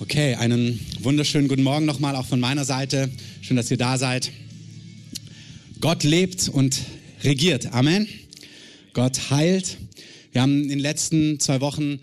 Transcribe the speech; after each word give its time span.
Okay, 0.00 0.36
einen 0.36 0.78
wunderschönen 1.00 1.48
guten 1.48 1.64
Morgen 1.64 1.84
nochmal 1.84 2.14
auch 2.14 2.24
von 2.24 2.38
meiner 2.38 2.64
Seite. 2.64 3.10
Schön, 3.40 3.56
dass 3.56 3.68
ihr 3.68 3.78
da 3.78 3.98
seid. 3.98 4.30
Gott 5.80 6.04
lebt 6.04 6.48
und 6.48 6.82
regiert. 7.24 7.72
Amen. 7.72 8.06
Gott 8.92 9.30
heilt. 9.30 9.76
Wir 10.30 10.42
haben 10.42 10.62
in 10.62 10.68
den 10.68 10.78
letzten 10.78 11.40
zwei 11.40 11.60
Wochen 11.60 11.98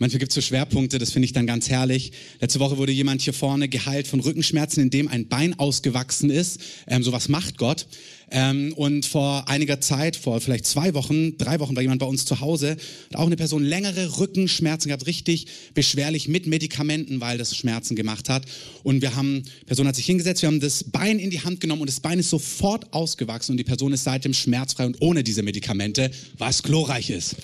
Manchmal 0.00 0.20
gibt 0.20 0.30
es 0.30 0.34
so 0.34 0.40
Schwerpunkte, 0.40 0.98
das 0.98 1.12
finde 1.12 1.26
ich 1.26 1.34
dann 1.34 1.46
ganz 1.46 1.68
herrlich. 1.68 2.12
Letzte 2.40 2.58
Woche 2.58 2.78
wurde 2.78 2.90
jemand 2.90 3.20
hier 3.20 3.34
vorne 3.34 3.68
geheilt 3.68 4.06
von 4.06 4.20
Rückenschmerzen, 4.20 4.82
indem 4.82 5.08
ein 5.08 5.28
Bein 5.28 5.58
ausgewachsen 5.58 6.30
ist. 6.30 6.58
Ähm, 6.86 7.02
sowas 7.02 7.28
macht 7.28 7.58
Gott. 7.58 7.86
Ähm, 8.30 8.72
und 8.74 9.06
vor 9.06 9.48
einiger 9.48 9.80
Zeit, 9.80 10.16
vor 10.16 10.40
vielleicht 10.40 10.66
zwei 10.66 10.94
Wochen, 10.94 11.36
drei 11.36 11.58
Wochen, 11.58 11.74
war 11.74 11.82
jemand 11.82 12.00
bei 12.00 12.06
uns 12.06 12.24
zu 12.24 12.40
Hause, 12.40 12.76
hat 13.10 13.16
auch 13.16 13.26
eine 13.26 13.36
Person 13.36 13.64
längere 13.64 14.18
Rückenschmerzen 14.18 14.88
gehabt, 14.88 15.06
richtig 15.06 15.46
beschwerlich 15.74 16.28
mit 16.28 16.46
Medikamenten, 16.46 17.20
weil 17.20 17.38
das 17.38 17.56
Schmerzen 17.56 17.96
gemacht 17.96 18.28
hat. 18.28 18.44
Und 18.84 19.02
wir 19.02 19.16
haben, 19.16 19.42
die 19.62 19.64
Person 19.64 19.88
hat 19.88 19.96
sich 19.96 20.06
hingesetzt, 20.06 20.42
wir 20.42 20.48
haben 20.48 20.60
das 20.60 20.84
Bein 20.84 21.18
in 21.18 21.30
die 21.30 21.40
Hand 21.40 21.60
genommen 21.60 21.82
und 21.82 21.90
das 21.90 22.00
Bein 22.00 22.20
ist 22.20 22.30
sofort 22.30 22.92
ausgewachsen 22.92 23.52
und 23.52 23.56
die 23.58 23.64
Person 23.64 23.92
ist 23.92 24.04
seitdem 24.04 24.32
schmerzfrei 24.32 24.86
und 24.86 25.00
ohne 25.00 25.24
diese 25.24 25.42
Medikamente, 25.42 26.10
was 26.38 26.62
glorreich 26.62 27.10
ist. 27.10 27.36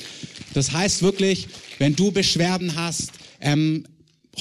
Das 0.55 0.73
heißt 0.73 1.03
wirklich, 1.03 1.49
wenn 1.79 1.97
du 1.97 2.13
Beschwerden 2.13 2.77
hast, 2.77 3.11
ähm, 3.41 3.85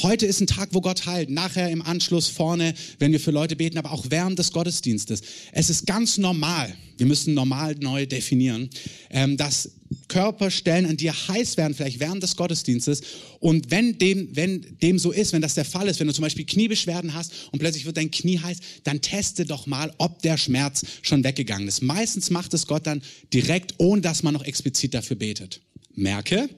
Heute 0.02 0.26
ist 0.26 0.42
ein 0.42 0.48
Tag, 0.48 0.70
wo 0.74 0.82
Gott 0.82 1.06
heilt. 1.06 1.30
Nachher 1.30 1.70
im 1.70 1.82
Anschluss 1.82 2.28
vorne, 2.28 2.74
wenn 3.00 3.14
wir 3.14 3.20
für 3.20 3.32
Leute 3.32 3.56
beten, 3.56 3.78
aber 3.78 3.92
auch 3.92 4.06
während 4.10 4.38
des 4.38 4.52
Gottesdienstes. 4.52 5.22
Es 5.54 5.70
ist 5.70 5.88
ganz 5.88 6.18
normal. 6.18 6.76
Wir 6.98 7.06
müssen 7.06 7.34
normal 7.34 7.76
neu 7.80 8.06
definieren, 8.06 8.70
ähm, 9.10 9.38
dass 9.38 9.72
Körperstellen 10.10 10.86
an 10.86 10.98
dir 10.98 11.14
heiß 11.14 11.56
werden, 11.56 11.74
vielleicht 11.74 12.02
während 12.02 12.24
des 12.24 12.36
Gottesdienstes. 12.36 13.02
Und 13.40 13.72
wenn 13.72 13.98
dem, 13.98 14.36
wenn 14.36 14.78
dem 14.82 15.00
so 15.00 15.12
ist, 15.12 15.32
wenn 15.32 15.42
das 15.42 15.54
der 15.54 15.66
Fall 15.66 15.88
ist, 15.88 16.02
wenn 16.02 16.08
du 16.08 16.14
zum 16.14 16.24
Beispiel 16.24 16.46
Kniebeschwerden 16.46 17.14
hast 17.14 17.32
und 17.52 17.60
plötzlich 17.60 17.86
wird 17.86 17.96
dein 17.96 18.12
Knie 18.12 18.40
heiß, 18.40 18.58
dann 18.84 19.00
teste 19.00 19.46
doch 19.46 19.66
mal, 19.66 19.94
ob 19.98 20.22
der 20.22 20.38
Schmerz 20.38 20.86
schon 21.04 21.24
weggegangen 21.24 21.70
ist. 21.70 21.82
Meistens 21.82 22.30
macht 22.30 22.54
es 22.54 22.68
Gott 22.68 22.86
dann 22.86 23.02
direkt, 23.34 23.76
ohne 23.78 24.02
dass 24.02 24.24
man 24.24 24.34
noch 24.34 24.44
explizit 24.44 24.94
dafür 24.94 25.16
betet. 25.16 25.62
Merke, 25.94 26.50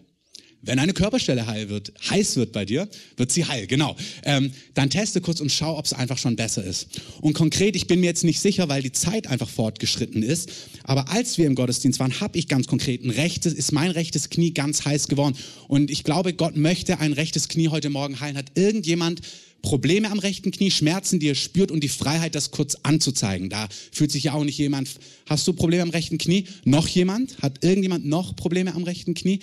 wenn 0.68 0.80
eine 0.80 0.94
Körperstelle 0.94 1.48
heil 1.48 1.70
wird, 1.70 1.94
heiß 2.10 2.36
wird 2.36 2.52
bei 2.52 2.66
dir, 2.66 2.88
wird 3.16 3.32
sie 3.32 3.46
heil, 3.46 3.68
genau. 3.68 3.96
Ähm, 4.24 4.52
dann 4.74 4.90
teste 4.90 5.22
kurz 5.22 5.40
und 5.40 5.52
schau, 5.52 5.78
ob 5.78 5.86
es 5.86 5.94
einfach 5.94 6.18
schon 6.18 6.36
besser 6.36 6.64
ist. 6.64 6.88
Und 7.22 7.34
konkret, 7.34 7.76
ich 7.76 7.88
bin 7.88 8.00
mir 8.00 8.08
jetzt 8.08 8.24
nicht 8.24 8.40
sicher, 8.40 8.70
weil 8.70 8.82
die 8.84 8.92
Zeit 8.92 9.28
einfach 9.28 9.50
fortgeschritten 9.50 10.24
ist, 10.24 10.52
aber 10.84 11.10
als 11.10 11.38
wir 11.38 11.48
im 11.48 11.56
Gottesdienst 11.56 12.00
waren, 12.00 12.20
habe 12.20 12.38
ich 12.38 12.48
ganz 12.48 12.68
konkret 12.68 13.04
ein 13.04 13.10
rechtes, 13.10 13.54
ist 13.54 13.72
mein 13.72 13.92
rechtes 13.92 14.30
Knie 14.30 14.54
ganz 14.54 14.86
heiß 14.86 15.08
geworden. 15.08 15.36
Und 15.68 15.90
ich 15.90 16.04
glaube, 16.04 16.34
Gott 16.34 16.56
möchte 16.56 17.00
ein 17.00 17.14
rechtes 17.14 17.48
Knie 17.48 17.70
heute 17.70 17.90
Morgen 17.90 18.20
heilen. 18.20 18.38
Hat 18.38 18.52
irgendjemand 18.56 19.22
Probleme 19.62 20.10
am 20.12 20.20
rechten 20.20 20.52
Knie, 20.52 20.72
Schmerzen, 20.72 21.20
die 21.20 21.30
er 21.30 21.36
spürt 21.36 21.72
und 21.72 21.82
die 21.84 21.90
Freiheit, 21.90 22.36
das 22.36 22.52
kurz 22.52 22.76
anzuzeigen. 22.84 23.50
Da 23.50 23.68
fühlt 23.92 24.12
sich 24.12 24.26
ja 24.26 24.34
auch 24.34 24.44
nicht 24.44 24.58
jemand, 24.58 24.90
hast 25.26 25.48
du 25.48 25.54
Probleme 25.54 25.84
am 25.84 25.90
rechten 25.90 26.18
Knie? 26.18 26.46
Noch 26.64 26.88
jemand? 26.88 27.40
Hat 27.40 27.64
irgendjemand 27.64 28.06
noch 28.06 28.36
Probleme 28.36 28.74
am 28.74 28.84
rechten 28.84 29.14
Knie? 29.14 29.40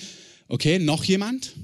Okay, 0.48 0.78
noch 0.78 1.04
jemand? 1.04 1.54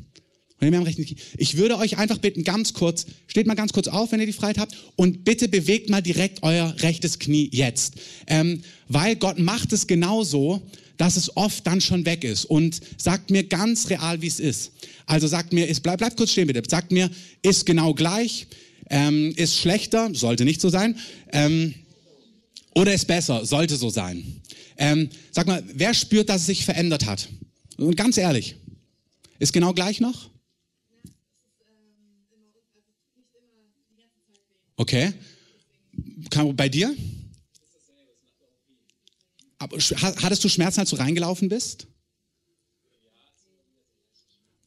Ich 1.39 1.57
würde 1.57 1.79
euch 1.79 1.97
einfach 1.97 2.19
bitten, 2.19 2.45
ganz 2.45 2.75
kurz, 2.75 3.07
steht 3.27 3.47
mal 3.47 3.55
ganz 3.55 3.73
kurz 3.73 3.89
auf, 3.89 4.13
wenn 4.13 4.21
ihr 4.21 4.27
die 4.27 4.33
Freiheit 4.33 4.59
habt, 4.59 4.77
und 4.97 5.25
bitte 5.25 5.49
bewegt 5.49 5.89
mal 5.89 6.03
direkt 6.03 6.43
euer 6.43 6.75
rechtes 6.81 7.19
Knie 7.19 7.49
jetzt. 7.51 7.95
Ähm, 8.27 8.63
weil 8.87 9.17
Gott 9.17 9.39
macht 9.39 9.73
es 9.73 9.87
genauso, 9.87 10.61
dass 10.99 11.17
es 11.17 11.35
oft 11.35 11.67
dann 11.67 11.81
schon 11.81 12.05
weg 12.05 12.25
ist. 12.25 12.45
Und 12.45 12.79
sagt 12.99 13.31
mir 13.31 13.45
ganz 13.45 13.89
real, 13.89 14.21
wie 14.21 14.27
es 14.27 14.39
ist. 14.39 14.73
Also 15.07 15.27
sagt 15.27 15.55
mir, 15.55 15.67
ist, 15.67 15.81
bleib, 15.83 15.99
bleibt 15.99 16.19
kurz 16.19 16.33
stehen 16.33 16.47
bitte, 16.47 16.63
sagt 16.69 16.93
mir, 16.93 17.11
ist 17.41 17.65
genau 17.65 17.95
gleich, 17.95 18.47
ähm, 18.91 19.33
ist 19.37 19.57
schlechter, 19.57 20.11
sollte 20.15 20.45
nicht 20.45 20.61
so 20.61 20.69
sein, 20.69 20.99
ähm, 21.33 21.75
oder 22.75 22.93
ist 22.93 23.07
besser, 23.07 23.47
sollte 23.47 23.77
so 23.77 23.89
sein. 23.89 24.43
Ähm, 24.77 25.09
sag 25.31 25.47
mal, 25.47 25.63
wer 25.73 25.95
spürt, 25.95 26.29
dass 26.29 26.43
es 26.43 26.47
sich 26.49 26.65
verändert 26.67 27.07
hat? 27.07 27.29
Und 27.79 27.97
ganz 27.97 28.19
ehrlich. 28.19 28.57
Ist 29.41 29.53
genau 29.55 29.73
gleich 29.73 30.01
noch? 30.01 30.31
Okay. 34.77 35.13
Bei 36.55 36.69
dir? 36.69 36.95
Aber, 39.59 39.79
hattest 39.79 40.45
du 40.45 40.49
Schmerzen, 40.49 40.81
als 40.81 40.91
du 40.91 40.97
reingelaufen 40.97 41.49
bist? 41.49 41.87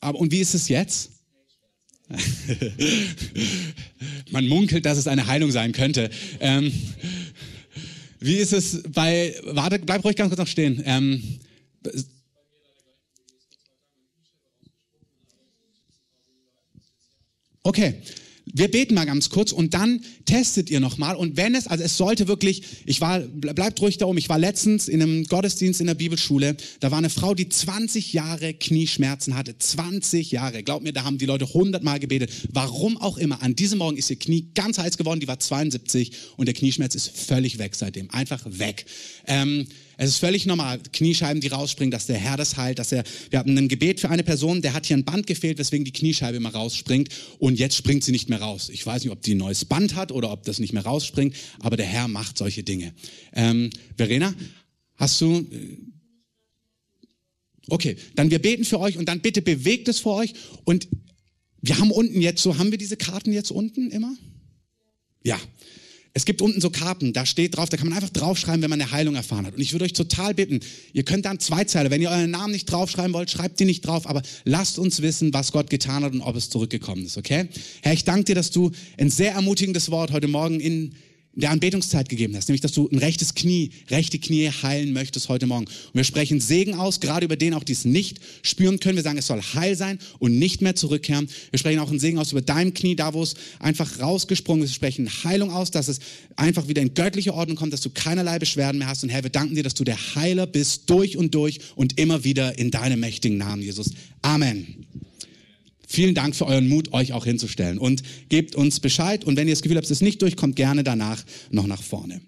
Aber, 0.02 0.20
und 0.20 0.32
wie 0.32 0.40
ist 0.40 0.56
es 0.56 0.68
jetzt? 0.68 1.12
Man 4.32 4.48
munkelt, 4.48 4.86
dass 4.86 4.98
es 4.98 5.08
eine 5.08 5.28
Heilung 5.28 5.52
sein 5.52 5.72
könnte. 5.72 6.10
Ähm, 6.40 6.74
wie 8.20 8.38
ist 8.38 8.54
es 8.54 8.82
bei, 8.90 9.36
warte, 9.44 9.78
bleib 9.80 10.04
ruhig 10.04 10.16
ganz 10.16 10.30
kurz 10.30 10.40
noch 10.40 10.48
stehen. 10.48 10.82
Ähm, 10.86 11.40
Okay, 17.64 17.96
wir 18.46 18.70
beten 18.70 18.94
mal 18.94 19.06
ganz 19.06 19.30
kurz 19.30 19.54
und 19.54 19.74
dann 19.74 20.02
testet 20.26 20.70
ihr 20.70 20.82
nochmal. 20.82 21.16
Und 21.16 21.38
wenn 21.38 21.56
es, 21.56 21.68
also 21.68 21.84
es 21.84 21.96
sollte 21.96 22.28
wirklich, 22.28 22.64
ich 22.86 23.00
war, 23.00 23.20
bleibt 23.20 23.82
ruhig 23.82 23.98
da 23.98 24.06
oben, 24.06 24.18
ich 24.18 24.28
war 24.28 24.38
letztens 24.38 24.90
in 24.90 25.02
einem 25.02 25.24
Gottesdienst 25.26 25.80
in 25.80 25.88
der 25.88 25.94
Bibelschule, 25.94 26.58
da 26.82 26.92
war 26.92 26.98
eine 26.98 27.10
Frau, 27.10 27.34
die 27.34 27.48
20 27.48 28.12
Jahre 28.12 28.54
Knieschmerzen 28.54 29.36
hatte. 29.36 29.58
20 29.58 30.32
Jahre. 30.32 30.62
Glaubt 30.64 30.84
mir, 30.84 30.92
da 30.92 31.06
haben 31.06 31.18
die 31.18 31.26
Leute 31.26 31.46
100 31.46 31.84
Mal 31.84 32.00
gebetet. 32.00 32.32
Warum 32.52 32.98
auch 32.98 33.18
immer. 33.18 33.42
An 33.42 33.56
diesem 33.56 33.80
Morgen 33.80 33.98
ist 33.98 34.10
ihr 34.10 34.20
Knie 34.20 34.50
ganz 34.54 34.78
heiß 34.78 34.98
geworden, 34.98 35.22
die 35.22 35.28
war 35.28 35.40
72 35.40 36.12
und 36.36 36.48
der 36.48 36.54
Knieschmerz 36.54 36.96
ist 36.96 37.16
völlig 37.16 37.60
weg 37.60 37.76
seitdem. 37.76 38.10
Einfach 38.10 38.44
weg. 38.46 38.86
Ähm, 39.26 39.68
es 40.04 40.12
ist 40.12 40.18
völlig 40.18 40.46
normal, 40.46 40.80
Kniescheiben, 40.92 41.42
die 41.42 41.48
rausspringen, 41.48 41.92
dass 41.92 42.08
der 42.08 42.18
Herr 42.18 42.36
das 42.36 42.58
heilt, 42.58 42.80
dass 42.80 42.92
er, 42.92 43.04
wir 43.30 43.40
hatten 43.40 43.58
ein 43.58 43.68
Gebet 43.68 44.00
für 44.00 44.10
eine 44.10 44.24
Person, 44.24 44.62
der 44.62 44.74
hat 44.74 44.86
hier 44.86 44.98
ein 44.98 45.06
Band 45.06 45.28
gefehlt, 45.28 45.58
weswegen 45.58 45.86
die 45.86 45.94
Kniescheibe 45.94 46.38
immer 46.38 46.54
rausspringt 46.54 47.10
und 47.40 47.58
jetzt 47.58 47.76
springt 47.76 48.04
sie 48.04 48.12
nicht 48.12 48.30
mehr 48.30 48.42
raus. 48.42 48.70
Ich 48.70 48.86
weiß 48.86 49.04
nicht, 49.04 49.12
ob 49.12 49.22
die 49.22 49.36
ein 49.36 49.38
neues 49.38 49.66
Band 49.66 49.96
hat 49.96 50.12
oder 50.12 50.32
ob 50.32 50.44
das 50.44 50.60
nicht 50.60 50.74
mehr 50.74 50.84
rausspringt, 50.84 51.36
aber 51.60 51.78
der 51.78 51.86
Herr 51.86 52.08
macht 52.08 52.38
solche 52.38 52.64
Dinge. 52.64 52.94
Ähm, 53.34 53.70
Verena, 53.98 54.34
hast 54.96 55.22
du, 55.22 55.38
äh, 55.38 55.78
okay, 57.70 57.96
dann 58.16 58.30
wir 58.30 58.40
beten 58.40 58.66
für 58.66 58.80
euch 58.80 58.98
und 58.98 59.08
dann 59.08 59.22
bitte 59.22 59.42
bewegt 59.42 59.88
es 59.88 60.00
vor 60.00 60.18
euch 60.18 60.34
und 60.66 60.88
wir 61.62 61.80
haben 61.80 61.92
unten 61.92 62.20
jetzt 62.20 62.44
so, 62.44 62.58
haben 62.58 62.72
wir 62.72 62.78
diese 62.78 62.98
Karten 62.98 63.32
jetzt 63.32 63.52
unten 63.52 63.90
immer? 63.90 64.14
Ja, 65.24 65.40
es 66.16 66.26
gibt 66.26 66.44
unten 66.44 66.62
so 66.62 66.70
Karten, 66.70 67.12
da 67.12 67.26
steht 67.26 67.58
drauf, 67.58 67.70
da 67.70 67.78
kann 67.78 67.88
man 67.88 67.98
einfach 67.98 68.12
draufschreiben, 68.12 68.62
wenn 68.62 68.70
man 68.70 68.80
eine 68.80 68.92
Heilung 68.92 69.16
erfahren 69.16 69.48
hat. 69.48 69.56
Und 69.56 69.62
ich 69.62 69.74
würde 69.74 69.86
euch 69.86 69.94
total 69.94 70.36
bitten, 70.36 70.60
ihr 70.94 71.04
könnt 71.04 71.26
dann 71.26 71.40
zwei 71.40 71.64
Zeile, 71.64 71.90
wenn 71.90 72.02
ihr 72.02 72.12
euren 72.12 72.30
Namen 72.30 72.54
nicht 72.54 72.66
draufschreiben 72.66 73.14
wollt, 73.14 73.32
schreibt 73.32 73.60
die 73.60 73.66
nicht 73.66 73.82
drauf, 73.82 74.08
aber 74.08 74.22
lasst 74.44 74.78
uns 74.78 75.02
wissen, 75.02 75.34
was 75.34 75.52
Gott 75.52 75.72
getan 75.72 76.04
hat 76.04 76.14
und 76.14 76.22
ob 76.22 76.36
es 76.36 76.50
zurückgekommen 76.50 77.06
ist, 77.06 77.18
okay? 77.18 77.50
Herr, 77.82 77.94
ich 77.94 78.04
danke 78.04 78.26
dir, 78.26 78.36
dass 78.36 78.52
du 78.52 78.72
ein 79.00 79.10
sehr 79.10 79.34
ermutigendes 79.34 79.90
Wort 79.90 80.12
heute 80.12 80.28
Morgen 80.28 80.60
in 80.60 80.94
der 81.36 81.50
Anbetungszeit 81.50 82.10
gegeben 82.10 82.36
hast, 82.36 82.48
nämlich 82.48 82.62
dass 82.62 82.74
du 82.74 82.88
ein 82.92 83.00
rechtes 83.00 83.34
Knie, 83.34 83.72
rechte 83.90 84.20
Knie 84.20 84.50
heilen 84.50 84.94
möchtest 84.94 85.30
heute 85.30 85.48
Morgen. 85.48 85.66
Und 85.66 85.94
wir 85.94 86.04
sprechen 86.04 86.40
Segen 86.40 86.76
aus, 86.76 87.00
gerade 87.00 87.26
über 87.26 87.36
den 87.36 87.54
auch, 87.56 87.64
die 87.64 87.74
es 87.74 87.86
nicht 87.86 88.20
spüren 88.44 88.80
können. 88.80 88.98
Wir 88.98 89.04
sagen, 89.04 89.18
es 89.18 89.28
soll 89.28 89.42
heil 89.42 89.76
sein 89.76 89.98
und 90.20 90.38
nicht 90.38 90.62
mehr 90.62 90.76
zurückkehren. 90.76 91.28
Wir 91.50 91.58
sprechen 91.58 91.80
auch 91.80 91.90
einen 91.90 92.00
Segen 92.00 92.20
aus 92.20 92.32
über 92.32 92.42
deinem 92.42 92.74
Knie, 92.74 92.96
da 92.96 93.14
wo 93.14 93.24
es 93.24 93.34
einfach 93.60 94.00
rausgesprungen 94.00 94.64
ist. 94.64 94.72
Wir 94.72 94.76
sprechen 94.76 95.10
Heilung 95.24 95.52
aus, 95.52 95.72
dass 95.72 95.88
es 95.88 96.00
einfach 96.36 96.68
wieder 96.68 96.82
in 96.82 96.94
göttliche 96.94 97.34
Ordnung 97.34 97.58
kommt, 97.58 97.74
dass 97.74 97.82
du 97.82 97.90
keinerlei 97.90 98.38
Beschwerden 98.38 98.78
mehr 98.78 98.88
hast. 98.88 99.04
Und 99.04 99.10
Herr, 99.10 99.24
wir 99.24 99.32
danken 99.32 99.56
dir, 99.56 99.64
dass 99.64 99.74
du 99.74 99.84
der 99.84 99.98
Heiler 100.16 100.46
bist, 100.46 100.90
durch 100.90 101.18
und 101.18 101.34
durch 101.34 101.60
und 101.76 102.00
immer 102.00 102.24
wieder 102.24 102.60
in 102.60 102.70
deinem 102.70 103.00
mächtigen 103.00 103.38
Namen, 103.38 103.64
Jesus. 103.64 103.92
Amen. 104.22 104.86
Vielen 105.94 106.16
Dank 106.16 106.36
für 106.36 106.48
euren 106.48 106.68
Mut, 106.68 106.92
euch 106.92 107.14
auch 107.14 107.24
hinzustellen 107.24 107.78
und 107.78 108.02
gebt 108.28 108.56
uns 108.56 108.80
Bescheid. 108.80 109.24
Und 109.24 109.38
wenn 109.38 109.48
ihr 109.48 109.54
das 109.54 109.62
Gefühl 109.62 109.78
habt, 109.78 109.86
es 109.86 109.92
ist 109.92 110.02
nicht 110.02 110.24
durch, 110.24 110.36
kommt 110.36 110.56
gerne 110.56 110.84
danach 110.84 111.24
noch 111.52 111.68
nach 111.68 111.84
vorne. 111.84 112.20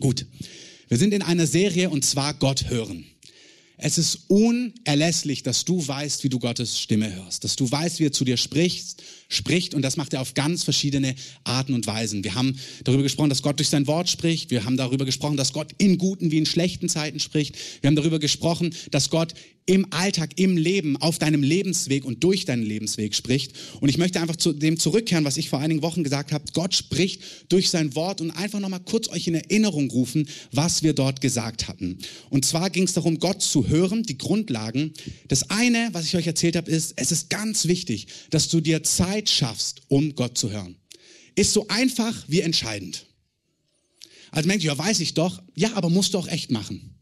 Gut. 0.00 0.24
Wir 0.88 0.96
sind 0.96 1.12
in 1.12 1.20
einer 1.20 1.46
Serie 1.46 1.90
und 1.90 2.02
zwar 2.02 2.32
Gott 2.32 2.70
hören. 2.70 3.04
Es 3.76 3.98
ist 3.98 4.20
unerlässlich, 4.28 5.42
dass 5.42 5.66
du 5.66 5.86
weißt, 5.86 6.24
wie 6.24 6.30
du 6.30 6.38
Gottes 6.38 6.80
Stimme 6.80 7.14
hörst, 7.14 7.44
dass 7.44 7.56
du 7.56 7.70
weißt, 7.70 8.00
wie 8.00 8.06
er 8.06 8.12
zu 8.12 8.24
dir 8.24 8.38
spricht, 8.38 9.02
spricht 9.28 9.74
und 9.74 9.82
das 9.82 9.98
macht 9.98 10.14
er 10.14 10.22
auf 10.22 10.32
ganz 10.32 10.64
verschiedene 10.64 11.14
Arten 11.44 11.74
und 11.74 11.86
Weisen. 11.86 12.24
Wir 12.24 12.34
haben 12.34 12.58
darüber 12.84 13.02
gesprochen, 13.02 13.28
dass 13.28 13.42
Gott 13.42 13.58
durch 13.58 13.68
sein 13.68 13.86
Wort 13.86 14.08
spricht. 14.08 14.50
Wir 14.50 14.64
haben 14.64 14.78
darüber 14.78 15.04
gesprochen, 15.04 15.36
dass 15.36 15.52
Gott 15.52 15.72
in 15.76 15.98
guten 15.98 16.30
wie 16.30 16.38
in 16.38 16.46
schlechten 16.46 16.88
Zeiten 16.88 17.20
spricht. 17.20 17.54
Wir 17.82 17.88
haben 17.88 17.96
darüber 17.96 18.18
gesprochen, 18.18 18.74
dass 18.90 19.10
Gott 19.10 19.34
im 19.68 19.86
Alltag, 19.92 20.30
im 20.36 20.56
Leben, 20.56 20.96
auf 20.96 21.18
deinem 21.18 21.42
Lebensweg 21.42 22.06
und 22.06 22.24
durch 22.24 22.46
deinen 22.46 22.62
Lebensweg 22.62 23.14
spricht. 23.14 23.52
Und 23.82 23.90
ich 23.90 23.98
möchte 23.98 24.18
einfach 24.18 24.36
zu 24.36 24.54
dem 24.54 24.78
zurückkehren, 24.78 25.26
was 25.26 25.36
ich 25.36 25.50
vor 25.50 25.58
einigen 25.58 25.82
Wochen 25.82 26.02
gesagt 26.02 26.32
habe. 26.32 26.44
Gott 26.54 26.74
spricht 26.74 27.22
durch 27.50 27.68
sein 27.68 27.94
Wort 27.94 28.22
und 28.22 28.30
einfach 28.30 28.60
nochmal 28.60 28.80
kurz 28.80 29.08
euch 29.08 29.26
in 29.26 29.34
Erinnerung 29.34 29.90
rufen, 29.90 30.26
was 30.52 30.82
wir 30.82 30.94
dort 30.94 31.20
gesagt 31.20 31.68
hatten. 31.68 31.98
Und 32.30 32.46
zwar 32.46 32.70
ging 32.70 32.84
es 32.84 32.94
darum, 32.94 33.18
Gott 33.18 33.42
zu 33.42 33.68
hören, 33.68 34.04
die 34.04 34.16
Grundlagen. 34.16 34.94
Das 35.28 35.50
eine, 35.50 35.90
was 35.92 36.06
ich 36.06 36.16
euch 36.16 36.26
erzählt 36.26 36.56
habe, 36.56 36.70
ist, 36.70 36.94
es 36.96 37.12
ist 37.12 37.28
ganz 37.28 37.66
wichtig, 37.66 38.06
dass 38.30 38.48
du 38.48 38.62
dir 38.62 38.82
Zeit 38.82 39.28
schaffst, 39.28 39.82
um 39.88 40.14
Gott 40.14 40.38
zu 40.38 40.50
hören. 40.50 40.76
Ist 41.34 41.52
so 41.52 41.68
einfach 41.68 42.24
wie 42.26 42.40
entscheidend. 42.40 43.04
Also 44.30 44.46
Mensch, 44.46 44.64
ja, 44.64 44.78
weiß 44.78 45.00
ich 45.00 45.12
doch. 45.12 45.42
Ja, 45.54 45.74
aber 45.74 45.90
musst 45.90 46.14
du 46.14 46.18
auch 46.18 46.28
echt 46.28 46.50
machen. 46.50 46.97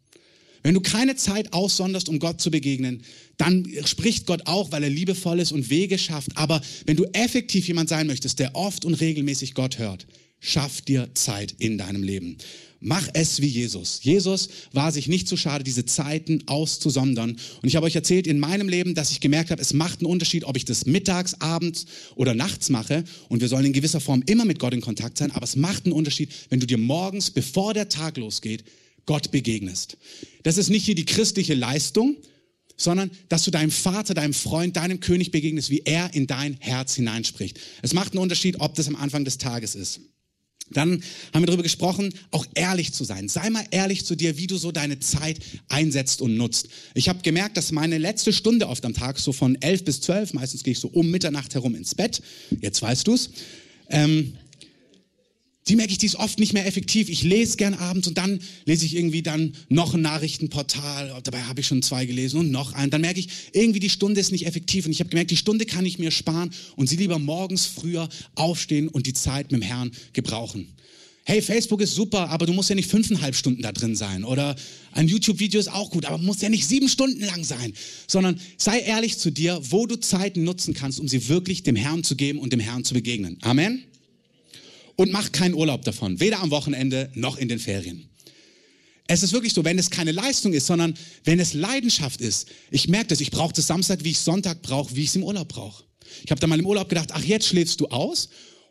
Wenn 0.67 0.75
du 0.75 0.81
keine 0.81 1.15
Zeit 1.15 1.53
aussonderst, 1.53 2.09
um 2.09 2.19
Gott 2.19 2.41
zu 2.41 2.51
begegnen, 2.51 3.03
dann 3.37 3.69
spricht 3.85 4.27
Gott 4.27 4.49
auch, 4.49 4.73
weil 4.73 4.83
er 4.83 4.91
liebevoll 4.91 5.39
ist 5.39 5.53
und 5.53 5.71
Wege 5.71 5.97
schafft. 5.97 6.37
Aber 6.37 6.61
wenn 6.87 6.97
du 6.97 7.05
effektiv 7.13 7.69
jemand 7.69 7.89
sein 7.89 8.09
möchtest, 8.09 8.41
der 8.41 8.57
oft 8.57 8.85
und 8.85 8.95
regelmäßig 8.95 9.55
Gott 9.55 9.79
hört, 9.79 10.09
schaff 10.41 10.81
dir 10.81 11.09
Zeit 11.15 11.55
in 11.61 11.79
deinem 11.79 12.03
Leben. 12.03 12.37
Mach 12.81 13.09
es 13.15 13.41
wie 13.41 13.47
Jesus. 13.47 14.01
Jesus 14.03 14.49
war 14.73 14.91
sich 14.91 15.07
nicht 15.07 15.29
zu 15.29 15.37
schade, 15.37 15.63
diese 15.63 15.85
Zeiten 15.85 16.43
auszusondern. 16.47 17.31
Und 17.63 17.69
ich 17.69 17.77
habe 17.77 17.87
euch 17.87 17.95
erzählt 17.95 18.27
in 18.27 18.41
meinem 18.41 18.69
Leben, 18.69 18.97
dass 18.97 19.13
ich 19.13 19.21
gemerkt 19.21 19.53
habe, 19.53 19.63
es 19.63 19.73
macht 19.73 20.01
einen 20.01 20.11
Unterschied, 20.11 20.43
ob 20.43 20.57
ich 20.57 20.65
das 20.65 20.85
mittags, 20.85 21.41
abends 21.41 21.87
oder 22.17 22.35
nachts 22.35 22.71
mache. 22.71 23.05
Und 23.29 23.41
wir 23.41 23.47
sollen 23.47 23.67
in 23.67 23.73
gewisser 23.73 24.01
Form 24.01 24.25
immer 24.27 24.45
mit 24.45 24.59
Gott 24.59 24.75
in 24.75 24.81
Kontakt 24.81 25.17
sein. 25.17 25.31
Aber 25.31 25.45
es 25.45 25.55
macht 25.55 25.85
einen 25.85 25.93
Unterschied, 25.93 26.29
wenn 26.51 26.59
du 26.59 26.67
dir 26.67 26.79
morgens, 26.79 27.31
bevor 27.31 27.73
der 27.73 27.89
Tag 27.89 28.17
losgeht, 28.17 28.65
Gott 29.07 29.31
begegnest. 29.31 29.97
Das 30.43 30.59
ist 30.59 30.69
nicht 30.69 30.85
hier 30.85 30.95
die 30.95 31.05
christliche 31.05 31.55
Leistung, 31.55 32.17
sondern 32.77 33.11
dass 33.29 33.45
du 33.45 33.51
deinem 33.51 33.71
Vater, 33.71 34.15
deinem 34.15 34.35
Freund, 34.35 34.77
deinem 34.77 35.01
König 35.01 35.31
begegnest, 35.31 35.71
wie 35.71 35.83
er 35.85 36.13
in 36.15 36.27
dein 36.27 36.57
Herz 36.61 36.95
hineinspricht. 36.95 37.59
Es 37.83 37.95
macht 37.95 38.13
einen 38.13 38.23
Unterschied, 38.23 38.61
ob 38.61 38.75
das 38.75 38.89
am 38.89 38.97
Anfang 38.97 39.25
des 39.25 39.39
Tages 39.39 39.75
ist. 39.75 40.01
Dann 40.71 41.03
haben 41.33 41.43
wir 41.43 41.47
darüber 41.47 41.63
gesprochen, 41.63 42.13
auch 42.33 42.45
ehrlich 42.55 42.93
zu 42.93 43.05
sein. 43.05 43.29
Sei 43.29 43.51
mal 43.51 43.65
ehrlich 43.71 44.05
zu 44.05 44.17
dir, 44.17 44.37
wie 44.37 44.49
du 44.49 44.57
so 44.57 44.73
deine 44.73 44.99
Zeit 44.99 45.39
einsetzt 45.69 46.21
und 46.21 46.37
nutzt. 46.37 46.69
Ich 46.95 47.09
habe 47.09 47.23
gemerkt, 47.23 47.57
dass 47.57 47.71
meine 47.71 47.99
letzte 47.99 48.33
Stunde 48.33 48.69
oft 48.69 48.85
am 48.85 48.93
Tag, 48.93 49.19
so 49.21 49.33
von 49.33 49.61
elf 49.63 49.85
bis 49.85 50.01
zwölf, 50.01 50.35
meistens 50.35 50.65
gehe 50.65 50.73
ich 50.73 50.81
so 50.81 50.89
um 50.89 51.11
Mitternacht 51.11 51.55
herum 51.55 51.77
ins 51.77 51.95
Bett, 51.95 52.21
jetzt 52.61 52.83
weißt 52.83 53.07
du's, 53.07 53.31
ähm, 53.91 54.37
die 55.69 55.75
merke 55.75 55.91
ich, 55.91 55.99
die 55.99 56.07
ist 56.07 56.17
oft 56.17 56.39
nicht 56.39 56.53
mehr 56.53 56.67
effektiv. 56.67 57.09
Ich 57.09 57.25
lese 57.25 57.57
gern 57.57 57.75
abends 57.75 58.07
und 58.07 58.17
dann 58.17 58.39
lese 58.67 58.87
ich 58.87 58.95
irgendwie 58.95 59.23
dann 59.23 59.53
noch 59.69 59.95
ein 59.95 60.01
Nachrichtenportal. 60.01 61.21
Dabei 61.25 61.43
habe 61.43 61.61
ich 61.61 61.67
schon 61.67 61.83
zwei 61.83 62.07
gelesen 62.07 62.39
und 62.39 62.51
noch 62.53 62.73
einen. 62.73 62.91
Dann 62.91 63.01
merke 63.01 63.19
ich, 63.19 63.29
irgendwie 63.53 63.81
die 63.81 63.91
Stunde 63.91 64.21
ist 64.21 64.31
nicht 64.31 64.47
effektiv. 64.47 64.87
Und 64.87 64.93
ich 64.93 65.01
habe 65.01 65.11
gemerkt, 65.11 65.33
die 65.33 65.37
Stunde 65.37 65.67
kann 65.67 65.85
ich 65.85 65.99
mir 65.99 66.13
sparen 66.13 66.51
und 66.77 66.89
sie 66.89 66.97
lieber 66.97 67.19
morgens 67.19 67.67
früher 67.67 68.09
aufstehen 68.37 68.87
und 68.87 69.07
die 69.07 69.13
Zeit 69.13 69.51
mit 69.51 69.61
dem 69.61 69.67
Herrn 69.67 69.91
gebrauchen. 70.13 70.69
Hey, 71.25 71.43
Facebook 71.43 71.81
ist 71.81 71.97
super, 71.97 72.29
aber 72.31 72.47
du 72.47 72.53
musst 72.53 72.69
ja 72.69 72.77
nicht 72.77 72.89
fünfeinhalb 72.89 73.35
Stunden 73.35 73.61
da 73.61 73.73
drin 73.73 73.97
sein. 73.97 74.23
Oder 74.23 74.55
ein 74.93 75.09
YouTube-Video 75.09 75.59
ist 75.59 75.67
auch 75.67 75.91
gut, 75.91 76.05
aber 76.05 76.19
muss 76.19 76.41
ja 76.41 76.49
nicht 76.49 76.69
sieben 76.69 76.89
Stunden 76.89 77.25
lang 77.25 77.43
sein. 77.43 77.73
Sondern 78.07 78.39
sei 78.57 78.79
ehrlich 78.79 79.19
zu 79.19 79.33
dir, 79.33 79.61
wo 79.71 79.87
du 79.87 79.97
Zeiten 79.97 80.45
nutzen 80.45 80.75
kannst, 80.75 81.01
um 81.01 81.09
sie 81.09 81.29
wirklich 81.29 81.65
dem 81.65 81.75
Herrn 81.75 82.05
zu 82.05 82.15
geben 82.15 82.39
und 82.39 82.53
dem 82.53 82.61
Herrn 82.61 82.85
zu 82.85 82.95
begegnen. 82.95 83.39
Amen 83.41 83.83
und 84.97 85.13
mach 85.13 85.33
keinen 85.33 85.55
Urlaub 85.55 85.85
davon, 85.85 86.21
weder 86.21 86.41
am 86.41 86.51
Wochenende 86.51 87.11
noch 87.15 87.37
in 87.37 87.49
den 87.49 87.59
Ferien. 87.59 88.09
Es 89.09 89.23
ist 89.23 89.33
wirklich 89.33 89.53
so, 89.53 89.65
wenn 89.65 89.79
es 89.79 89.91
keine 89.91 90.11
Leistung 90.11 90.53
ist, 90.53 90.67
sondern 90.67 90.95
wenn 91.25 91.39
es 91.39 91.55
Leidenschaft 91.55 92.21
ist. 92.21 92.49
Ich 92.71 92.89
merke 92.89 93.09
das, 93.09 93.21
ich 93.21 93.31
brauche 93.31 93.53
das 93.55 93.67
Samstag, 93.67 94.03
wie 94.03 94.11
ich 94.11 94.19
Sonntag 94.19 94.63
brauche, 94.63 94.97
wie 94.97 95.03
ich 95.03 95.11
es 95.11 95.17
im 95.17 95.23
Urlaub 95.23 95.49
brauche. 95.49 95.85
Ich 96.25 96.31
habe 96.31 96.41
da 96.41 96.47
mal 96.47 96.59
im 96.59 96.67
Urlaub 96.67 96.89
gedacht, 96.89 97.11
ach 97.13 97.23
jetzt 97.23 97.47
schläfst 97.47 97.81
du 97.81 97.87
aus 97.87 98.29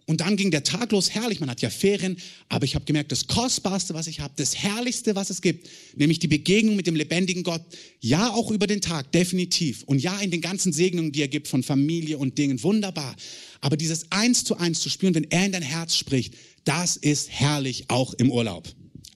und 0.08 0.22
dann 0.22 0.36
ging 0.36 0.52
der 0.52 0.64
Tag 0.64 0.92
los, 0.92 1.10
herrlich, 1.10 1.40
man 1.40 1.50
hat 1.50 1.62
ja 1.62 1.72
Ferien, 1.72 2.18
aber 2.48 2.66
ich 2.66 2.76
habe 2.76 2.86
gemerkt, 2.86 3.12
das 3.12 3.26
Kostbarste, 3.26 3.96
was 3.96 4.06
ich 4.06 4.20
habe, 4.20 4.34
das 4.38 4.56
Herrlichste, 4.56 5.16
was 5.16 5.32
es 5.32 5.42
gibt, 5.42 5.68
nämlich 5.96 6.20
die 6.20 6.28
Begegnung 6.28 6.76
mit 6.76 6.86
dem 6.86 6.96
lebendigen 6.96 7.42
Gott, 7.42 7.64
ja 8.02 8.32
auch 8.32 8.52
über 8.52 8.68
den 8.68 8.82
Tag, 8.82 9.12
definitiv. 9.12 9.82
Und 9.84 10.00
ja 10.00 10.20
in 10.20 10.30
den 10.30 10.42
ganzen 10.42 10.74
Segnungen, 10.74 11.12
die 11.12 11.22
er 11.22 11.28
gibt 11.28 11.48
von 11.48 11.64
Familie 11.64 12.20
und 12.20 12.38
Dingen, 12.38 12.62
wunderbar. 12.62 13.16
Aber 13.62 13.78
dieses 13.78 14.12
Eins 14.12 14.44
zu 14.44 14.58
Eins 14.58 14.80
zu 14.80 14.90
spüren, 14.90 15.16
wenn 15.16 15.32
er 15.32 15.48
in 15.48 15.52
dein 15.54 15.64
Herz 15.64 15.96
spricht, 15.96 16.36
das 16.66 16.98
ist 16.98 17.32
herrlich 17.32 17.86
auch 17.88 18.14
im 18.14 18.32
Urlaub. 18.32 18.68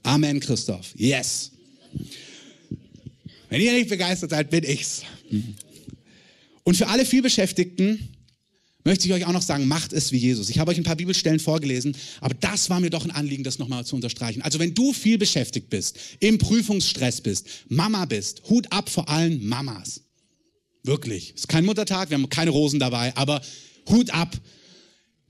Amen, 0.01 0.39
Christoph. 0.39 0.93
Yes. 0.95 1.51
Wenn 3.49 3.61
ihr 3.61 3.73
nicht 3.73 3.89
begeistert 3.89 4.31
seid, 4.31 4.49
bin 4.49 4.63
ich's. 4.63 5.03
Und 6.63 6.77
für 6.77 6.87
alle 6.87 7.05
vielbeschäftigten, 7.05 8.09
möchte 8.83 9.07
ich 9.07 9.13
euch 9.13 9.25
auch 9.25 9.33
noch 9.33 9.41
sagen, 9.41 9.67
macht 9.67 9.93
es 9.93 10.11
wie 10.11 10.17
Jesus. 10.17 10.49
Ich 10.49 10.59
habe 10.59 10.71
euch 10.71 10.77
ein 10.77 10.83
paar 10.83 10.95
Bibelstellen 10.95 11.39
vorgelesen, 11.39 11.95
aber 12.21 12.33
das 12.35 12.69
war 12.69 12.79
mir 12.79 12.89
doch 12.89 13.03
ein 13.03 13.11
Anliegen, 13.11 13.43
das 13.43 13.59
nochmal 13.59 13.85
zu 13.85 13.95
unterstreichen. 13.95 14.41
Also 14.41 14.59
wenn 14.59 14.73
du 14.73 14.93
viel 14.93 15.17
beschäftigt 15.17 15.69
bist, 15.69 15.97
im 16.19 16.37
Prüfungsstress 16.37 17.21
bist, 17.21 17.47
Mama 17.67 18.05
bist, 18.05 18.43
Hut 18.49 18.71
ab 18.71 18.89
vor 18.89 19.09
allen 19.09 19.45
Mamas. 19.45 20.01
Wirklich. 20.83 21.33
Es 21.35 21.41
ist 21.41 21.47
kein 21.47 21.65
Muttertag, 21.65 22.09
wir 22.09 22.17
haben 22.17 22.29
keine 22.29 22.51
Rosen 22.51 22.79
dabei, 22.79 23.15
aber 23.15 23.41
Hut 23.89 24.11
ab. 24.11 24.39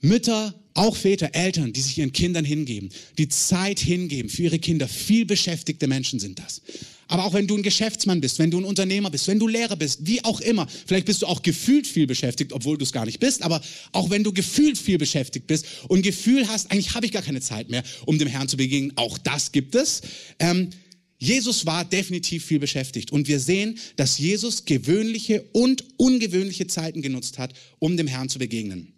Mütter, 0.02 0.54
auch 0.76 0.96
Väter, 0.96 1.36
Eltern, 1.36 1.74
die 1.74 1.82
sich 1.82 1.98
ihren 1.98 2.14
Kindern 2.14 2.46
hingeben, 2.46 2.90
die 3.18 3.28
Zeit 3.28 3.80
hingeben 3.80 4.30
für 4.30 4.44
ihre 4.44 4.60
Kinder. 4.60 4.88
Viel 4.88 5.26
beschäftigte 5.26 5.88
Menschen 5.88 6.20
sind 6.20 6.40
das. 6.40 6.62
Aber 7.10 7.26
auch 7.26 7.34
wenn 7.34 7.48
du 7.48 7.58
ein 7.58 7.64
Geschäftsmann 7.64 8.22
bist, 8.22 8.38
wenn 8.38 8.52
du 8.52 8.60
ein 8.60 8.64
Unternehmer 8.64 9.10
bist, 9.10 9.28
wenn 9.28 9.40
du 9.40 9.48
Lehrer 9.48 9.76
bist, 9.76 10.06
wie 10.06 10.24
auch 10.24 10.40
immer, 10.42 10.68
vielleicht 10.86 11.08
bist 11.08 11.24
du 11.24 11.26
auch 11.26 11.42
gefühlt 11.42 11.88
viel 11.88 12.06
beschäftigt, 12.06 12.54
obwohl 12.54 12.78
du 12.78 12.84
es 12.84 12.92
gar 12.92 13.06
nicht 13.06 13.20
bist, 13.20 13.42
aber 13.42 13.62
auch 13.92 14.12
wenn 14.12 14.24
du 14.24 14.32
gefühlt 14.32 14.78
viel 14.78 15.00
beschäftigt 15.00 15.48
bist 15.48 15.66
und 15.88 16.04
Gefühl 16.04 16.48
hast, 16.48 16.72
eigentlich 16.72 16.94
habe 16.94 17.08
ich 17.08 17.12
gar 17.12 17.24
keine 17.24 17.42
Zeit 17.42 17.70
mehr, 17.70 17.84
um 18.06 18.20
dem 18.20 18.28
Herrn 18.28 18.48
zu 18.48 18.58
begegnen, 18.58 18.94
auch 18.96 19.18
das 19.18 19.52
gibt 19.52 19.74
es. 19.74 20.02
Ähm, 20.38 20.70
Jesus 21.18 21.66
war 21.66 21.84
definitiv 21.84 22.46
viel 22.46 22.60
beschäftigt 22.60 23.12
und 23.12 23.28
wir 23.28 23.40
sehen, 23.40 23.80
dass 23.96 24.20
Jesus 24.20 24.66
gewöhnliche 24.66 25.42
und 25.52 25.84
ungewöhnliche 25.98 26.68
Zeiten 26.68 27.02
genutzt 27.02 27.40
hat, 27.40 27.54
um 27.80 27.98
dem 27.98 28.08
Herrn 28.08 28.30
zu 28.30 28.38
begegnen. 28.38 28.94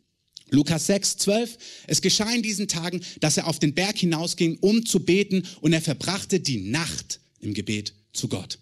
Lukas 0.49 0.85
6, 0.87 1.15
12. 1.15 1.57
Es 1.87 2.01
geschah 2.01 2.29
in 2.29 2.43
diesen 2.43 2.67
Tagen, 2.67 2.99
dass 3.21 3.37
er 3.37 3.47
auf 3.47 3.57
den 3.57 3.73
Berg 3.73 3.97
hinausging, 3.97 4.57
um 4.59 4.85
zu 4.85 4.99
beten 4.99 5.43
und 5.61 5.71
er 5.71 5.81
verbrachte 5.81 6.41
die 6.41 6.57
Nacht 6.57 7.21
im 7.39 7.53
Gebet 7.53 7.93
zu 8.13 8.27
Gott. 8.27 8.59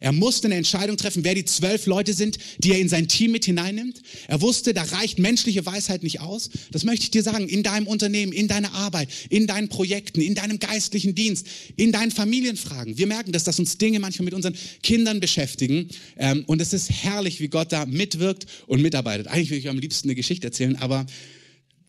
Er 0.00 0.12
musste 0.12 0.48
eine 0.48 0.54
Entscheidung 0.54 0.96
treffen, 0.96 1.24
wer 1.24 1.34
die 1.34 1.44
zwölf 1.44 1.84
Leute 1.84 2.14
sind, 2.14 2.38
die 2.58 2.72
er 2.72 2.78
in 2.78 2.88
sein 2.88 3.06
Team 3.06 3.32
mit 3.32 3.44
hineinnimmt. 3.44 4.00
Er 4.28 4.40
wusste, 4.40 4.72
da 4.72 4.82
reicht 4.82 5.18
menschliche 5.18 5.64
Weisheit 5.66 6.02
nicht 6.02 6.20
aus. 6.20 6.48
Das 6.72 6.84
möchte 6.84 7.04
ich 7.04 7.10
dir 7.10 7.22
sagen, 7.22 7.48
in 7.48 7.62
deinem 7.62 7.86
Unternehmen, 7.86 8.32
in 8.32 8.48
deiner 8.48 8.72
Arbeit, 8.72 9.10
in 9.28 9.46
deinen 9.46 9.68
Projekten, 9.68 10.22
in 10.22 10.34
deinem 10.34 10.58
geistlichen 10.58 11.14
Dienst, 11.14 11.46
in 11.76 11.92
deinen 11.92 12.10
Familienfragen. 12.10 12.96
Wir 12.96 13.06
merken, 13.06 13.32
dass 13.32 13.44
das 13.44 13.58
uns 13.58 13.76
Dinge 13.76 14.00
manchmal 14.00 14.24
mit 14.24 14.34
unseren 14.34 14.54
Kindern 14.82 15.20
beschäftigen. 15.20 15.88
Ähm, 16.16 16.44
und 16.46 16.62
es 16.62 16.72
ist 16.72 16.90
herrlich, 16.90 17.40
wie 17.40 17.48
Gott 17.48 17.70
da 17.70 17.84
mitwirkt 17.84 18.46
und 18.66 18.80
mitarbeitet. 18.80 19.26
Eigentlich 19.28 19.50
würde 19.50 19.60
ich 19.60 19.68
am 19.68 19.78
liebsten 19.78 20.08
eine 20.08 20.14
Geschichte 20.14 20.46
erzählen, 20.46 20.76
aber 20.76 21.04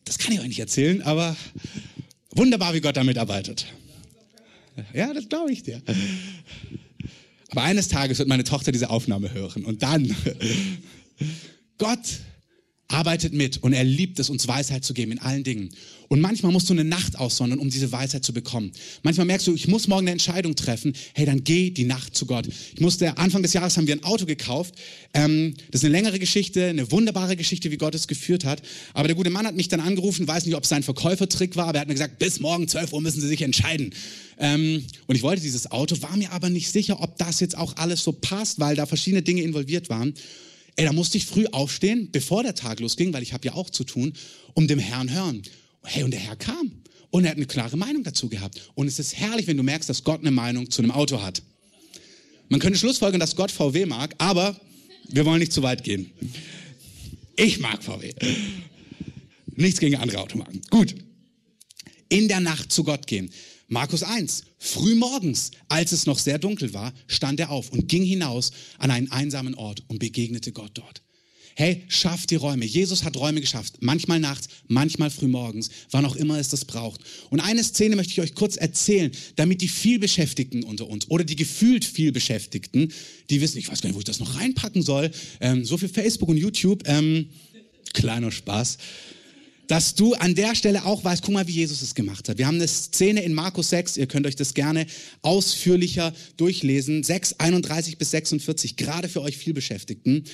das 0.04 0.18
kann 0.18 0.34
ich 0.34 0.42
euch 0.42 0.48
nicht 0.48 0.60
erzählen, 0.60 1.02
aber 1.02 1.38
wunderbar, 2.32 2.74
wie 2.74 2.82
Gott 2.82 2.98
da 2.98 3.06
mitarbeitet. 3.06 3.68
Ja, 4.94 5.14
das 5.14 5.30
glaube 5.30 5.54
ich 5.54 5.64
dir. 5.64 5.82
Aber 7.52 7.64
eines 7.64 7.90
Tages 7.90 8.18
wird 8.18 8.30
meine 8.30 8.46
Tochter 8.46 8.72
diese 8.72 8.90
Aufnahme 8.90 9.34
hören 9.34 9.66
und 9.66 9.84
dann, 9.84 10.16
Gott 11.78 12.20
arbeitet 12.92 13.34
mit 13.34 13.58
und 13.64 13.74
er 13.74 13.84
liebt 13.84 14.20
es, 14.20 14.30
uns 14.30 14.48
Weisheit 14.48 14.84
zu 14.84 14.94
geben 14.94 15.14
in 15.14 15.20
allen 15.20 15.44
Dingen. 15.44 15.70
Und 16.12 16.20
manchmal 16.20 16.52
musst 16.52 16.70
du 16.70 16.74
eine 16.74 16.84
Nacht 16.84 17.18
aussondern, 17.18 17.60
um 17.60 17.70
diese 17.70 17.90
Weisheit 17.94 18.26
zu 18.26 18.34
bekommen. 18.34 18.74
Manchmal 19.02 19.26
merkst 19.26 19.48
du, 19.48 19.56
ich 19.56 19.70
muss 19.70 19.88
morgen 19.88 20.02
eine 20.02 20.12
Entscheidung 20.12 20.58
treffen. 20.58 20.92
Hey, 21.14 21.26
dann 21.26 21.46
geh 21.46 21.70
die 21.70 21.86
Nacht 21.86 22.18
zu 22.18 22.26
Gott. 22.26 22.48
Ich 22.48 22.82
musste, 22.82 23.18
Anfang 23.18 23.44
des 23.44 23.54
Jahres 23.54 23.78
haben 23.78 23.88
wir 23.88 23.96
ein 23.96 24.04
Auto 24.04 24.26
gekauft. 24.26 24.76
Ähm, 25.14 25.54
das 25.72 25.80
ist 25.80 25.86
eine 25.86 25.94
längere 25.94 26.20
Geschichte, 26.20 26.66
eine 26.66 26.92
wunderbare 26.92 27.38
Geschichte, 27.38 27.72
wie 27.72 27.78
Gott 27.78 27.96
es 27.96 28.10
geführt 28.10 28.44
hat. 28.44 28.62
Aber 28.94 29.08
der 29.08 29.16
gute 29.16 29.30
Mann 29.30 29.48
hat 29.48 29.56
mich 29.56 29.70
dann 29.70 29.80
angerufen, 29.80 30.28
weiß 30.28 30.46
nicht, 30.46 30.56
ob 30.56 30.64
es 30.64 30.70
sein 30.70 30.84
Verkäufertrick 30.84 31.56
war, 31.56 31.68
aber 31.68 31.78
er 31.78 31.82
hat 31.82 31.88
mir 31.88 31.94
gesagt, 31.94 32.20
bis 32.20 32.42
morgen 32.42 32.68
12 32.68 32.92
Uhr 32.92 33.00
müssen 33.00 33.22
Sie 33.22 33.28
sich 33.30 33.42
entscheiden. 33.42 33.94
Ähm, 34.38 34.84
und 35.08 35.16
ich 35.16 35.22
wollte 35.22 35.42
dieses 35.42 35.72
Auto, 35.72 35.96
war 36.02 36.18
mir 36.18 36.34
aber 36.34 36.50
nicht 36.50 36.70
sicher, 36.74 37.02
ob 37.02 37.18
das 37.20 37.40
jetzt 37.40 37.58
auch 37.58 37.78
alles 37.78 38.04
so 38.04 38.12
passt, 38.12 38.60
weil 38.60 38.76
da 38.76 38.86
verschiedene 38.86 39.22
Dinge 39.22 39.44
involviert 39.44 39.88
waren. 39.88 40.14
Ey, 40.76 40.86
da 40.86 40.94
musste 40.94 41.18
ich 41.18 41.26
früh 41.26 41.46
aufstehen, 41.52 42.10
bevor 42.12 42.44
der 42.44 42.56
Tag 42.56 42.80
losging, 42.80 43.14
weil 43.14 43.24
ich 43.24 43.34
habe 43.34 43.46
ja 43.46 43.54
auch 43.54 43.70
zu 43.70 43.84
tun, 43.84 44.14
um 44.54 44.68
dem 44.68 44.80
Herrn 44.80 45.12
hören. 45.12 45.42
Hey, 45.84 46.04
und 46.04 46.12
der 46.12 46.20
Herr 46.20 46.36
kam. 46.36 46.72
Und 47.10 47.26
er 47.26 47.32
hat 47.32 47.38
eine 47.38 47.46
klare 47.46 47.76
Meinung 47.78 48.04
dazu 48.04 48.30
gehabt. 48.30 48.72
Und 48.74 48.88
es 48.88 48.98
ist 48.98 49.18
herrlich, 49.18 49.48
wenn 49.48 49.58
du 49.58 49.64
merkst, 49.64 49.90
dass 49.90 50.04
Gott 50.04 50.22
eine 50.22 50.32
Meinung 50.32 50.72
zu 50.72 50.82
einem 50.82 50.92
Auto 50.92 51.22
hat. 51.22 51.42
Man 52.48 52.60
könnte 52.60 52.80
schlussfolgern, 52.80 53.20
dass 53.20 53.36
Gott 53.36 53.52
VW 53.52 53.86
mag, 53.86 54.16
aber 54.18 54.60
wir 55.10 55.26
wollen 55.26 55.40
nicht 55.40 55.52
zu 55.54 55.62
weit 55.62 55.84
gehen. 55.84 56.12
Ich 57.36 57.60
mag 57.60 57.84
VW. 57.84 58.14
Nichts 59.56 59.80
gegen 59.80 59.98
andere 59.98 60.20
Automarken. 60.20 60.62
Gut. 60.70 60.96
In 62.10 62.28
der 62.28 62.40
Nacht 62.40 62.72
zu 62.72 62.84
Gott 62.84 63.08
gehen. 63.08 63.30
Markus 63.72 64.04
1. 64.04 64.44
Früh 64.58 64.96
morgens, 64.96 65.52
als 65.70 65.94
es 65.94 66.06
noch 66.06 66.20
sehr 66.20 66.38
dunkel 66.38 66.74
war, 66.74 66.94
stand 67.08 67.40
er 67.40 67.52
auf 67.52 67.70
und 67.70 67.88
ging 67.88 68.04
hinaus 68.04 68.52
an 68.78 68.92
einen 68.92 69.10
einsamen 69.10 69.56
Ort 69.56 69.82
und 69.88 70.00
begegnete 70.00 70.52
Gott 70.52 70.72
dort. 70.74 71.02
Hey, 71.56 71.86
schaff 71.88 72.28
die 72.28 72.36
Räume. 72.36 72.66
Jesus 72.66 73.06
hat 73.06 73.16
Räume 73.16 73.40
geschafft. 73.40 73.76
Manchmal 73.80 74.20
nachts, 74.20 74.50
manchmal 74.68 75.10
frühmorgens, 75.10 75.70
wann 75.90 76.04
auch 76.04 76.18
immer 76.18 76.38
es 76.38 76.50
das 76.50 76.66
braucht. 76.66 77.00
Und 77.30 77.40
eine 77.40 77.64
Szene 77.64 77.96
möchte 77.96 78.12
ich 78.12 78.20
euch 78.20 78.36
kurz 78.36 78.58
erzählen, 78.58 79.10
damit 79.38 79.62
die 79.62 79.70
vielbeschäftigten 79.70 80.64
unter 80.64 80.90
uns 80.90 81.10
oder 81.10 81.24
die 81.24 81.38
gefühlt 81.38 81.86
vielbeschäftigten, 81.86 82.92
die 83.30 83.40
wissen, 83.40 83.58
ich 83.58 83.70
weiß 83.70 83.80
gar 83.80 83.88
nicht, 83.88 83.96
wo 83.96 84.00
ich 84.00 84.06
das 84.06 84.20
noch 84.20 84.36
reinpacken 84.36 84.82
soll, 84.82 85.12
ähm, 85.40 85.64
so 85.64 85.78
für 85.78 85.88
Facebook 85.88 86.28
und 86.28 86.36
YouTube, 86.36 86.84
ähm, 86.88 87.30
kleiner 87.94 88.32
Spaß, 88.32 88.78
dass 89.72 89.96
du 89.96 90.16
an 90.16 90.36
der 90.36 90.54
Stelle 90.54 90.84
auch 90.84 91.06
weißt, 91.06 91.24
guck 91.24 91.34
mal, 91.34 91.48
wie 91.48 91.54
Jesus 91.54 91.82
es 91.82 91.96
gemacht 91.96 92.28
hat. 92.28 92.38
Wir 92.38 92.46
haben 92.46 92.56
eine 92.56 92.68
Szene 92.68 93.24
in 93.24 93.34
Markus 93.34 93.70
6, 93.70 93.96
ihr 93.96 94.06
könnt 94.06 94.28
euch 94.28 94.36
das 94.36 94.54
gerne 94.54 94.86
ausführlicher 95.22 96.12
durchlesen, 96.36 97.04
6, 97.04 97.40
31 97.40 97.98
bis 97.98 98.12
46, 98.12 98.76
gerade 98.76 99.08
für 99.08 99.22
euch 99.22 99.38
vielbeschäftigten. 99.38 100.26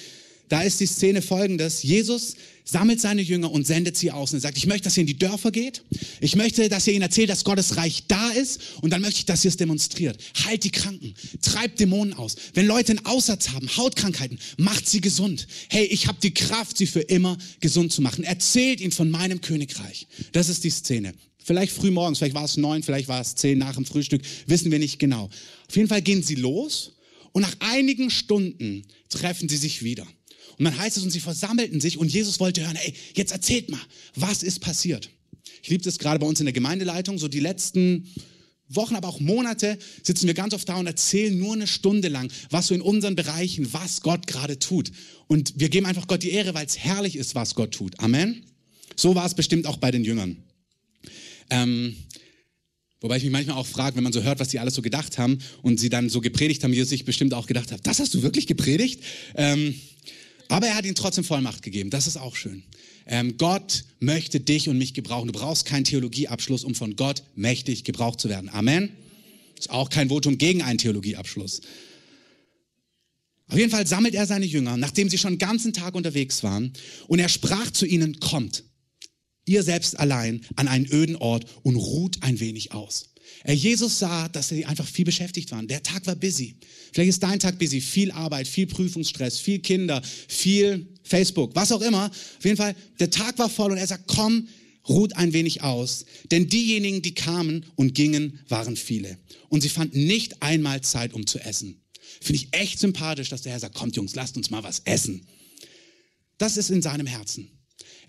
Da 0.50 0.62
ist 0.62 0.80
die 0.80 0.86
Szene 0.86 1.22
folgendes. 1.22 1.84
Jesus 1.84 2.36
sammelt 2.64 3.00
seine 3.02 3.22
Jünger 3.22 3.52
und 3.52 3.66
sendet 3.66 3.98
sie 3.98 4.12
aus 4.12 4.34
und 4.34 4.40
sagt, 4.40 4.58
ich 4.58 4.68
möchte, 4.68 4.86
dass 4.86 4.98
ihr 4.98 5.02
in 5.02 5.08
die 5.08 5.18
Dörfer 5.18 5.52
geht. 5.52 5.84
Ich 6.20 6.36
möchte, 6.36 6.68
dass 6.70 6.88
ihr 6.88 6.94
ihnen 6.94 7.02
erzählt, 7.02 7.30
dass 7.30 7.44
Gottes 7.44 7.78
Reich 7.78 8.04
da 8.08 8.30
ist. 8.32 8.60
Und 8.82 8.92
dann 8.92 9.02
möchte 9.02 9.20
ich, 9.20 9.26
dass 9.26 9.44
ihr 9.44 9.50
es 9.50 9.58
demonstriert. 9.58 10.18
Heilt 10.46 10.64
die 10.64 10.72
Kranken, 10.72 11.14
treibt 11.42 11.80
Dämonen 11.80 12.14
aus. 12.14 12.36
Wenn 12.54 12.66
Leute 12.66 12.94
einen 12.94 13.06
Aussatz 13.06 13.50
haben, 13.50 13.68
Hautkrankheiten, 13.76 14.40
macht 14.58 14.88
sie 14.88 15.02
gesund. 15.02 15.48
Hey, 15.70 15.86
ich 15.86 16.08
habe 16.08 16.18
die 16.22 16.34
Kraft, 16.34 16.78
sie 16.78 16.88
für 16.88 17.02
immer 17.02 17.38
gesund 17.60 17.92
zu 17.92 18.02
machen. 18.02 18.24
Erzählt 18.24 18.82
ihnen 18.82 18.92
von 18.92 19.10
meinem 19.10 19.42
Königreich. 19.42 20.08
Das 20.32 20.50
ist 20.50 20.64
die 20.64 20.70
Szene. 20.70 21.14
Vielleicht 21.48 21.72
früh 21.72 21.92
morgens, 21.92 22.18
vielleicht 22.18 22.36
war 22.36 22.44
es 22.44 22.58
neun, 22.58 22.84
vielleicht 22.84 23.08
war 23.08 23.22
es 23.22 23.36
zehn 23.36 23.58
nach 23.58 23.76
dem 23.76 23.86
Frühstück, 23.86 24.22
wissen 24.48 24.70
wir 24.70 24.80
nicht 24.80 25.00
genau. 25.00 25.30
Auf 25.70 25.76
jeden 25.78 25.88
Fall 25.88 26.02
gehen 26.02 26.22
sie 26.22 26.36
los 26.36 26.98
und 27.32 27.42
nach 27.42 27.56
einigen 27.60 28.10
Stunden 28.10 28.84
treffen 29.08 29.48
sie 29.48 29.56
sich 29.56 29.82
wieder. 29.82 30.06
Und 30.58 30.66
dann 30.66 30.78
heißt 30.78 30.98
es, 30.98 31.04
und 31.04 31.12
sie 31.12 31.20
versammelten 31.20 31.80
sich 31.80 31.98
und 31.98 32.12
Jesus 32.12 32.40
wollte 32.40 32.62
hören, 32.62 32.76
hey, 32.76 32.94
jetzt 33.16 33.32
erzählt 33.32 33.70
mal, 33.70 33.82
was 34.16 34.44
ist 34.44 34.60
passiert? 34.60 35.10
Ich 35.62 35.70
liebe 35.70 35.84
das 35.84 36.00
gerade 36.00 36.20
bei 36.20 36.26
uns 36.26 36.40
in 36.40 36.46
der 36.46 36.54
Gemeindeleitung, 36.54 37.20
so 37.20 37.28
die 37.28 37.40
letzten 37.40 38.08
Wochen, 38.70 38.96
aber 38.96 39.08
auch 39.08 39.20
Monate 39.20 39.78
sitzen 40.04 40.28
wir 40.28 40.34
ganz 40.34 40.54
oft 40.54 40.68
da 40.68 40.76
und 40.76 40.88
erzählen 40.88 41.38
nur 41.38 41.54
eine 41.54 41.68
Stunde 41.68 42.10
lang, 42.10 42.32
was 42.50 42.68
so 42.68 42.76
in 42.76 42.82
unseren 42.82 43.16
Bereichen, 43.16 43.72
was 43.72 44.02
Gott 44.02 44.28
gerade 44.28 44.60
tut. 44.60 44.92
Und 45.28 45.54
wir 45.58 45.70
geben 45.70 45.86
einfach 45.86 46.08
Gott 46.08 46.24
die 46.24 46.32
Ehre, 46.32 46.54
weil 46.54 46.66
es 46.66 46.78
herrlich 46.78 47.16
ist, 47.16 47.36
was 47.36 47.56
Gott 47.56 47.72
tut. 47.72 48.00
Amen. 48.00 48.44
So 48.96 49.16
war 49.16 49.26
es 49.26 49.36
bestimmt 49.36 49.68
auch 49.68 49.78
bei 49.78 49.92
den 49.92 50.04
Jüngern. 50.04 50.38
Ähm, 51.50 51.96
wobei 53.00 53.18
ich 53.18 53.24
mich 53.24 53.32
manchmal 53.32 53.58
auch 53.58 53.68
frage, 53.68 53.96
wenn 53.96 54.04
man 54.04 54.14
so 54.14 54.24
hört, 54.24 54.40
was 54.40 54.50
die 54.50 54.60
alles 54.60 54.74
so 54.74 54.82
gedacht 54.82 55.18
haben 55.18 55.38
und 55.62 55.80
sie 55.80 55.90
dann 55.90 56.10
so 56.10 56.20
gepredigt 56.20 56.64
haben, 56.64 56.72
wie 56.72 56.78
Jesus 56.78 56.90
sich 56.90 57.06
bestimmt 57.06 57.34
auch 57.34 57.48
gedacht 57.48 57.72
hat, 57.72 57.86
das 57.86 58.00
hast 58.00 58.14
du 58.14 58.24
wirklich 58.24 58.48
gepredigt? 58.48 59.02
Ähm, 59.36 59.80
aber 60.50 60.68
er 60.68 60.76
hat 60.76 60.86
ihnen 60.86 60.96
trotzdem 60.96 61.24
Vollmacht 61.24 61.62
gegeben. 61.62 61.90
Das 61.90 62.08
ist 62.08 62.18
auch 62.18 62.36
schön. 62.36 62.64
Ähm, 63.06 63.38
Gott 63.38 63.86
möchte 64.00 64.40
dich 64.40 64.70
und 64.70 64.78
mich 64.78 64.94
gebrauchen. 64.94 65.28
Du 65.28 65.34
brauchst 65.34 65.66
keinen 65.66 65.86
Theologieabschluss, 65.86 66.64
um 66.64 66.76
von 66.76 66.96
Gott 66.96 67.24
mächtig 67.36 67.84
gebraucht 67.84 68.20
zu 68.20 68.30
werden. 68.30 68.50
Amen. 68.50 68.92
Ist 69.58 69.70
auch 69.70 69.90
kein 69.90 70.10
Votum 70.10 70.38
gegen 70.38 70.62
einen 70.62 70.78
Theologieabschluss. 70.78 71.62
Auf 73.50 73.58
jeden 73.58 73.72
Fall 73.72 73.88
sammelt 73.88 74.14
er 74.14 74.26
seine 74.26 74.46
Jünger, 74.46 74.76
nachdem 74.76 75.10
sie 75.10 75.18
schon 75.18 75.34
den 75.34 75.40
ganzen 75.40 75.72
Tag 75.72 75.96
unterwegs 75.96 76.44
waren, 76.44 76.74
und 77.08 77.20
er 77.20 77.30
sprach 77.30 77.72
zu 77.72 77.86
ihnen, 77.86 78.20
kommt, 78.20 78.64
ihr 79.46 79.64
selbst 79.64 79.98
allein 79.98 80.42
an 80.58 80.68
einen 80.68 80.86
öden 80.92 81.16
Ort 81.16 81.46
und 81.64 81.78
ruht 81.78 82.24
ein 82.24 82.42
wenig 82.42 82.74
aus. 82.74 83.14
Jesus 83.54 84.00
sah, 84.00 84.28
dass 84.28 84.50
sie 84.50 84.66
einfach 84.66 84.86
viel 84.86 85.06
beschäftigt 85.06 85.52
waren. 85.52 85.68
Der 85.68 85.82
Tag 85.82 86.06
war 86.06 86.16
busy. 86.16 86.56
Vielleicht 86.92 87.10
ist 87.10 87.24
dein 87.24 87.40
Tag 87.40 87.58
busy. 87.58 87.80
Viel 87.80 88.12
Arbeit, 88.12 88.48
viel 88.48 88.68
Prüfungsstress, 88.68 89.40
viel 89.40 89.60
Kinder, 89.60 90.02
viel 90.28 90.88
Facebook, 91.04 91.56
was 91.56 91.72
auch 91.72 91.82
immer. 91.82 92.06
Auf 92.06 92.44
jeden 92.44 92.58
Fall, 92.58 92.76
der 93.00 93.10
Tag 93.10 93.40
war 93.40 93.50
voll 93.50 93.72
und 93.72 93.78
er 93.78 93.88
sagt, 93.88 94.04
komm, 94.08 94.48
ruht 94.90 95.16
ein 95.16 95.34
wenig 95.34 95.62
aus. 95.62 96.06
Denn 96.32 96.50
diejenigen, 96.50 97.02
die 97.02 97.14
kamen 97.14 97.66
und 97.76 97.94
gingen, 97.94 98.40
waren 98.50 98.76
viele. 98.76 99.18
Und 99.50 99.62
sie 99.62 99.70
fanden 99.70 100.06
nicht 100.06 100.42
einmal 100.42 100.82
Zeit, 100.82 101.14
um 101.14 101.26
zu 101.26 101.40
essen. 101.40 101.82
Finde 102.22 102.42
ich 102.42 102.48
echt 102.52 102.80
sympathisch, 102.80 103.30
dass 103.30 103.44
der 103.44 103.54
Herr 103.54 103.60
sagt, 103.60 103.76
kommt 103.76 103.96
Jungs, 103.96 104.16
lasst 104.16 104.38
uns 104.38 104.50
mal 104.50 104.64
was 104.64 104.82
essen. 104.86 105.26
Das 106.38 106.58
ist 106.58 106.70
in 106.70 106.82
seinem 106.82 107.08
Herzen. 107.08 107.57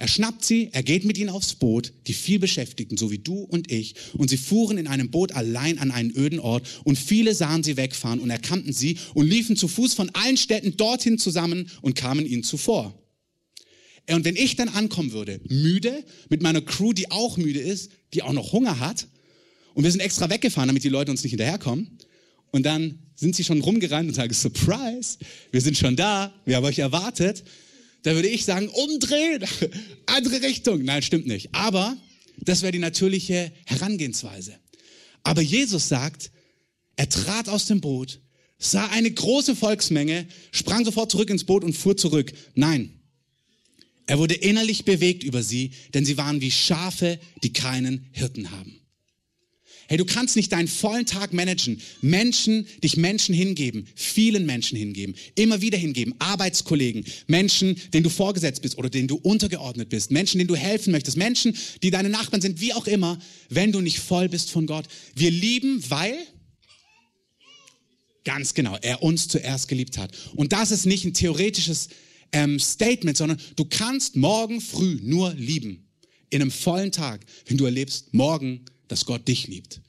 Er 0.01 0.07
schnappt 0.07 0.45
sie, 0.45 0.69
er 0.71 0.85
geht 0.85 1.05
mit 1.05 1.19
ihnen 1.19 1.29
aufs 1.29 1.57
Boot, 1.57 1.93
die 2.07 2.13
viel 2.13 2.39
Beschäftigten, 2.39 2.97
so 2.97 3.11
wie 3.11 3.19
du 3.19 3.41
und 3.41 3.73
ich, 3.73 3.97
und 4.15 4.31
sie 4.31 4.37
fuhren 4.37 4.79
in 4.79 4.87
einem 4.87 5.11
Boot 5.11 5.33
allein 5.33 5.81
an 5.81 5.91
einen 5.91 6.17
öden 6.17 6.39
Ort, 6.39 6.69
und 6.85 6.97
viele 6.97 7.35
sahen 7.35 7.65
sie 7.65 7.77
wegfahren 7.77 8.21
und 8.21 8.31
erkannten 8.31 8.73
sie 8.73 8.97
und 9.15 9.27
liefen 9.27 9.57
zu 9.57 9.67
Fuß 9.67 9.95
von 9.95 10.09
allen 10.11 10.37
Städten 10.37 10.77
dorthin 10.77 11.19
zusammen 11.19 11.69
und 11.83 11.97
kamen 11.97 12.25
ihnen 12.25 12.45
zuvor. 12.45 12.97
Und 14.09 14.25
wenn 14.25 14.37
ich 14.37 14.55
dann 14.55 14.69
ankommen 14.69 15.11
würde, 15.11 15.41
müde, 15.49 16.05
mit 16.29 16.43
meiner 16.43 16.61
Crew, 16.61 16.93
die 16.93 17.11
auch 17.11 17.37
müde 17.37 17.59
ist, 17.59 17.91
die 18.15 18.23
auch 18.23 18.33
noch 18.33 18.53
Hunger 18.53 18.79
hat, 18.79 19.09
und 19.75 19.83
wir 19.83 19.91
sind 19.91 20.01
extra 20.01 20.31
weggefahren, 20.31 20.69
damit 20.69 20.85
die 20.85 20.91
Leute 20.91 21.11
uns 21.11 21.25
nicht 21.25 21.33
hinterherkommen, 21.33 21.99
und 22.53 22.65
dann 22.65 23.01
sind 23.17 23.35
sie 23.35 23.43
schon 23.43 23.61
rumgerannt 23.61 24.09
und 24.09 24.15
sagen, 24.15 24.33
Surprise, 24.33 25.19
wir 25.51 25.61
sind 25.61 25.77
schon 25.77 25.97
da, 25.97 26.33
wir 26.45 26.55
haben 26.55 26.65
euch 26.65 26.79
erwartet, 26.79 27.43
da 28.03 28.15
würde 28.15 28.29
ich 28.29 28.45
sagen, 28.45 28.69
umdrehen, 28.69 29.45
andere 30.07 30.43
Richtung. 30.43 30.85
Nein, 30.85 31.03
stimmt 31.03 31.27
nicht. 31.27 31.55
Aber 31.55 31.97
das 32.41 32.63
wäre 32.63 32.73
die 32.73 32.79
natürliche 32.79 33.53
Herangehensweise. 33.67 34.55
Aber 35.23 35.43
Jesus 35.43 35.89
sagt, 35.89 36.31
er 36.97 37.09
trat 37.09 37.49
aus 37.49 37.67
dem 37.67 37.81
Boot, 37.81 38.21
sah 38.59 38.87
eine 38.89 39.11
große 39.11 39.55
Volksmenge, 39.55 40.27
sprang 40.53 40.85
sofort 40.85 41.11
zurück 41.11 41.31
ins 41.31 41.45
Boot 41.45 41.65
und 41.65 41.75
fuhr 41.75 41.97
zurück. 41.97 42.33
Nein, 42.55 42.99
er 44.07 44.19
wurde 44.19 44.35
innerlich 44.35 44.85
bewegt 44.85 45.23
über 45.23 45.43
sie, 45.43 45.73
denn 45.93 46.05
sie 46.05 46.17
waren 46.17 46.41
wie 46.41 46.51
Schafe, 46.51 47.21
die 47.43 47.53
keinen 47.53 48.07
Hirten 48.13 48.51
haben. 48.51 48.81
Hey, 49.91 49.97
du 49.97 50.05
kannst 50.05 50.37
nicht 50.37 50.53
deinen 50.53 50.69
vollen 50.69 51.07
Tag 51.07 51.33
managen. 51.33 51.81
Menschen, 52.03 52.67
dich 52.85 52.99
Menschen 52.99 53.35
hingeben, 53.35 53.87
vielen 53.95 54.45
Menschen 54.45 54.77
hingeben, 54.77 55.15
immer 55.35 55.63
wieder 55.63 55.79
hingeben, 55.79 56.15
Arbeitskollegen, 56.19 57.07
Menschen, 57.27 57.75
denen 57.95 58.05
du 58.05 58.11
vorgesetzt 58.11 58.61
bist 58.61 58.77
oder 58.77 58.91
denen 58.91 59.09
du 59.09 59.17
untergeordnet 59.17 59.89
bist, 59.89 60.11
Menschen, 60.11 60.39
denen 60.39 60.49
du 60.49 60.57
helfen 60.57 60.93
möchtest, 60.93 61.17
Menschen, 61.17 61.57
die 61.83 61.91
deine 61.91 62.11
Nachbarn 62.11 62.43
sind, 62.43 62.61
wie 62.61 62.75
auch 62.75 62.87
immer, 62.87 63.19
wenn 63.49 63.73
du 63.73 63.81
nicht 63.81 63.99
voll 63.99 64.29
bist 64.29 64.51
von 64.51 64.67
Gott. 64.67 64.87
Wir 65.15 65.31
lieben, 65.31 65.83
weil 65.89 66.19
Ganz 68.25 68.53
genau, 68.53 68.77
er 68.83 69.03
uns 69.03 69.27
zuerst 69.29 69.69
geliebt 69.69 69.97
hat. 69.97 70.13
Und 70.35 70.53
das 70.53 70.71
ist 70.71 70.85
nicht 70.85 71.07
ein 71.07 71.15
theoretisches 71.15 71.89
ähm, 72.31 72.59
Statement, 72.59 73.17
sondern 73.17 73.41
du 73.57 73.65
kannst 73.65 74.17
morgen 74.17 74.61
früh 74.61 74.99
nur 75.03 75.33
lieben. 75.33 75.89
In 76.29 76.43
einem 76.43 76.51
vollen 76.51 76.93
Tag, 76.93 77.25
wenn 77.47 77.57
du 77.57 77.65
erlebst, 77.65 78.13
morgen 78.13 78.67
dass 78.89 79.07
Gott 79.07 79.29
dich 79.29 79.47
liebt. 79.47 79.81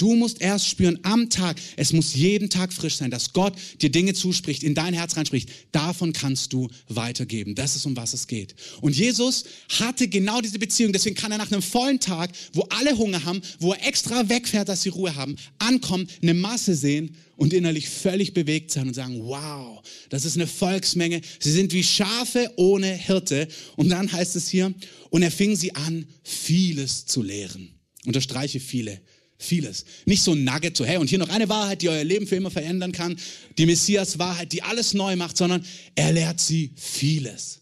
Du 0.00 0.14
musst 0.14 0.40
erst 0.40 0.66
spüren 0.66 0.98
am 1.02 1.28
Tag, 1.28 1.60
es 1.76 1.92
muss 1.92 2.14
jeden 2.14 2.48
Tag 2.48 2.72
frisch 2.72 2.96
sein, 2.96 3.10
dass 3.10 3.34
Gott 3.34 3.52
dir 3.82 3.90
Dinge 3.90 4.14
zuspricht, 4.14 4.62
in 4.62 4.74
dein 4.74 4.94
Herz 4.94 5.14
reinspricht. 5.14 5.50
Davon 5.72 6.14
kannst 6.14 6.54
du 6.54 6.70
weitergeben. 6.88 7.54
Das 7.54 7.76
ist, 7.76 7.84
um 7.84 7.94
was 7.98 8.14
es 8.14 8.26
geht. 8.26 8.54
Und 8.80 8.96
Jesus 8.96 9.44
hatte 9.78 10.08
genau 10.08 10.40
diese 10.40 10.58
Beziehung. 10.58 10.94
Deswegen 10.94 11.16
kann 11.16 11.32
er 11.32 11.36
nach 11.36 11.52
einem 11.52 11.60
vollen 11.60 12.00
Tag, 12.00 12.30
wo 12.54 12.62
alle 12.70 12.96
Hunger 12.96 13.22
haben, 13.26 13.42
wo 13.58 13.74
er 13.74 13.86
extra 13.86 14.26
wegfährt, 14.30 14.70
dass 14.70 14.84
sie 14.84 14.88
Ruhe 14.88 15.14
haben, 15.16 15.36
ankommen, 15.58 16.08
eine 16.22 16.32
Masse 16.32 16.74
sehen 16.74 17.14
und 17.36 17.52
innerlich 17.52 17.90
völlig 17.90 18.32
bewegt 18.32 18.70
sein 18.70 18.88
und 18.88 18.94
sagen, 18.94 19.20
wow, 19.22 19.82
das 20.08 20.24
ist 20.24 20.36
eine 20.36 20.46
Volksmenge. 20.46 21.20
Sie 21.40 21.52
sind 21.52 21.74
wie 21.74 21.84
Schafe 21.84 22.50
ohne 22.56 22.90
Hirte. 22.90 23.48
Und 23.76 23.90
dann 23.90 24.10
heißt 24.10 24.34
es 24.34 24.48
hier, 24.48 24.72
und 25.10 25.20
er 25.20 25.30
fing 25.30 25.56
sie 25.56 25.74
an, 25.74 26.06
vieles 26.22 27.04
zu 27.04 27.22
lehren. 27.22 27.79
Unterstreiche 28.06 28.60
viele. 28.60 29.00
Vieles. 29.38 29.86
Nicht 30.04 30.22
so 30.22 30.32
ein 30.32 30.44
Nugget, 30.44 30.76
so 30.76 30.84
hey, 30.84 30.98
und 30.98 31.08
hier 31.08 31.18
noch 31.18 31.30
eine 31.30 31.48
Wahrheit, 31.48 31.80
die 31.80 31.88
euer 31.88 32.04
Leben 32.04 32.26
für 32.26 32.36
immer 32.36 32.50
verändern 32.50 32.92
kann. 32.92 33.18
Die 33.56 33.64
Messias-Wahrheit, 33.64 34.52
die 34.52 34.62
alles 34.62 34.92
neu 34.92 35.16
macht, 35.16 35.38
sondern 35.38 35.64
er 35.94 36.12
lehrt 36.12 36.40
sie 36.40 36.72
vieles. 36.76 37.60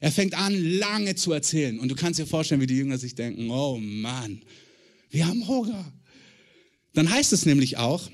Er 0.00 0.10
fängt 0.10 0.34
an, 0.34 0.54
lange 0.54 1.16
zu 1.16 1.32
erzählen. 1.32 1.78
Und 1.80 1.90
du 1.90 1.94
kannst 1.94 2.18
dir 2.18 2.26
vorstellen, 2.26 2.60
wie 2.60 2.66
die 2.66 2.76
Jünger 2.76 2.96
sich 2.96 3.14
denken, 3.14 3.50
oh 3.50 3.76
Mann, 3.78 4.42
wir 5.10 5.26
haben 5.26 5.46
Hunger. 5.46 5.92
Dann 6.94 7.10
heißt 7.10 7.32
es 7.32 7.44
nämlich 7.44 7.76
auch, 7.76 8.10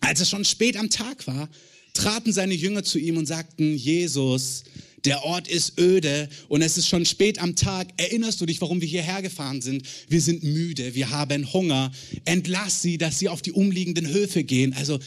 als 0.00 0.20
es 0.20 0.28
schon 0.28 0.44
spät 0.44 0.76
am 0.76 0.90
Tag 0.90 1.26
war, 1.26 1.48
traten 1.94 2.32
seine 2.32 2.54
Jünger 2.54 2.82
zu 2.82 2.98
ihm 2.98 3.18
und 3.18 3.26
sagten, 3.26 3.76
Jesus, 3.76 4.64
der 5.04 5.24
Ort 5.24 5.48
ist 5.48 5.78
öde 5.78 6.28
und 6.48 6.62
es 6.62 6.78
ist 6.78 6.88
schon 6.88 7.04
spät 7.04 7.40
am 7.40 7.56
Tag. 7.56 7.88
Erinnerst 7.96 8.40
du 8.40 8.46
dich, 8.46 8.60
warum 8.60 8.80
wir 8.80 8.88
hierher 8.88 9.22
gefahren 9.22 9.60
sind? 9.60 9.84
Wir 10.08 10.20
sind 10.20 10.42
müde, 10.42 10.94
wir 10.94 11.10
haben 11.10 11.52
Hunger. 11.52 11.92
Entlass 12.24 12.82
sie, 12.82 12.98
dass 12.98 13.18
sie 13.18 13.28
auf 13.28 13.42
die 13.42 13.52
umliegenden 13.52 14.08
Höfe 14.08 14.44
gehen. 14.44 14.74
Also 14.74 14.98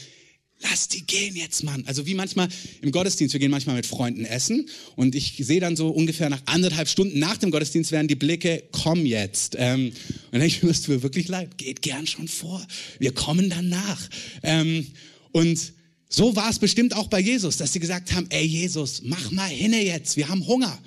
Lass 0.60 0.88
die 0.88 1.06
gehen 1.06 1.36
jetzt, 1.36 1.64
Mann. 1.64 1.84
Also 1.86 2.06
wie 2.06 2.14
manchmal 2.14 2.48
im 2.80 2.90
Gottesdienst, 2.90 3.34
wir 3.34 3.40
gehen 3.40 3.50
manchmal 3.50 3.76
mit 3.76 3.84
Freunden 3.84 4.24
essen 4.24 4.66
und 4.94 5.14
ich 5.14 5.34
sehe 5.38 5.60
dann 5.60 5.76
so 5.76 5.88
ungefähr 5.90 6.30
nach 6.30 6.40
anderthalb 6.46 6.88
Stunden 6.88 7.18
nach 7.18 7.36
dem 7.36 7.50
Gottesdienst 7.50 7.92
werden 7.92 8.08
die 8.08 8.14
Blicke, 8.14 8.62
komm 8.72 9.04
jetzt. 9.04 9.54
Ähm, 9.58 9.92
und 10.32 10.40
ich, 10.40 10.62
mir 10.62 10.74
mir 10.88 11.02
wirklich 11.02 11.28
leid, 11.28 11.58
geht 11.58 11.82
gern 11.82 12.06
schon 12.06 12.26
vor. 12.26 12.66
Wir 12.98 13.12
kommen 13.12 13.50
dann 13.50 13.68
nach. 13.68 14.08
Ähm, 14.42 14.86
und 15.32 15.74
so 16.08 16.36
war 16.36 16.50
es 16.50 16.58
bestimmt 16.58 16.94
auch 16.94 17.08
bei 17.08 17.20
Jesus, 17.20 17.56
dass 17.56 17.72
sie 17.72 17.80
gesagt 17.80 18.12
haben, 18.12 18.26
ey 18.30 18.44
Jesus, 18.44 19.02
mach 19.02 19.30
mal 19.30 19.48
hinne 19.48 19.82
jetzt, 19.84 20.16
wir 20.16 20.28
haben 20.28 20.46
Hunger. 20.46 20.78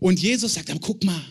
Und 0.00 0.20
Jesus 0.20 0.54
sagt, 0.54 0.70
aber 0.70 0.80
guck 0.80 1.02
mal, 1.04 1.22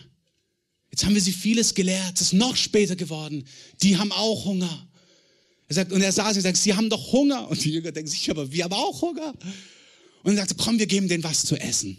jetzt 0.90 1.04
haben 1.04 1.14
wir 1.14 1.22
sie 1.22 1.32
vieles 1.32 1.74
gelehrt, 1.74 2.14
es 2.16 2.28
ist 2.28 2.32
noch 2.32 2.56
später 2.56 2.96
geworden, 2.96 3.44
die 3.82 3.96
haben 3.96 4.12
auch 4.12 4.44
Hunger. 4.44 4.86
Er 5.68 5.74
sagt, 5.74 5.92
und 5.92 6.00
er 6.00 6.12
saß 6.12 6.36
und 6.36 6.42
sagt, 6.42 6.56
sie 6.56 6.74
haben 6.74 6.88
doch 6.88 7.12
Hunger. 7.12 7.48
Und 7.48 7.64
die 7.64 7.70
Jünger 7.70 7.90
denken 7.90 8.10
sich, 8.10 8.30
aber 8.30 8.50
wir 8.52 8.64
haben 8.64 8.72
auch 8.72 9.02
Hunger. 9.02 9.34
Und 10.22 10.36
er 10.36 10.46
sagt, 10.46 10.56
komm, 10.58 10.78
wir 10.78 10.86
geben 10.86 11.08
denen 11.08 11.24
was 11.24 11.44
zu 11.44 11.56
essen. 11.56 11.96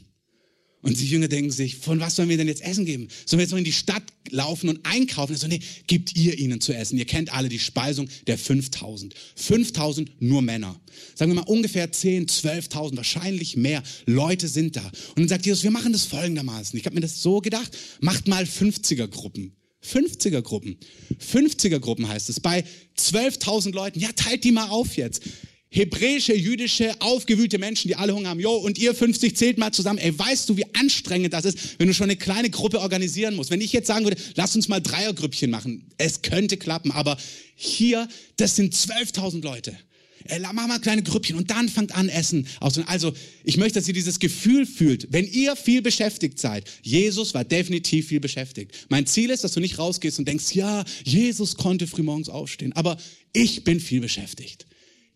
Und 0.82 1.00
die 1.00 1.08
Jünger 1.08 1.28
denken 1.28 1.52
sich, 1.52 1.78
von 1.78 2.00
was 2.00 2.16
sollen 2.16 2.30
wir 2.30 2.38
denn 2.38 2.48
jetzt 2.48 2.62
Essen 2.62 2.86
geben? 2.86 3.08
Sollen 3.26 3.40
wir 3.40 3.44
jetzt 3.44 3.52
noch 3.52 3.58
in 3.58 3.64
die 3.64 3.72
Stadt 3.72 4.04
laufen 4.30 4.70
und 4.70 4.80
einkaufen? 4.86 5.36
Sagt, 5.36 5.52
nee, 5.52 5.60
gebt 5.88 6.16
ihr 6.16 6.38
ihnen 6.38 6.62
zu 6.62 6.72
essen. 6.74 6.98
Ihr 6.98 7.06
kennt 7.06 7.34
alle 7.34 7.50
die 7.50 7.60
Speisung 7.60 8.08
der 8.28 8.38
5000. 8.38 9.16
5000 9.36 10.22
nur 10.22 10.42
Männer. 10.42 10.80
Sagen 11.16 11.32
wir 11.32 11.42
mal 11.42 11.48
ungefähr 11.48 11.92
10, 11.92 12.28
12.000, 12.28 12.96
wahrscheinlich 12.96 13.58
mehr 13.58 13.82
Leute 14.06 14.48
sind 14.48 14.76
da. 14.76 14.86
Und 15.10 15.20
dann 15.20 15.28
sagt 15.28 15.46
Jesus, 15.46 15.64
wir 15.64 15.72
machen 15.72 15.94
das 15.94 16.06
folgendermaßen. 16.06 16.78
Ich 16.78 16.86
habe 16.86 16.96
mir 16.96 17.02
das 17.02 17.22
so 17.22 17.42
gedacht, 17.42 17.76
macht 18.00 18.28
mal 18.28 18.44
50er 18.44 19.08
Gruppen. 19.08 19.54
50er 19.84 20.42
Gruppen. 20.42 20.78
50er 21.20 21.80
Gruppen 21.80 22.08
heißt 22.08 22.30
es. 22.30 22.40
Bei 22.40 22.64
12.000 22.98 23.74
Leuten. 23.74 24.00
Ja, 24.00 24.10
teilt 24.16 24.44
die 24.44 24.52
mal 24.52 24.70
auf 24.70 24.96
jetzt. 24.96 25.24
Hebräische, 25.70 26.34
jüdische, 26.34 26.96
aufgewühlte 27.00 27.58
Menschen, 27.58 27.90
die 27.90 27.96
alle 27.96 28.16
Hunger 28.16 28.30
haben. 28.30 28.40
Jo, 28.40 28.54
und 28.54 28.78
ihr 28.78 28.96
50 28.96 29.36
zählt 29.36 29.58
mal 29.58 29.72
zusammen. 29.72 30.00
Ey, 30.00 30.18
weißt 30.18 30.48
du, 30.48 30.56
wie 30.56 30.66
anstrengend 30.74 31.34
das 31.34 31.46
ist, 31.46 31.78
wenn 31.78 31.88
du 31.88 31.94
schon 31.94 32.06
eine 32.06 32.16
kleine 32.16 32.50
Gruppe 32.50 32.80
organisieren 32.80 33.36
musst? 33.36 33.52
Wenn 33.52 33.62
ich 33.62 33.74
jetzt 33.74 33.88
sagen 33.88 34.06
würde, 34.06 34.22
lass 34.36 34.56
uns 34.56 34.70
mal 34.70 34.80
Dreiergrüppchen 34.80 35.52
machen. 35.52 35.86
Es 35.98 36.22
könnte 36.22 36.58
klappen, 36.58 36.92
aber 36.92 37.18
hier, 37.56 38.08
das 38.38 38.56
sind 38.56 38.74
12.000 38.74 39.44
Leute. 39.44 39.78
Ey, 40.26 40.40
mach 40.40 40.68
mal 40.68 40.80
kleine 40.80 41.04
Grüppchen 41.04 41.38
und 41.38 41.52
dann 41.52 41.70
fangt 41.70 41.96
an 41.96 42.10
Essen 42.10 42.48
aus. 42.60 42.78
Also 42.88 43.14
ich 43.44 43.58
möchte, 43.58 43.80
dass 43.80 43.88
ihr 43.88 43.94
dieses 43.94 44.20
Gefühl 44.20 44.66
fühlt, 44.66 45.08
wenn 45.12 45.26
ihr 45.26 45.56
viel 45.56 45.82
beschäftigt 45.82 46.40
seid. 46.40 46.70
Jesus 46.82 47.34
war 47.34 47.44
definitiv 47.44 48.08
viel 48.08 48.20
beschäftigt. 48.20 48.72
Mein 48.90 49.06
Ziel 49.06 49.30
ist, 49.30 49.44
dass 49.44 49.54
du 49.54 49.60
nicht 49.60 49.78
rausgehst 49.78 50.20
und 50.20 50.28
denkst, 50.28 50.54
ja, 50.54 50.84
Jesus 51.04 51.56
konnte 51.56 51.88
frühmorgens 51.88 52.30
aufstehen, 52.30 52.74
aber 52.74 52.98
ich 53.34 53.64
bin 53.64 53.80
viel 53.80 54.02
beschäftigt. 54.02 54.66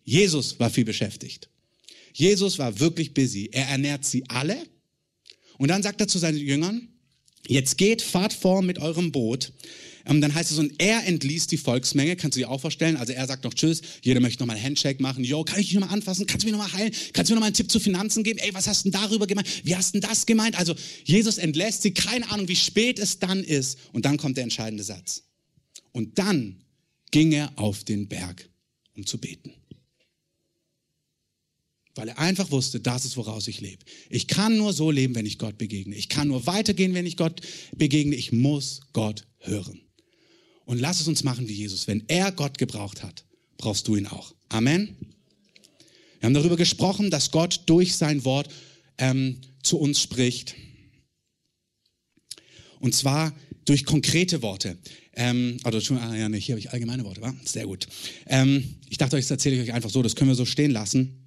Jesus 0.04 0.58
war 0.58 0.70
viel 0.70 0.84
beschäftigt. 0.84 1.48
Jesus 2.12 2.58
war 2.58 2.78
wirklich 2.80 3.14
busy. 3.14 3.48
Er 3.52 3.68
ernährt 3.68 4.04
sie 4.04 4.24
alle. 4.28 4.56
Und 5.58 5.68
dann 5.68 5.82
sagt 5.82 6.00
er 6.00 6.08
zu 6.08 6.18
seinen 6.18 6.38
Jüngern, 6.38 6.88
jetzt 7.46 7.78
geht, 7.78 8.02
fahrt 8.02 8.32
vor 8.32 8.62
mit 8.62 8.78
eurem 8.78 9.12
Boot 9.12 9.52
ähm, 10.06 10.20
dann 10.20 10.34
heißt 10.34 10.50
es, 10.50 10.58
und 10.58 10.72
er 10.78 11.06
entließ 11.06 11.46
die 11.46 11.56
Volksmenge, 11.56 12.16
kannst 12.16 12.36
du 12.36 12.40
dir 12.40 12.50
auch 12.50 12.60
vorstellen. 12.60 12.96
Also 12.96 13.12
er 13.12 13.26
sagt 13.26 13.44
noch 13.44 13.54
Tschüss, 13.54 13.82
jeder 14.02 14.20
möchte 14.20 14.42
nochmal 14.42 14.56
einen 14.56 14.64
Handshake 14.64 15.02
machen. 15.02 15.24
Jo, 15.24 15.44
kann 15.44 15.60
ich 15.60 15.66
dich 15.66 15.74
nochmal 15.74 15.94
anfassen? 15.94 16.26
Kannst 16.26 16.44
du 16.44 16.50
mir 16.50 16.56
nochmal 16.56 16.72
heilen? 16.72 16.92
Kannst 17.12 17.30
du 17.30 17.34
mir 17.34 17.36
nochmal 17.36 17.48
einen 17.48 17.54
Tipp 17.54 17.70
zu 17.70 17.80
Finanzen 17.80 18.24
geben? 18.24 18.38
Ey, 18.38 18.52
was 18.54 18.66
hast 18.66 18.84
du 18.84 18.90
denn 18.90 19.00
darüber 19.00 19.26
gemeint? 19.26 19.48
Wie 19.64 19.76
hast 19.76 19.94
du 19.94 20.00
denn 20.00 20.08
das 20.08 20.26
gemeint? 20.26 20.58
Also 20.58 20.74
Jesus 21.04 21.38
entlässt 21.38 21.82
sie, 21.82 21.92
keine 21.92 22.28
Ahnung, 22.30 22.48
wie 22.48 22.56
spät 22.56 22.98
es 22.98 23.18
dann 23.18 23.42
ist. 23.44 23.78
Und 23.92 24.04
dann 24.04 24.16
kommt 24.16 24.36
der 24.36 24.44
entscheidende 24.44 24.84
Satz. 24.84 25.22
Und 25.92 26.18
dann 26.18 26.62
ging 27.10 27.32
er 27.32 27.52
auf 27.56 27.84
den 27.84 28.08
Berg, 28.08 28.48
um 28.96 29.06
zu 29.06 29.18
beten. 29.18 29.52
Weil 31.94 32.08
er 32.08 32.18
einfach 32.18 32.50
wusste, 32.50 32.80
das 32.80 33.04
ist, 33.04 33.16
woraus 33.16 33.48
ich 33.48 33.60
lebe. 33.60 33.84
Ich 34.08 34.26
kann 34.26 34.56
nur 34.56 34.72
so 34.72 34.90
leben, 34.90 35.14
wenn 35.14 35.26
ich 35.26 35.38
Gott 35.38 35.58
begegne. 35.58 35.94
Ich 35.94 36.08
kann 36.08 36.28
nur 36.28 36.46
weitergehen, 36.46 36.94
wenn 36.94 37.04
ich 37.04 37.16
Gott 37.16 37.42
begegne. 37.76 38.16
Ich 38.16 38.32
muss 38.32 38.80
Gott 38.92 39.26
hören. 39.38 39.80
Und 40.64 40.78
lass 40.78 41.00
es 41.00 41.08
uns 41.08 41.22
machen 41.22 41.48
wie 41.48 41.52
Jesus. 41.52 41.86
Wenn 41.86 42.04
er 42.08 42.32
Gott 42.32 42.56
gebraucht 42.56 43.02
hat, 43.02 43.24
brauchst 43.58 43.88
du 43.88 43.96
ihn 43.96 44.06
auch. 44.06 44.34
Amen. 44.48 44.96
Wir 46.20 46.26
haben 46.26 46.34
darüber 46.34 46.56
gesprochen, 46.56 47.10
dass 47.10 47.30
Gott 47.30 47.62
durch 47.66 47.94
sein 47.96 48.24
Wort 48.24 48.48
ähm, 48.96 49.40
zu 49.62 49.78
uns 49.78 50.00
spricht. 50.00 50.54
Und 52.80 52.94
zwar 52.94 53.34
durch 53.64 53.84
konkrete 53.84 54.40
Worte. 54.40 54.78
Ähm, 55.14 55.58
also, 55.62 55.94
ah, 55.94 56.14
ja, 56.16 56.28
nee, 56.28 56.40
hier 56.40 56.54
habe 56.54 56.60
ich 56.60 56.70
allgemeine 56.70 57.04
Worte, 57.04 57.20
wa? 57.20 57.34
Sehr 57.44 57.66
gut. 57.66 57.86
Ähm, 58.26 58.76
ich 58.88 58.98
dachte 58.98 59.16
das 59.16 59.30
erzähle 59.30 59.56
ich 59.56 59.62
euch 59.62 59.72
einfach 59.72 59.90
so, 59.90 60.02
das 60.02 60.16
können 60.16 60.30
wir 60.30 60.34
so 60.34 60.46
stehen 60.46 60.70
lassen. 60.70 61.21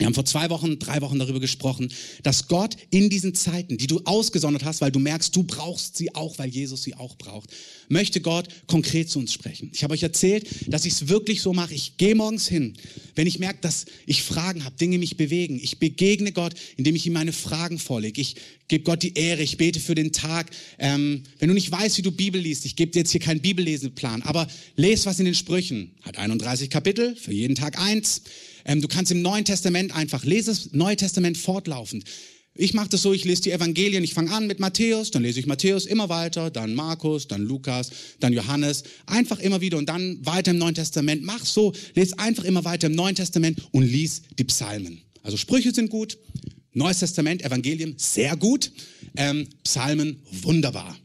Wir 0.00 0.06
haben 0.06 0.14
vor 0.14 0.24
zwei 0.24 0.48
Wochen, 0.48 0.78
drei 0.78 1.02
Wochen 1.02 1.18
darüber 1.18 1.40
gesprochen, 1.40 1.92
dass 2.22 2.48
Gott 2.48 2.74
in 2.88 3.10
diesen 3.10 3.34
Zeiten, 3.34 3.76
die 3.76 3.86
du 3.86 4.00
ausgesondert 4.06 4.64
hast, 4.64 4.80
weil 4.80 4.90
du 4.90 4.98
merkst, 4.98 5.36
du 5.36 5.42
brauchst 5.42 5.98
sie 5.98 6.14
auch, 6.14 6.38
weil 6.38 6.48
Jesus 6.48 6.82
sie 6.82 6.94
auch 6.94 7.18
braucht, 7.18 7.50
möchte 7.90 8.22
Gott 8.22 8.48
konkret 8.66 9.10
zu 9.10 9.18
uns 9.18 9.30
sprechen. 9.30 9.70
Ich 9.74 9.84
habe 9.84 9.92
euch 9.92 10.02
erzählt, 10.02 10.48
dass 10.68 10.86
ich 10.86 10.94
es 10.94 11.08
wirklich 11.08 11.42
so 11.42 11.52
mache. 11.52 11.74
Ich 11.74 11.98
gehe 11.98 12.14
morgens 12.14 12.48
hin, 12.48 12.78
wenn 13.14 13.26
ich 13.26 13.40
merke, 13.40 13.58
dass 13.60 13.84
ich 14.06 14.22
Fragen 14.22 14.64
habe, 14.64 14.74
Dinge 14.78 14.96
mich 14.96 15.18
bewegen. 15.18 15.60
Ich 15.62 15.78
begegne 15.78 16.32
Gott, 16.32 16.54
indem 16.78 16.96
ich 16.96 17.06
ihm 17.06 17.12
meine 17.12 17.34
Fragen 17.34 17.78
vorlege. 17.78 18.22
Ich 18.22 18.36
gebe 18.68 18.84
Gott 18.84 19.02
die 19.02 19.12
Ehre, 19.18 19.42
ich 19.42 19.58
bete 19.58 19.80
für 19.80 19.94
den 19.94 20.12
Tag. 20.12 20.50
Ähm, 20.78 21.24
wenn 21.40 21.48
du 21.48 21.54
nicht 21.54 21.70
weißt, 21.70 21.98
wie 21.98 22.02
du 22.02 22.10
Bibel 22.10 22.40
liest, 22.40 22.64
ich 22.64 22.74
gebe 22.74 22.90
dir 22.90 23.00
jetzt 23.00 23.10
hier 23.10 23.20
keinen 23.20 23.42
Bibelleseplan, 23.42 24.22
aber 24.22 24.48
lese 24.76 25.04
was 25.04 25.18
in 25.18 25.26
den 25.26 25.34
Sprüchen. 25.34 25.90
Hat 26.00 26.16
31 26.16 26.70
Kapitel, 26.70 27.16
für 27.16 27.32
jeden 27.32 27.54
Tag 27.54 27.78
eins. 27.78 28.22
Ähm, 28.64 28.80
du 28.80 28.88
kannst 28.88 29.12
im 29.12 29.22
Neuen 29.22 29.44
Testament 29.44 29.94
einfach 29.94 30.24
lesen, 30.24 30.56
Neue 30.72 30.96
Testament 30.96 31.36
fortlaufend. 31.38 32.04
Ich 32.54 32.74
mache 32.74 32.88
das 32.88 33.02
so, 33.02 33.12
ich 33.12 33.24
lese 33.24 33.42
die 33.42 33.52
Evangelien, 33.52 34.02
ich 34.02 34.12
fange 34.12 34.32
an 34.32 34.46
mit 34.46 34.58
Matthäus, 34.58 35.10
dann 35.10 35.22
lese 35.22 35.38
ich 35.38 35.46
Matthäus 35.46 35.86
immer 35.86 36.08
weiter, 36.08 36.50
dann 36.50 36.74
Markus, 36.74 37.28
dann 37.28 37.42
Lukas, 37.42 37.90
dann 38.18 38.32
Johannes, 38.32 38.82
einfach 39.06 39.38
immer 39.38 39.60
wieder 39.60 39.78
und 39.78 39.88
dann 39.88 40.18
weiter 40.26 40.50
im 40.50 40.58
Neuen 40.58 40.74
Testament. 40.74 41.22
Mach 41.22 41.44
so, 41.46 41.72
lese 41.94 42.18
einfach 42.18 42.44
immer 42.44 42.64
weiter 42.64 42.88
im 42.88 42.94
Neuen 42.94 43.14
Testament 43.14 43.62
und 43.70 43.84
lies 43.84 44.22
die 44.38 44.44
Psalmen. 44.44 45.00
Also 45.22 45.36
Sprüche 45.36 45.72
sind 45.72 45.90
gut, 45.90 46.18
Neues 46.72 46.98
Testament, 46.98 47.42
Evangelium 47.42 47.94
sehr 47.96 48.36
gut, 48.36 48.72
ähm, 49.16 49.48
Psalmen 49.64 50.20
wunderbar. 50.42 50.96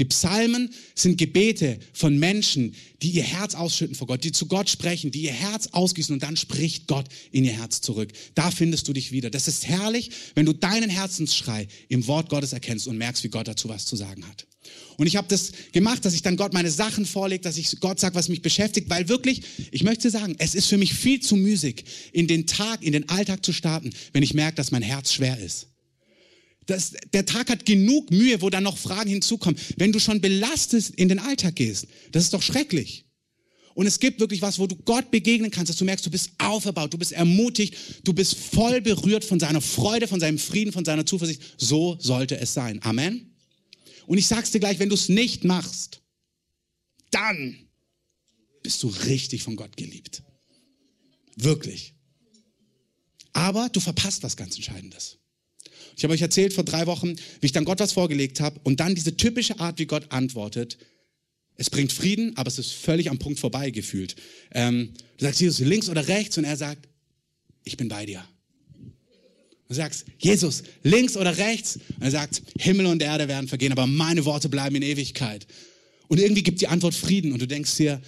Die 0.00 0.06
Psalmen 0.06 0.70
sind 0.94 1.18
Gebete 1.18 1.78
von 1.92 2.18
Menschen, 2.18 2.74
die 3.02 3.10
ihr 3.10 3.22
Herz 3.22 3.54
ausschütten 3.54 3.94
vor 3.94 4.06
Gott, 4.06 4.24
die 4.24 4.32
zu 4.32 4.46
Gott 4.46 4.70
sprechen, 4.70 5.10
die 5.10 5.24
ihr 5.24 5.32
Herz 5.32 5.68
ausgießen 5.72 6.14
und 6.14 6.22
dann 6.22 6.38
spricht 6.38 6.86
Gott 6.86 7.04
in 7.32 7.44
ihr 7.44 7.52
Herz 7.52 7.82
zurück. 7.82 8.10
Da 8.34 8.50
findest 8.50 8.88
du 8.88 8.94
dich 8.94 9.12
wieder. 9.12 9.28
Das 9.28 9.46
ist 9.46 9.68
herrlich, 9.68 10.10
wenn 10.34 10.46
du 10.46 10.54
deinen 10.54 10.88
Herzensschrei 10.88 11.68
im 11.90 12.06
Wort 12.06 12.30
Gottes 12.30 12.54
erkennst 12.54 12.88
und 12.88 12.96
merkst, 12.96 13.24
wie 13.24 13.28
Gott 13.28 13.46
dazu 13.46 13.68
was 13.68 13.84
zu 13.84 13.94
sagen 13.94 14.26
hat. 14.26 14.46
Und 14.96 15.06
ich 15.06 15.16
habe 15.16 15.28
das 15.28 15.52
gemacht, 15.72 16.02
dass 16.06 16.14
ich 16.14 16.22
dann 16.22 16.38
Gott 16.38 16.54
meine 16.54 16.70
Sachen 16.70 17.04
vorlege, 17.04 17.42
dass 17.42 17.58
ich 17.58 17.78
Gott 17.80 18.00
sage, 18.00 18.14
was 18.14 18.30
mich 18.30 18.40
beschäftigt, 18.40 18.88
weil 18.88 19.10
wirklich, 19.10 19.42
ich 19.70 19.82
möchte 19.82 20.08
sagen, 20.08 20.34
es 20.38 20.54
ist 20.54 20.66
für 20.66 20.78
mich 20.78 20.94
viel 20.94 21.20
zu 21.20 21.36
müßig, 21.36 21.84
in 22.12 22.26
den 22.26 22.46
Tag, 22.46 22.82
in 22.82 22.92
den 22.92 23.06
Alltag 23.10 23.44
zu 23.44 23.52
starten, 23.52 23.90
wenn 24.14 24.22
ich 24.22 24.32
merke, 24.32 24.56
dass 24.56 24.70
mein 24.70 24.82
Herz 24.82 25.12
schwer 25.12 25.38
ist. 25.38 25.69
Das, 26.70 26.92
der 27.12 27.26
Tag 27.26 27.50
hat 27.50 27.66
genug 27.66 28.12
Mühe, 28.12 28.40
wo 28.42 28.48
dann 28.48 28.62
noch 28.62 28.78
Fragen 28.78 29.10
hinzukommen. 29.10 29.58
Wenn 29.76 29.90
du 29.90 29.98
schon 29.98 30.20
belastet 30.20 30.90
in 30.90 31.08
den 31.08 31.18
Alltag 31.18 31.56
gehst, 31.56 31.88
das 32.12 32.22
ist 32.24 32.32
doch 32.32 32.42
schrecklich. 32.42 33.06
Und 33.74 33.86
es 33.86 33.98
gibt 33.98 34.20
wirklich 34.20 34.40
was, 34.40 34.60
wo 34.60 34.68
du 34.68 34.76
Gott 34.76 35.10
begegnen 35.10 35.50
kannst, 35.50 35.70
dass 35.70 35.76
du 35.76 35.84
merkst, 35.84 36.06
du 36.06 36.10
bist 36.10 36.30
auferbaut, 36.38 36.92
du 36.92 36.98
bist 36.98 37.10
ermutigt, 37.10 37.74
du 38.04 38.12
bist 38.12 38.36
voll 38.36 38.80
berührt 38.80 39.24
von 39.24 39.40
seiner 39.40 39.60
Freude, 39.60 40.06
von 40.06 40.20
seinem 40.20 40.38
Frieden, 40.38 40.72
von 40.72 40.84
seiner 40.84 41.04
Zuversicht. 41.04 41.42
So 41.58 41.96
sollte 41.98 42.38
es 42.38 42.54
sein. 42.54 42.80
Amen. 42.84 43.34
Und 44.06 44.18
ich 44.18 44.28
sag's 44.28 44.52
dir 44.52 44.60
gleich, 44.60 44.78
wenn 44.78 44.90
du 44.90 44.94
es 44.94 45.08
nicht 45.08 45.42
machst, 45.42 46.02
dann 47.10 47.56
bist 48.62 48.80
du 48.84 48.88
richtig 49.06 49.42
von 49.42 49.56
Gott 49.56 49.76
geliebt. 49.76 50.22
Wirklich. 51.34 51.94
Aber 53.32 53.68
du 53.70 53.80
verpasst 53.80 54.22
was 54.22 54.36
ganz 54.36 54.54
Entscheidendes. 54.54 55.19
Ich 55.96 56.04
habe 56.04 56.14
euch 56.14 56.22
erzählt 56.22 56.52
vor 56.52 56.64
drei 56.64 56.86
Wochen, 56.86 57.16
wie 57.40 57.46
ich 57.46 57.52
dann 57.52 57.64
Gott 57.64 57.80
was 57.80 57.92
vorgelegt 57.92 58.40
habe 58.40 58.60
und 58.64 58.80
dann 58.80 58.94
diese 58.94 59.16
typische 59.16 59.60
Art, 59.60 59.78
wie 59.78 59.86
Gott 59.86 60.10
antwortet. 60.10 60.78
Es 61.56 61.68
bringt 61.68 61.92
Frieden, 61.92 62.36
aber 62.36 62.48
es 62.48 62.58
ist 62.58 62.72
völlig 62.72 63.10
am 63.10 63.18
Punkt 63.18 63.38
vorbei 63.38 63.70
gefühlt. 63.70 64.16
Ähm, 64.52 64.94
du 65.18 65.24
sagst, 65.24 65.40
Jesus, 65.40 65.58
links 65.58 65.88
oder 65.88 66.08
rechts? 66.08 66.38
Und 66.38 66.44
er 66.44 66.56
sagt, 66.56 66.88
ich 67.64 67.76
bin 67.76 67.88
bei 67.88 68.06
dir. 68.06 68.24
Du 69.68 69.74
sagst, 69.74 70.06
Jesus, 70.18 70.62
links 70.82 71.16
oder 71.16 71.36
rechts? 71.36 71.76
Und 71.96 72.02
er 72.02 72.10
sagt, 72.10 72.42
Himmel 72.58 72.86
und 72.86 73.02
Erde 73.02 73.28
werden 73.28 73.46
vergehen, 73.46 73.72
aber 73.72 73.86
meine 73.86 74.24
Worte 74.24 74.48
bleiben 74.48 74.74
in 74.74 74.82
Ewigkeit. 74.82 75.46
Und 76.08 76.18
irgendwie 76.18 76.42
gibt 76.42 76.60
die 76.60 76.66
Antwort 76.66 76.94
Frieden 76.94 77.32
und 77.32 77.40
du 77.40 77.46
denkst 77.46 77.76
dir, 77.76 78.00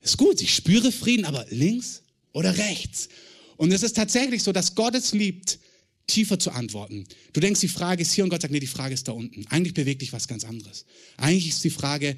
ist 0.00 0.16
gut, 0.16 0.40
ich 0.40 0.54
spüre 0.54 0.92
Frieden, 0.92 1.24
aber 1.24 1.46
links 1.50 2.02
oder 2.32 2.56
rechts? 2.56 3.08
Und 3.56 3.72
es 3.72 3.82
ist 3.82 3.96
tatsächlich 3.96 4.42
so, 4.42 4.52
dass 4.52 4.74
Gott 4.74 4.94
es 4.94 5.12
liebt, 5.12 5.58
tiefer 6.06 6.38
zu 6.38 6.50
antworten. 6.50 7.04
Du 7.32 7.40
denkst, 7.40 7.60
die 7.60 7.68
Frage 7.68 8.02
ist 8.02 8.12
hier 8.12 8.24
und 8.24 8.30
Gott 8.30 8.42
sagt, 8.42 8.52
nee, 8.52 8.60
die 8.60 8.66
Frage 8.66 8.94
ist 8.94 9.08
da 9.08 9.12
unten. 9.12 9.46
Eigentlich 9.48 9.74
bewegt 9.74 10.02
dich 10.02 10.12
was 10.12 10.28
ganz 10.28 10.44
anderes. 10.44 10.84
Eigentlich 11.16 11.48
ist 11.48 11.64
die 11.64 11.70
Frage, 11.70 12.16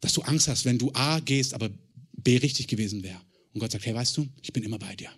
dass 0.00 0.12
du 0.12 0.22
Angst 0.22 0.48
hast, 0.48 0.64
wenn 0.64 0.78
du 0.78 0.90
A 0.94 1.20
gehst, 1.20 1.54
aber 1.54 1.70
B 2.12 2.36
richtig 2.38 2.66
gewesen 2.66 3.02
wäre. 3.02 3.20
Und 3.52 3.60
Gott 3.60 3.72
sagt, 3.72 3.86
hey, 3.86 3.94
weißt 3.94 4.16
du, 4.16 4.28
ich 4.42 4.52
bin 4.52 4.62
immer 4.62 4.78
bei 4.78 4.96
dir. 4.96 5.10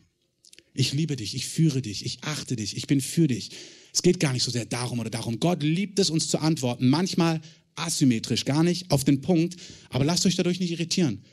Ich 0.74 0.92
liebe 0.92 1.16
dich, 1.16 1.35
ich 1.35 1.46
führe 1.46 1.83
dich, 1.83 2.05
ich 2.05 2.22
achte 2.22 2.55
dich, 2.55 2.77
ich 2.77 2.87
bin 2.87 3.01
für 3.01 3.27
dich. 3.27 3.51
Es 3.92 4.03
geht 4.03 4.20
gar 4.20 4.33
nicht 4.33 4.44
so 4.44 4.51
sehr 4.51 4.64
darum 4.64 5.01
oder 5.01 5.11
darum. 5.11 5.40
Gott 5.40 5.62
liebt 5.62 5.98
es, 5.98 6.11
uns 6.11 6.29
zu 6.29 6.38
antworten. 6.38 6.88
Manchmal 6.88 7.40
asymmetrisch, 7.74 8.44
gar 8.44 8.62
nicht 8.62 8.90
auf 8.90 9.05
den 9.05 9.20
Punkt. 9.20 9.57
Aber 9.90 10.05
lasst 10.05 10.27
euch 10.27 10.37
dadurch 10.37 10.61
nicht 10.61 10.70
irritieren. 10.70 11.24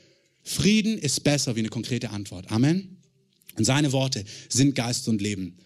Frieden 0.42 0.98
ist 0.98 1.22
besser 1.22 1.54
wie 1.56 1.60
eine 1.60 1.68
konkrete 1.68 2.10
Antwort. 2.10 2.50
Amen. 2.50 2.96
Und 3.56 3.64
seine 3.64 3.92
Worte 3.92 4.24
sind 4.48 4.74
Geist 4.74 5.08
und 5.08 5.20
Leben. 5.20 5.58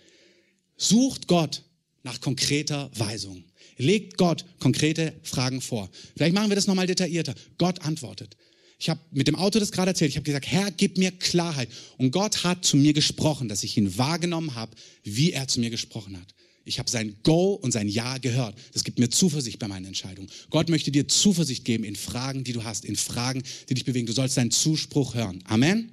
Sucht 0.80 1.26
Gott 1.26 1.62
nach 2.02 2.20
konkreter 2.20 2.90
Weisung. 2.94 3.44
Legt 3.76 4.16
Gott 4.16 4.46
konkrete 4.58 5.12
Fragen 5.22 5.60
vor. 5.60 5.90
Vielleicht 6.16 6.34
machen 6.34 6.50
wir 6.50 6.56
das 6.56 6.66
nochmal 6.66 6.86
detaillierter. 6.86 7.34
Gott 7.58 7.82
antwortet. 7.82 8.36
Ich 8.78 8.88
habe 8.88 8.98
mit 9.12 9.28
dem 9.28 9.36
Auto 9.36 9.58
das 9.58 9.72
gerade 9.72 9.90
erzählt. 9.90 10.08
Ich 10.08 10.16
habe 10.16 10.24
gesagt, 10.24 10.46
Herr, 10.46 10.70
gib 10.70 10.96
mir 10.96 11.10
Klarheit. 11.10 11.68
Und 11.98 12.12
Gott 12.12 12.44
hat 12.44 12.64
zu 12.64 12.78
mir 12.78 12.94
gesprochen, 12.94 13.48
dass 13.48 13.62
ich 13.62 13.76
ihn 13.76 13.98
wahrgenommen 13.98 14.54
habe, 14.54 14.72
wie 15.04 15.32
er 15.32 15.46
zu 15.46 15.60
mir 15.60 15.68
gesprochen 15.68 16.18
hat. 16.18 16.34
Ich 16.64 16.78
habe 16.78 16.88
sein 16.88 17.16
Go 17.22 17.52
und 17.52 17.72
sein 17.72 17.88
Ja 17.88 18.16
gehört. 18.16 18.54
Das 18.72 18.84
gibt 18.84 18.98
mir 18.98 19.10
Zuversicht 19.10 19.58
bei 19.58 19.68
meinen 19.68 19.84
Entscheidungen. 19.84 20.30
Gott 20.48 20.70
möchte 20.70 20.90
dir 20.90 21.08
Zuversicht 21.08 21.66
geben 21.66 21.84
in 21.84 21.96
Fragen, 21.96 22.42
die 22.42 22.54
du 22.54 22.64
hast, 22.64 22.86
in 22.86 22.96
Fragen, 22.96 23.42
die 23.68 23.74
dich 23.74 23.84
bewegen. 23.84 24.06
Du 24.06 24.14
sollst 24.14 24.34
seinen 24.34 24.50
Zuspruch 24.50 25.14
hören. 25.14 25.42
Amen. 25.44 25.92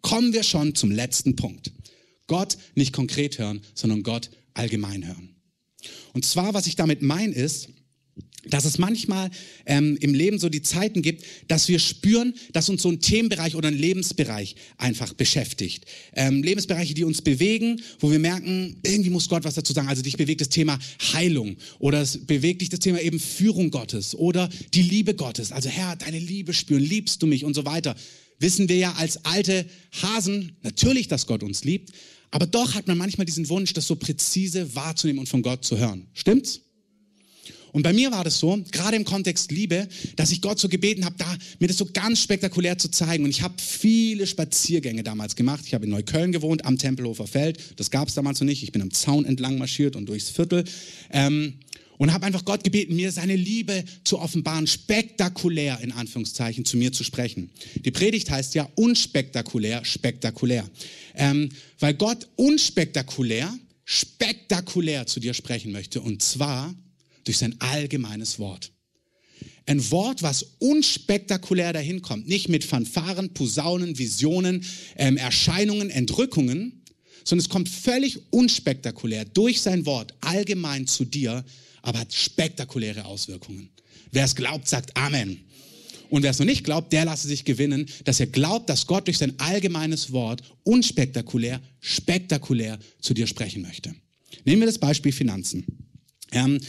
Kommen 0.00 0.32
wir 0.32 0.44
schon 0.44 0.74
zum 0.74 0.90
letzten 0.90 1.36
Punkt. 1.36 1.72
Gott 2.32 2.56
nicht 2.74 2.94
konkret 2.94 3.38
hören, 3.38 3.60
sondern 3.74 4.02
Gott 4.02 4.30
allgemein 4.54 5.06
hören. 5.06 5.36
Und 6.14 6.24
zwar, 6.24 6.54
was 6.54 6.66
ich 6.66 6.76
damit 6.76 7.02
meine, 7.02 7.34
ist, 7.34 7.68
dass 8.46 8.64
es 8.64 8.78
manchmal 8.78 9.30
ähm, 9.66 9.98
im 10.00 10.14
Leben 10.14 10.38
so 10.38 10.48
die 10.48 10.62
Zeiten 10.62 11.02
gibt, 11.02 11.26
dass 11.48 11.68
wir 11.68 11.78
spüren, 11.78 12.32
dass 12.54 12.70
uns 12.70 12.80
so 12.80 12.88
ein 12.88 13.00
Themenbereich 13.00 13.54
oder 13.54 13.68
ein 13.68 13.76
Lebensbereich 13.76 14.56
einfach 14.78 15.12
beschäftigt. 15.12 15.84
Ähm, 16.14 16.42
Lebensbereiche, 16.42 16.94
die 16.94 17.04
uns 17.04 17.20
bewegen, 17.20 17.82
wo 18.00 18.10
wir 18.10 18.18
merken, 18.18 18.78
irgendwie 18.82 19.10
muss 19.10 19.28
Gott 19.28 19.44
was 19.44 19.54
dazu 19.54 19.74
sagen. 19.74 19.88
Also 19.88 20.00
dich 20.00 20.16
bewegt 20.16 20.40
das 20.40 20.48
Thema 20.48 20.78
Heilung 21.12 21.56
oder 21.80 22.00
es 22.00 22.24
bewegt 22.26 22.62
dich 22.62 22.70
das 22.70 22.80
Thema 22.80 23.02
eben 23.02 23.20
Führung 23.20 23.70
Gottes 23.70 24.14
oder 24.14 24.48
die 24.72 24.82
Liebe 24.82 25.14
Gottes. 25.14 25.52
Also 25.52 25.68
Herr, 25.68 25.96
deine 25.96 26.18
Liebe 26.18 26.54
spüren, 26.54 26.82
liebst 26.82 27.22
du 27.22 27.26
mich 27.26 27.44
und 27.44 27.52
so 27.52 27.66
weiter. 27.66 27.94
Wissen 28.38 28.70
wir 28.70 28.76
ja 28.76 28.92
als 28.94 29.24
alte 29.24 29.66
Hasen 30.02 30.56
natürlich, 30.62 31.06
dass 31.06 31.28
Gott 31.28 31.44
uns 31.44 31.62
liebt, 31.62 31.92
aber 32.32 32.46
doch 32.46 32.74
hat 32.74 32.88
man 32.88 32.98
manchmal 32.98 33.26
diesen 33.26 33.48
Wunsch, 33.48 33.74
das 33.74 33.86
so 33.86 33.94
präzise 33.94 34.74
wahrzunehmen 34.74 35.20
und 35.20 35.28
von 35.28 35.42
Gott 35.42 35.64
zu 35.64 35.78
hören. 35.78 36.08
Stimmt's? 36.14 36.62
Und 37.72 37.82
bei 37.82 37.92
mir 37.92 38.10
war 38.10 38.24
das 38.24 38.38
so, 38.38 38.62
gerade 38.70 38.96
im 38.96 39.04
Kontext 39.04 39.50
Liebe, 39.50 39.88
dass 40.16 40.30
ich 40.30 40.42
Gott 40.42 40.58
so 40.58 40.68
gebeten 40.68 41.04
habe, 41.04 41.16
da 41.18 41.26
mir 41.58 41.68
das 41.68 41.78
so 41.78 41.86
ganz 41.86 42.20
spektakulär 42.20 42.76
zu 42.76 42.90
zeigen. 42.90 43.24
Und 43.24 43.30
ich 43.30 43.42
habe 43.42 43.54
viele 43.58 44.26
Spaziergänge 44.26 45.02
damals 45.02 45.36
gemacht. 45.36 45.64
Ich 45.66 45.74
habe 45.74 45.84
in 45.84 45.90
Neukölln 45.90 46.32
gewohnt, 46.32 46.66
am 46.66 46.76
Tempelhofer 46.76 47.26
Feld. 47.26 47.58
Das 47.76 47.90
gab 47.90 48.08
es 48.08 48.14
damals 48.14 48.40
noch 48.40 48.46
nicht. 48.46 48.62
Ich 48.62 48.72
bin 48.72 48.82
am 48.82 48.90
Zaun 48.90 49.24
entlang 49.24 49.56
marschiert 49.56 49.96
und 49.96 50.06
durchs 50.06 50.28
Viertel. 50.28 50.64
Ähm, 51.10 51.54
und 52.02 52.12
habe 52.12 52.26
einfach 52.26 52.44
Gott 52.44 52.64
gebeten, 52.64 52.96
mir 52.96 53.12
seine 53.12 53.36
Liebe 53.36 53.84
zu 54.02 54.18
offenbaren, 54.18 54.66
spektakulär 54.66 55.78
in 55.82 55.92
Anführungszeichen 55.92 56.64
zu 56.64 56.76
mir 56.76 56.92
zu 56.92 57.04
sprechen. 57.04 57.48
Die 57.76 57.92
Predigt 57.92 58.28
heißt 58.28 58.56
ja 58.56 58.68
unspektakulär, 58.74 59.84
spektakulär. 59.84 60.68
Ähm, 61.14 61.50
weil 61.78 61.94
Gott 61.94 62.26
unspektakulär, 62.34 63.56
spektakulär 63.84 65.06
zu 65.06 65.20
dir 65.20 65.32
sprechen 65.32 65.70
möchte. 65.70 66.00
Und 66.00 66.24
zwar 66.24 66.74
durch 67.22 67.38
sein 67.38 67.54
allgemeines 67.60 68.40
Wort. 68.40 68.72
Ein 69.66 69.88
Wort, 69.92 70.24
was 70.24 70.44
unspektakulär 70.58 71.72
dahin 71.72 72.02
kommt, 72.02 72.26
nicht 72.26 72.48
mit 72.48 72.64
Fanfaren, 72.64 73.32
Posaunen, 73.32 73.96
Visionen, 73.96 74.64
ähm, 74.96 75.16
Erscheinungen, 75.18 75.88
Entrückungen, 75.88 76.82
sondern 77.22 77.44
es 77.44 77.48
kommt 77.48 77.68
völlig 77.68 78.18
unspektakulär 78.32 79.24
durch 79.24 79.60
sein 79.60 79.86
Wort 79.86 80.14
allgemein 80.20 80.88
zu 80.88 81.04
dir, 81.04 81.44
aber 81.82 82.00
hat 82.00 82.12
spektakuläre 82.12 83.04
Auswirkungen. 83.04 83.70
Wer 84.10 84.24
es 84.24 84.34
glaubt, 84.34 84.68
sagt 84.68 84.96
Amen. 84.96 85.40
Und 86.10 86.22
wer 86.22 86.30
es 86.30 86.38
noch 86.38 86.46
nicht 86.46 86.64
glaubt, 86.64 86.92
der 86.92 87.06
lasse 87.06 87.26
sich 87.26 87.44
gewinnen, 87.44 87.86
dass 88.04 88.20
er 88.20 88.26
glaubt, 88.26 88.68
dass 88.68 88.86
Gott 88.86 89.06
durch 89.06 89.16
sein 89.16 89.32
allgemeines 89.38 90.12
Wort 90.12 90.42
unspektakulär, 90.62 91.60
spektakulär 91.80 92.78
zu 93.00 93.14
dir 93.14 93.26
sprechen 93.26 93.62
möchte. 93.62 93.94
Nehmen 94.44 94.60
wir 94.60 94.66
das 94.66 94.78
Beispiel 94.78 95.12
Finanzen. 95.12 95.64
Ähm, 96.32 96.60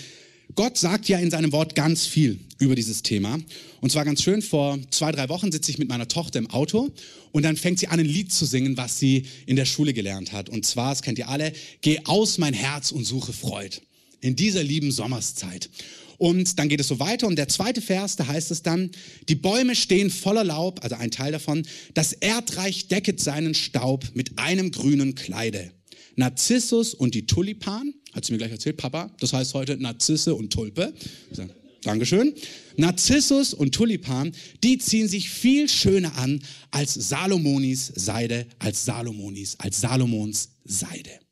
Gott 0.56 0.78
sagt 0.78 1.10
ja 1.10 1.18
in 1.18 1.32
seinem 1.32 1.52
Wort 1.52 1.76
ganz 1.76 2.06
viel 2.06 2.40
über 2.60 2.76
dieses 2.76 3.02
Thema. 3.02 3.40
Und 3.82 3.92
zwar 3.92 4.06
ganz 4.06 4.22
schön, 4.22 4.42
vor 4.42 4.80
zwei, 4.92 5.12
drei 5.12 5.28
Wochen 5.30 5.52
sitze 5.52 5.72
ich 5.72 5.78
mit 5.78 5.90
meiner 5.90 6.08
Tochter 6.08 6.40
im 6.40 6.50
Auto 6.50 6.92
und 7.32 7.44
dann 7.44 7.58
fängt 7.58 7.80
sie 7.80 7.88
an, 7.88 8.00
ein 8.00 8.06
Lied 8.06 8.32
zu 8.32 8.46
singen, 8.46 8.78
was 8.78 9.00
sie 9.00 9.26
in 9.46 9.56
der 9.56 9.66
Schule 9.66 9.94
gelernt 9.94 10.32
hat. 10.32 10.50
Und 10.50 10.66
zwar, 10.66 10.92
das 10.92 11.02
kennt 11.02 11.18
ihr 11.18 11.28
alle, 11.28 11.52
Geh 11.82 12.00
aus 12.06 12.38
mein 12.38 12.54
Herz 12.54 12.92
und 12.92 13.04
suche 13.04 13.34
Freud. 13.34 13.82
In 14.24 14.38
dieser 14.38 14.64
lieben 14.64 14.92
Sommerszeit. 14.92 15.70
Und 16.18 16.58
dann 16.58 16.70
geht 16.70 16.80
es 16.80 16.88
so 16.88 17.00
weiter 17.00 17.28
und 17.28 17.36
der 17.36 17.50
zweite 17.50 17.82
Vers, 17.82 18.16
da 18.16 18.26
heißt 18.26 18.52
es 18.52 18.62
dann, 18.62 18.92
die 19.28 19.36
Bäume 19.36 19.76
stehen 19.76 20.10
voller 20.10 20.46
Laub, 20.46 20.82
also 20.82 20.96
ein 20.96 21.12
Teil 21.12 21.34
davon, 21.34 21.68
das 21.94 22.14
Erdreich 22.14 22.88
decket 22.88 23.20
seinen 23.20 23.54
Staub 23.54 24.06
mit 24.14 24.40
einem 24.40 24.72
grünen 24.72 25.16
Kleide. 25.16 25.72
Narzissus 26.16 26.94
und 26.94 27.16
die 27.16 27.26
Tulipan, 27.26 27.94
hat 28.14 28.24
sie 28.24 28.32
mir 28.32 28.38
gleich 28.38 28.52
erzählt, 28.52 28.78
Papa, 28.78 29.12
das 29.20 29.34
heißt 29.34 29.54
heute 29.56 29.76
Narzisse 29.76 30.36
und 30.36 30.54
Tulpe. 30.54 30.94
Sage, 31.32 31.54
Dankeschön. 31.82 32.34
Narzissus 32.78 33.54
und 33.54 33.76
Tulipan, 33.76 34.32
die 34.64 34.78
ziehen 34.78 35.10
sich 35.10 35.30
viel 35.30 35.68
schöner 35.68 36.18
an 36.18 36.42
als 36.72 36.94
Salomonis 36.94 37.92
Seide, 37.94 38.48
als 38.60 38.86
Salomonis, 38.86 39.58
als 39.60 39.82
Salomons 39.82 40.52
Seide. 40.64 41.23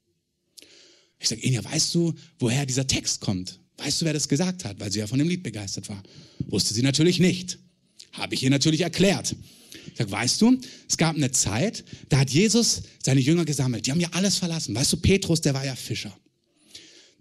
Ich 1.21 1.29
sage, 1.29 1.43
Enya, 1.43 1.63
weißt 1.63 1.93
du, 1.95 2.13
woher 2.39 2.65
dieser 2.65 2.87
Text 2.87 3.21
kommt? 3.21 3.59
Weißt 3.77 4.01
du, 4.01 4.05
wer 4.05 4.13
das 4.13 4.27
gesagt 4.27 4.65
hat? 4.65 4.79
Weil 4.79 4.91
sie 4.91 4.99
ja 4.99 5.07
von 5.07 5.19
dem 5.19 5.29
Lied 5.29 5.43
begeistert 5.43 5.87
war. 5.87 6.01
Wusste 6.47 6.73
sie 6.73 6.81
natürlich 6.81 7.19
nicht. 7.19 7.59
Habe 8.13 8.33
ich 8.33 8.43
ihr 8.43 8.49
natürlich 8.49 8.81
erklärt. 8.81 9.35
Ich 9.91 9.97
sage, 9.97 10.11
weißt 10.11 10.41
du, 10.41 10.59
es 10.89 10.97
gab 10.97 11.15
eine 11.15 11.31
Zeit, 11.31 11.83
da 12.09 12.19
hat 12.19 12.29
Jesus 12.29 12.83
seine 13.03 13.21
Jünger 13.21 13.45
gesammelt. 13.45 13.85
Die 13.85 13.91
haben 13.91 13.99
ja 13.99 14.09
alles 14.11 14.37
verlassen. 14.37 14.75
Weißt 14.75 14.91
du, 14.93 14.97
Petrus, 14.97 15.41
der 15.41 15.53
war 15.53 15.65
ja 15.65 15.75
Fischer. 15.75 16.15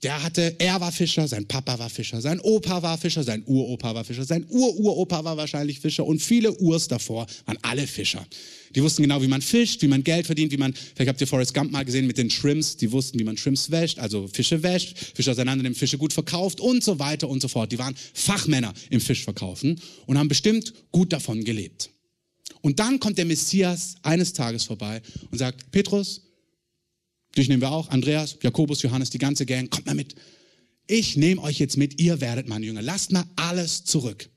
Der 0.03 0.23
hatte, 0.23 0.57
er 0.59 0.81
war 0.81 0.93
Fischer, 0.93 1.29
sein 1.29 1.47
Papa 1.47 1.79
war 1.79 1.91
Fischer, 1.91 2.23
sein 2.23 2.41
Opa 2.41 2.83
war 2.83 2.97
Fischer, 2.97 3.23
sein 3.23 3.43
Uropa 3.47 3.95
war 3.95 4.03
Fischer, 4.03 4.25
sein 4.25 4.47
Ururopa 4.49 5.25
war 5.25 5.37
wahrscheinlich 5.37 5.81
Fischer 5.81 6.07
und 6.07 6.23
viele 6.23 6.57
Urs 6.59 6.89
davor 6.89 7.27
waren 7.45 7.59
alle 7.61 7.87
Fischer. 7.87 8.27
Die 8.75 8.83
wussten 8.83 9.03
genau, 9.03 9.21
wie 9.21 9.29
man 9.29 9.43
fischt, 9.43 9.83
wie 9.83 9.89
man 9.89 10.03
Geld 10.03 10.25
verdient, 10.25 10.53
wie 10.53 10.57
man, 10.57 10.73
vielleicht 10.73 11.09
habt 11.09 11.21
ihr 11.21 11.27
Forrest 11.27 11.53
Gump 11.53 11.71
mal 11.71 11.85
gesehen 11.85 12.07
mit 12.07 12.17
den 12.17 12.31
Shrimps, 12.31 12.79
die 12.79 12.91
wussten, 12.93 13.19
wie 13.19 13.25
man 13.25 13.37
Shrimps 13.37 13.71
wäscht, 13.71 13.99
also 13.99 14.27
Fische 14.27 14.63
wäscht, 14.63 14.97
Fische 15.15 15.33
auseinander 15.33 15.65
nimmt, 15.65 15.77
Fische 15.77 15.99
gut 15.99 16.15
verkauft 16.15 16.61
und 16.61 16.83
so 16.83 16.99
weiter 16.99 17.29
und 17.29 17.43
so 17.43 17.49
fort. 17.49 17.71
Die 17.71 17.79
waren 17.79 17.95
Fachmänner 18.15 18.73
im 18.89 19.01
Fischverkaufen 19.01 19.79
und 20.07 20.17
haben 20.17 20.29
bestimmt 20.29 20.73
gut 20.93 21.13
davon 21.13 21.45
gelebt. 21.45 21.91
Und 22.63 22.79
dann 22.79 23.01
kommt 23.01 23.19
der 23.19 23.27
Messias 23.27 23.97
eines 24.03 24.33
Tages 24.33 24.65
vorbei 24.65 25.03
und 25.31 25.39
sagt, 25.39 25.71
Petrus, 25.73 26.23
dich 27.37 27.49
nehmen 27.49 27.63
wir 27.63 27.71
auch, 27.71 27.89
Andreas, 27.89 28.37
Jakobus, 28.43 28.83
Johannes, 28.83 29.11
die 29.11 29.19
ganze 29.19 29.47
Gang, 29.47 29.71
kommt 29.71 29.87
mal 29.87 29.95
mit. 29.95 30.15
Ich 30.87 31.17
nehme 31.17 31.41
euch 31.43 31.59
jetzt 31.59 31.77
mit, 31.77 32.01
ihr 32.01 32.21
werdet 32.21 32.49
meine 32.49 32.67
Jünger. 32.67 32.83
Lasst 32.83 33.13
mal 33.13 33.25
alles 33.37 33.85
zurück. 33.85 34.29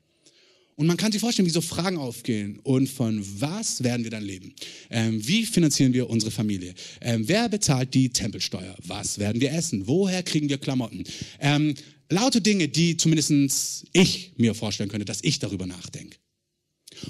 Und 0.76 0.86
man 0.86 0.96
kann 0.96 1.12
sich 1.12 1.20
vorstellen, 1.20 1.46
wie 1.46 1.52
so 1.52 1.60
Fragen 1.60 1.98
aufgehen. 1.98 2.58
Und 2.62 2.88
von 2.88 3.24
was 3.40 3.82
werden 3.84 4.02
wir 4.04 4.10
dann 4.10 4.24
leben? 4.24 4.54
Ähm, 4.90 5.26
wie 5.26 5.46
finanzieren 5.46 5.92
wir 5.92 6.10
unsere 6.10 6.32
Familie? 6.32 6.74
Ähm, 7.00 7.28
wer 7.28 7.48
bezahlt 7.48 7.94
die 7.94 8.08
Tempelsteuer? 8.08 8.74
Was 8.84 9.18
werden 9.18 9.40
wir 9.40 9.52
essen? 9.52 9.86
Woher 9.86 10.22
kriegen 10.22 10.48
wir 10.48 10.58
Klamotten? 10.58 11.04
Ähm, 11.40 11.74
laute 12.10 12.40
Dinge, 12.40 12.68
die 12.68 12.96
zumindest 12.96 13.86
ich 13.92 14.32
mir 14.36 14.54
vorstellen 14.54 14.88
könnte, 14.88 15.04
dass 15.04 15.22
ich 15.22 15.38
darüber 15.38 15.66
nachdenke. 15.66 16.16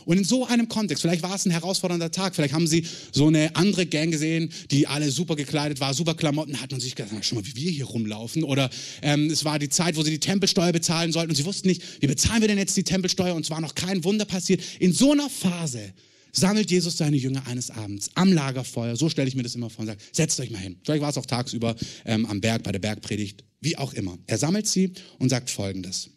Und 0.05 0.19
in 0.19 0.25
so 0.25 0.47
einem 0.47 0.69
Kontext, 0.69 1.03
vielleicht 1.03 1.23
war 1.23 1.35
es 1.35 1.47
ein 1.47 1.51
herausfordernder 1.51 2.11
Tag, 2.11 2.35
vielleicht 2.35 2.55
haben 2.55 2.67
sie 2.67 2.87
so 3.13 3.27
eine 3.27 3.55
andere 3.57 3.87
Gang 3.87 4.11
gesehen, 4.11 4.51
die 4.71 4.87
alle 4.87 5.11
super 5.11 5.37
gekleidet 5.37 5.81
war, 5.81 5.95
super 5.95 6.15
Klamotten 6.15 6.61
hatten 6.61 6.75
und 6.75 6.81
sich 6.81 6.95
gedacht, 6.95 7.15
schau 7.23 7.37
mal, 7.37 7.47
wie 7.47 7.57
wir 7.57 7.71
hier 7.71 7.87
rumlaufen. 7.87 8.45
Oder 8.45 8.71
ähm, 9.03 9.31
es 9.31 9.45
war 9.45 9.59
die 9.59 9.69
Zeit, 9.69 9.97
wo 9.97 10.03
sie 10.03 10.11
die 10.11 10.21
Tempelsteuer 10.21 10.73
bezahlen 10.73 11.13
sollten 11.13 11.31
und 11.31 11.37
sie 11.37 11.45
wussten 11.45 11.69
nicht, 11.69 11.83
wie 12.01 12.07
bezahlen 12.07 12.41
wir 12.41 12.49
denn 12.49 12.59
jetzt 12.59 12.77
die 12.77 12.85
Tempelsteuer 12.85 13.35
und 13.35 13.45
es 13.45 13.51
war 13.51 13.61
noch 13.61 13.75
kein 13.75 14.05
Wunder 14.05 14.25
passiert. 14.25 14.63
In 14.79 14.93
so 14.93 15.13
einer 15.13 15.31
Phase 15.31 15.95
sammelt 16.35 16.71
Jesus 16.71 16.97
seine 16.97 17.17
Jünger 17.17 17.47
eines 17.47 17.71
Abends 17.71 18.11
am 18.15 18.33
Lagerfeuer, 18.33 18.97
so 18.97 19.09
stelle 19.09 19.29
ich 19.29 19.37
mir 19.37 19.43
das 19.43 19.55
immer 19.55 19.71
vor 19.71 19.83
und 19.83 19.87
sagt, 19.87 20.03
setzt 20.15 20.39
euch 20.41 20.51
mal 20.51 20.59
hin. 20.59 20.77
Vielleicht 20.85 21.03
war 21.03 21.11
es 21.11 21.17
auch 21.17 21.27
tagsüber 21.27 21.77
ähm, 22.05 22.27
am 22.27 22.41
Berg 22.41 22.63
bei 22.65 22.73
der 22.73 22.81
Bergpredigt, 22.81 23.45
wie 23.61 23.79
auch 23.79 23.95
immer. 23.95 24.19
Er 24.27 24.39
sammelt 24.39 24.67
sie 24.67 24.93
und 25.19 25.29
sagt 25.29 25.49
Folgendes. 25.49 26.11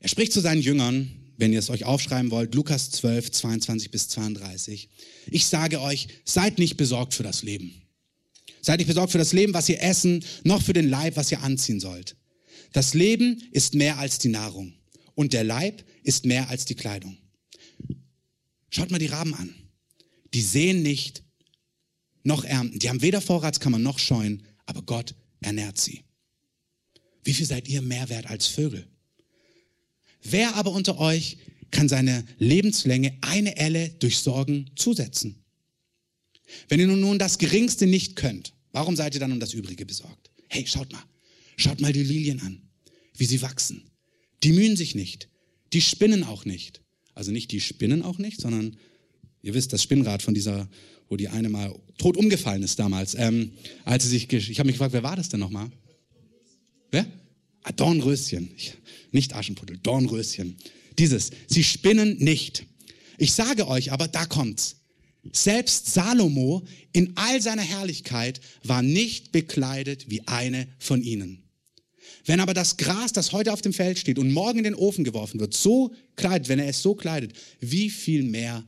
Er 0.00 0.08
spricht 0.08 0.32
zu 0.32 0.40
seinen 0.40 0.62
Jüngern, 0.62 1.10
wenn 1.36 1.52
ihr 1.52 1.58
es 1.58 1.70
euch 1.70 1.84
aufschreiben 1.84 2.30
wollt, 2.30 2.54
Lukas 2.54 2.90
12, 2.90 3.30
22 3.30 3.90
bis 3.90 4.08
32. 4.08 4.88
Ich 5.30 5.46
sage 5.46 5.80
euch, 5.80 6.08
seid 6.24 6.58
nicht 6.58 6.76
besorgt 6.76 7.14
für 7.14 7.22
das 7.22 7.42
Leben. 7.42 7.82
Seid 8.62 8.78
nicht 8.78 8.88
besorgt 8.88 9.12
für 9.12 9.18
das 9.18 9.32
Leben, 9.32 9.54
was 9.54 9.68
ihr 9.68 9.82
essen, 9.82 10.24
noch 10.44 10.62
für 10.62 10.72
den 10.72 10.88
Leib, 10.88 11.16
was 11.16 11.30
ihr 11.30 11.42
anziehen 11.42 11.80
sollt. 11.80 12.16
Das 12.72 12.94
Leben 12.94 13.42
ist 13.52 13.74
mehr 13.74 13.98
als 13.98 14.18
die 14.18 14.28
Nahrung 14.28 14.74
und 15.14 15.32
der 15.32 15.44
Leib 15.44 15.84
ist 16.02 16.26
mehr 16.26 16.48
als 16.50 16.64
die 16.64 16.74
Kleidung. 16.74 17.16
Schaut 18.70 18.90
mal 18.90 18.98
die 18.98 19.06
Raben 19.06 19.34
an. 19.34 19.54
Die 20.34 20.42
sehen 20.42 20.82
nicht, 20.82 21.22
noch 22.24 22.44
ernten. 22.44 22.78
Die 22.78 22.88
haben 22.88 23.02
weder 23.02 23.20
Vorratskammer 23.20 23.78
noch 23.78 23.98
Scheuen, 23.98 24.42
aber 24.66 24.82
Gott 24.82 25.14
ernährt 25.40 25.78
sie. 25.78 26.04
Wie 27.22 27.34
viel 27.34 27.46
seid 27.46 27.68
ihr 27.68 27.82
mehr 27.82 28.08
wert 28.08 28.26
als 28.26 28.46
Vögel? 28.46 28.86
Wer 30.30 30.54
aber 30.56 30.72
unter 30.72 30.98
euch 30.98 31.38
kann 31.70 31.88
seine 31.88 32.24
Lebenslänge 32.38 33.16
eine 33.20 33.56
Elle 33.56 33.90
durch 33.98 34.18
Sorgen 34.18 34.70
zusetzen? 34.76 35.44
Wenn 36.68 36.80
ihr 36.80 36.86
nun 36.86 37.18
das 37.18 37.38
Geringste 37.38 37.86
nicht 37.86 38.16
könnt, 38.16 38.54
warum 38.72 38.96
seid 38.96 39.14
ihr 39.14 39.20
dann 39.20 39.32
um 39.32 39.40
das 39.40 39.52
Übrige 39.52 39.84
besorgt? 39.84 40.30
Hey, 40.48 40.66
schaut 40.66 40.92
mal, 40.92 41.02
schaut 41.56 41.80
mal 41.80 41.92
die 41.92 42.02
Lilien 42.02 42.40
an, 42.40 42.62
wie 43.14 43.26
sie 43.26 43.42
wachsen. 43.42 43.90
Die 44.42 44.52
mühen 44.52 44.76
sich 44.76 44.94
nicht, 44.94 45.28
die 45.72 45.80
spinnen 45.80 46.24
auch 46.24 46.44
nicht. 46.44 46.82
Also 47.14 47.32
nicht 47.32 47.50
die 47.50 47.60
spinnen 47.60 48.02
auch 48.02 48.18
nicht, 48.18 48.40
sondern 48.40 48.76
ihr 49.42 49.54
wisst, 49.54 49.72
das 49.72 49.82
Spinnrad 49.82 50.22
von 50.22 50.34
dieser, 50.34 50.68
wo 51.08 51.16
die 51.16 51.28
eine 51.28 51.48
mal 51.48 51.74
tot 51.98 52.16
umgefallen 52.16 52.62
ist 52.62 52.78
damals, 52.78 53.14
ähm, 53.14 53.52
als 53.84 54.04
sie 54.04 54.10
sich, 54.10 54.32
ich 54.32 54.58
habe 54.58 54.66
mich 54.66 54.74
gefragt, 54.74 54.92
wer 54.92 55.02
war 55.02 55.16
das 55.16 55.28
denn 55.28 55.40
nochmal? 55.40 55.70
Wer? 56.90 57.06
Ah, 57.66 57.72
Dornröschen, 57.72 58.48
ich, 58.56 58.74
nicht 59.10 59.34
Aschenputtel, 59.34 59.78
Dornröschen. 59.82 60.56
Dieses, 61.00 61.32
sie 61.48 61.64
spinnen 61.64 62.16
nicht. 62.18 62.64
Ich 63.18 63.32
sage 63.32 63.66
euch 63.66 63.90
aber, 63.90 64.06
da 64.06 64.24
kommt's. 64.24 64.76
Selbst 65.32 65.92
Salomo 65.92 66.64
in 66.92 67.16
all 67.16 67.42
seiner 67.42 67.62
Herrlichkeit 67.62 68.40
war 68.62 68.82
nicht 68.82 69.32
bekleidet 69.32 70.08
wie 70.08 70.22
eine 70.28 70.68
von 70.78 71.02
ihnen. 71.02 71.42
Wenn 72.24 72.38
aber 72.38 72.54
das 72.54 72.76
Gras, 72.76 73.12
das 73.12 73.32
heute 73.32 73.52
auf 73.52 73.62
dem 73.62 73.72
Feld 73.72 73.98
steht 73.98 74.20
und 74.20 74.30
morgen 74.30 74.58
in 74.58 74.64
den 74.64 74.74
Ofen 74.76 75.02
geworfen 75.02 75.40
wird, 75.40 75.52
so 75.52 75.92
kleidet, 76.14 76.48
wenn 76.48 76.60
er 76.60 76.68
es 76.68 76.80
so 76.80 76.94
kleidet, 76.94 77.32
wie 77.58 77.90
viel 77.90 78.22
mehr 78.22 78.64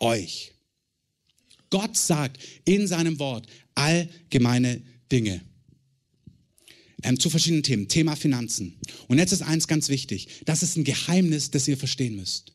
euch? 0.00 0.50
Gott 1.70 1.96
sagt 1.96 2.42
in 2.64 2.88
seinem 2.88 3.20
Wort 3.20 3.46
allgemeine 3.76 4.82
Dinge. 5.12 5.42
Ähm, 7.02 7.18
zu 7.18 7.30
verschiedenen 7.30 7.62
Themen. 7.62 7.88
Thema 7.88 8.16
Finanzen. 8.16 8.78
Und 9.08 9.18
jetzt 9.18 9.32
ist 9.32 9.42
eins 9.42 9.66
ganz 9.66 9.88
wichtig. 9.88 10.28
Das 10.44 10.62
ist 10.62 10.76
ein 10.76 10.84
Geheimnis, 10.84 11.50
das 11.50 11.66
ihr 11.66 11.76
verstehen 11.76 12.16
müsst. 12.16 12.52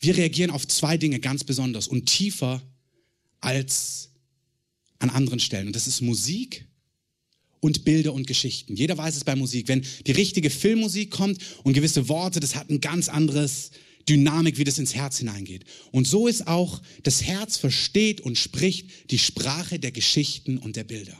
Wir 0.00 0.16
reagieren 0.16 0.50
auf 0.50 0.68
zwei 0.68 0.96
Dinge 0.96 1.18
ganz 1.18 1.44
besonders 1.44 1.88
und 1.88 2.06
tiefer 2.06 2.62
als 3.40 4.10
an 4.98 5.10
anderen 5.10 5.40
Stellen. 5.40 5.68
Und 5.68 5.76
das 5.76 5.86
ist 5.86 6.00
Musik 6.00 6.66
und 7.60 7.84
Bilder 7.84 8.12
und 8.12 8.26
Geschichten. 8.26 8.76
Jeder 8.76 8.98
weiß 8.98 9.16
es 9.16 9.24
bei 9.24 9.34
Musik. 9.34 9.68
Wenn 9.68 9.84
die 10.06 10.12
richtige 10.12 10.50
Filmmusik 10.50 11.10
kommt 11.10 11.38
und 11.62 11.72
gewisse 11.72 12.08
Worte, 12.08 12.40
das 12.40 12.54
hat 12.54 12.68
ein 12.70 12.80
ganz 12.80 13.08
anderes 13.08 13.70
Dynamik, 14.08 14.58
wie 14.58 14.64
das 14.64 14.78
ins 14.78 14.94
Herz 14.94 15.18
hineingeht. 15.18 15.64
Und 15.90 16.06
so 16.06 16.28
ist 16.28 16.46
auch, 16.46 16.82
das 17.02 17.22
Herz 17.22 17.56
versteht 17.56 18.20
und 18.20 18.36
spricht 18.36 19.10
die 19.10 19.18
Sprache 19.18 19.78
der 19.78 19.92
Geschichten 19.92 20.58
und 20.58 20.76
der 20.76 20.84
Bilder. 20.84 21.18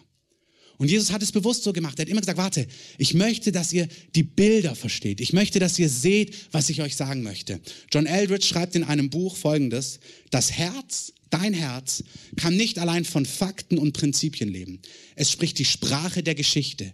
Und 0.78 0.90
Jesus 0.90 1.12
hat 1.12 1.22
es 1.22 1.32
bewusst 1.32 1.62
so 1.62 1.72
gemacht. 1.72 1.98
Er 1.98 2.02
hat 2.02 2.08
immer 2.08 2.20
gesagt, 2.20 2.38
warte, 2.38 2.66
ich 2.98 3.14
möchte, 3.14 3.52
dass 3.52 3.72
ihr 3.72 3.88
die 4.14 4.24
Bilder 4.24 4.74
versteht. 4.74 5.20
Ich 5.20 5.32
möchte, 5.32 5.58
dass 5.58 5.78
ihr 5.78 5.88
seht, 5.88 6.34
was 6.52 6.68
ich 6.68 6.82
euch 6.82 6.96
sagen 6.96 7.22
möchte. 7.22 7.60
John 7.92 8.06
Eldridge 8.06 8.46
schreibt 8.46 8.74
in 8.74 8.84
einem 8.84 9.10
Buch 9.10 9.36
Folgendes. 9.36 10.00
Das 10.30 10.50
Herz, 10.50 11.12
dein 11.30 11.54
Herz, 11.54 12.02
kann 12.36 12.56
nicht 12.56 12.78
allein 12.78 13.04
von 13.04 13.24
Fakten 13.24 13.78
und 13.78 13.92
Prinzipien 13.92 14.48
leben. 14.48 14.80
Es 15.14 15.30
spricht 15.30 15.58
die 15.58 15.64
Sprache 15.64 16.22
der 16.22 16.34
Geschichte. 16.34 16.92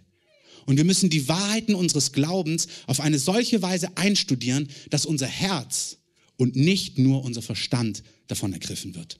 Und 0.65 0.77
wir 0.77 0.85
müssen 0.85 1.09
die 1.09 1.27
Wahrheiten 1.27 1.73
unseres 1.73 2.11
Glaubens 2.11 2.67
auf 2.85 2.99
eine 2.99 3.17
solche 3.17 3.63
Weise 3.63 3.97
einstudieren, 3.97 4.69
dass 4.91 5.07
unser 5.07 5.27
Herz 5.27 5.97
und 6.37 6.55
nicht 6.55 6.99
nur 6.99 7.23
unser 7.23 7.41
Verstand 7.41 8.03
davon 8.27 8.53
ergriffen 8.53 8.93
wird. 8.93 9.19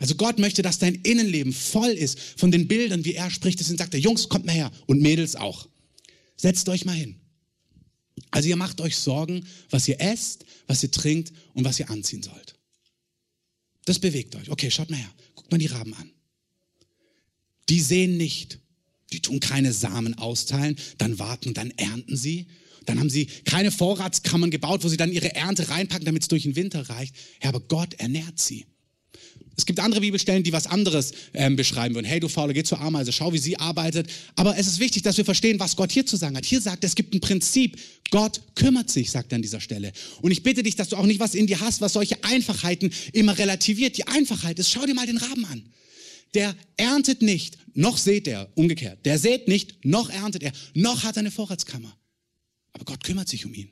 Also 0.00 0.14
Gott 0.14 0.38
möchte, 0.38 0.62
dass 0.62 0.78
dein 0.78 0.94
Innenleben 0.96 1.52
voll 1.52 1.90
ist 1.90 2.18
von 2.18 2.50
den 2.50 2.66
Bildern, 2.66 3.04
wie 3.04 3.14
er 3.14 3.30
spricht. 3.30 3.60
Deswegen 3.60 3.78
sagt 3.78 3.92
er, 3.92 4.00
Jungs, 4.00 4.30
kommt 4.30 4.46
mal 4.46 4.52
her 4.54 4.72
und 4.86 5.02
Mädels 5.02 5.36
auch. 5.36 5.68
Setzt 6.36 6.68
euch 6.70 6.86
mal 6.86 6.96
hin. 6.96 7.20
Also 8.30 8.48
ihr 8.48 8.56
macht 8.56 8.80
euch 8.80 8.96
Sorgen, 8.96 9.46
was 9.68 9.86
ihr 9.86 10.00
esst, 10.00 10.46
was 10.66 10.82
ihr 10.82 10.90
trinkt 10.90 11.32
und 11.52 11.64
was 11.64 11.78
ihr 11.78 11.90
anziehen 11.90 12.22
sollt. 12.22 12.54
Das 13.84 13.98
bewegt 13.98 14.34
euch. 14.36 14.50
Okay, 14.50 14.70
schaut 14.70 14.88
mal 14.88 14.96
her. 14.96 15.12
Guckt 15.34 15.52
mal 15.52 15.58
die 15.58 15.66
Raben 15.66 15.92
an. 15.94 16.10
Die 17.68 17.80
sehen 17.80 18.16
nicht. 18.16 18.58
Die 19.12 19.20
tun 19.20 19.40
keine 19.40 19.72
Samen 19.72 20.14
austeilen, 20.14 20.76
dann 20.98 21.18
warten, 21.18 21.52
dann 21.52 21.72
ernten 21.72 22.16
sie. 22.16 22.46
Dann 22.86 23.00
haben 23.00 23.10
sie 23.10 23.26
keine 23.44 23.70
Vorratskammern 23.70 24.50
gebaut, 24.50 24.82
wo 24.82 24.88
sie 24.88 24.96
dann 24.96 25.12
ihre 25.12 25.34
Ernte 25.34 25.68
reinpacken, 25.68 26.06
damit 26.06 26.22
es 26.22 26.28
durch 26.28 26.44
den 26.44 26.56
Winter 26.56 26.88
reicht. 26.88 27.14
Herr, 27.40 27.50
aber 27.50 27.60
Gott 27.60 27.94
ernährt 27.94 28.38
sie. 28.38 28.66
Es 29.56 29.66
gibt 29.66 29.78
andere 29.80 30.00
Bibelstellen, 30.00 30.42
die 30.42 30.52
was 30.52 30.66
anderes 30.66 31.12
ähm, 31.34 31.56
beschreiben 31.56 31.94
würden. 31.94 32.06
Hey, 32.06 32.20
du 32.20 32.28
Faule, 32.28 32.54
geh 32.54 32.62
zur 32.62 32.80
Ameise, 32.80 33.12
schau, 33.12 33.32
wie 33.32 33.38
sie 33.38 33.56
arbeitet. 33.58 34.08
Aber 34.36 34.56
es 34.56 34.66
ist 34.66 34.80
wichtig, 34.80 35.02
dass 35.02 35.16
wir 35.16 35.24
verstehen, 35.24 35.60
was 35.60 35.76
Gott 35.76 35.92
hier 35.92 36.06
zu 36.06 36.16
sagen 36.16 36.36
hat. 36.36 36.44
Hier 36.44 36.60
sagt 36.60 36.84
es 36.84 36.94
gibt 36.94 37.14
ein 37.14 37.20
Prinzip. 37.20 37.78
Gott 38.10 38.40
kümmert 38.54 38.90
sich, 38.90 39.10
sagt 39.10 39.32
er 39.32 39.36
an 39.36 39.42
dieser 39.42 39.60
Stelle. 39.60 39.92
Und 40.22 40.30
ich 40.30 40.42
bitte 40.42 40.62
dich, 40.62 40.76
dass 40.76 40.88
du 40.88 40.96
auch 40.96 41.06
nicht 41.06 41.20
was 41.20 41.34
in 41.34 41.46
dir 41.46 41.60
hast, 41.60 41.80
was 41.80 41.92
solche 41.92 42.22
Einfachheiten 42.24 42.90
immer 43.12 43.36
relativiert. 43.38 43.96
Die 43.98 44.06
Einfachheit 44.06 44.58
ist, 44.58 44.70
schau 44.70 44.86
dir 44.86 44.94
mal 44.94 45.06
den 45.06 45.18
Raben 45.18 45.44
an. 45.44 45.62
Der 46.34 46.54
erntet 46.76 47.22
nicht, 47.22 47.58
noch 47.74 47.98
sät 47.98 48.28
er, 48.28 48.48
umgekehrt. 48.54 49.04
Der 49.04 49.18
sät 49.18 49.48
nicht, 49.48 49.84
noch 49.84 50.10
erntet 50.10 50.42
er, 50.42 50.52
noch 50.74 51.02
hat 51.02 51.16
er 51.16 51.20
eine 51.20 51.30
Vorratskammer. 51.30 51.96
Aber 52.72 52.84
Gott 52.84 53.04
kümmert 53.04 53.28
sich 53.28 53.44
um 53.46 53.54
ihn. 53.54 53.70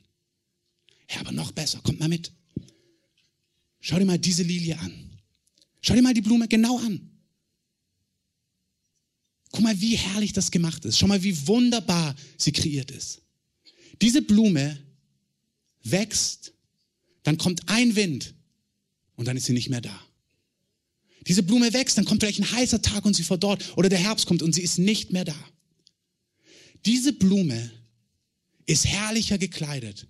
Ja, 1.10 1.20
aber 1.20 1.32
noch 1.32 1.52
besser, 1.52 1.80
kommt 1.82 2.00
mal 2.00 2.08
mit. 2.08 2.32
Schau 3.80 3.98
dir 3.98 4.04
mal 4.04 4.18
diese 4.18 4.42
Lilie 4.42 4.78
an. 4.78 5.07
Schau 5.80 5.94
dir 5.94 6.02
mal 6.02 6.14
die 6.14 6.20
Blume 6.20 6.48
genau 6.48 6.78
an. 6.78 7.10
Guck 9.50 9.62
mal, 9.62 9.80
wie 9.80 9.96
herrlich 9.96 10.32
das 10.32 10.50
gemacht 10.50 10.84
ist. 10.84 10.98
Schau 10.98 11.06
mal, 11.06 11.22
wie 11.22 11.46
wunderbar 11.46 12.14
sie 12.36 12.52
kreiert 12.52 12.90
ist. 12.90 13.22
Diese 14.02 14.22
Blume 14.22 14.78
wächst, 15.82 16.52
dann 17.22 17.38
kommt 17.38 17.68
ein 17.68 17.96
Wind 17.96 18.34
und 19.16 19.26
dann 19.26 19.36
ist 19.36 19.46
sie 19.46 19.52
nicht 19.52 19.70
mehr 19.70 19.80
da. 19.80 20.00
Diese 21.26 21.42
Blume 21.42 21.72
wächst, 21.72 21.98
dann 21.98 22.04
kommt 22.04 22.22
vielleicht 22.22 22.40
ein 22.40 22.50
heißer 22.50 22.82
Tag 22.82 23.04
und 23.04 23.14
sie 23.14 23.24
verdorrt 23.24 23.76
oder 23.76 23.88
der 23.88 23.98
Herbst 23.98 24.26
kommt 24.26 24.42
und 24.42 24.54
sie 24.54 24.62
ist 24.62 24.78
nicht 24.78 25.12
mehr 25.12 25.24
da. 25.24 25.36
Diese 26.86 27.12
Blume 27.12 27.70
ist 28.66 28.86
herrlicher 28.86 29.38
gekleidet 29.38 30.06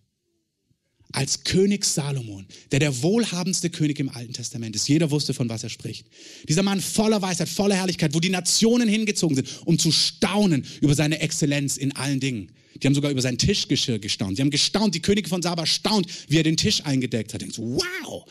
als 1.13 1.45
König 1.45 1.85
Salomon, 1.85 2.47
der 2.71 2.81
der 2.81 3.03
wohlhabendste 3.03 3.71
König 3.71 3.99
im 3.99 4.11
Alten 4.11 4.33
Testament 4.33 4.77
ist. 4.77 4.89
Jeder 4.89 5.11
wusste, 5.11 5.33
von 5.33 5.49
was 5.49 5.63
er 5.63 5.71
spricht. 5.71 6.07
Dieser 6.49 6.63
Mann 6.63 6.81
voller 6.81 7.23
Weisheit, 7.23 7.49
voller 7.49 7.77
Herrlichkeit, 7.77 8.15
wo 8.15 8.21
die 8.21 8.29
Nationen 8.29 8.89
hingezogen 8.89 9.37
sind, 9.37 9.49
um 9.65 9.79
zu 9.79 9.91
staunen 9.91 10.65
über 10.81 10.95
seine 10.95 11.21
Exzellenz 11.21 11.77
in 11.77 11.97
allen 11.97 12.21
Dingen. 12.21 12.53
Die 12.83 12.87
haben 12.87 12.95
sogar 12.95 13.11
über 13.11 13.23
sein 13.23 13.39
Tischgeschirr 13.39 13.99
gestaunt. 13.99 14.37
Sie 14.37 14.43
haben 14.43 14.51
gestaunt, 14.51 14.95
die 14.95 15.01
Könige 15.01 15.29
von 15.29 15.43
Saba 15.43 15.67
staunt, 15.67 16.07
wie 16.29 16.37
er 16.37 16.43
den 16.43 16.57
Tisch 16.57 16.85
eingedeckt 16.85 17.35
hat. 17.35 17.41
Denkt 17.41 17.59
wow! 17.59 18.25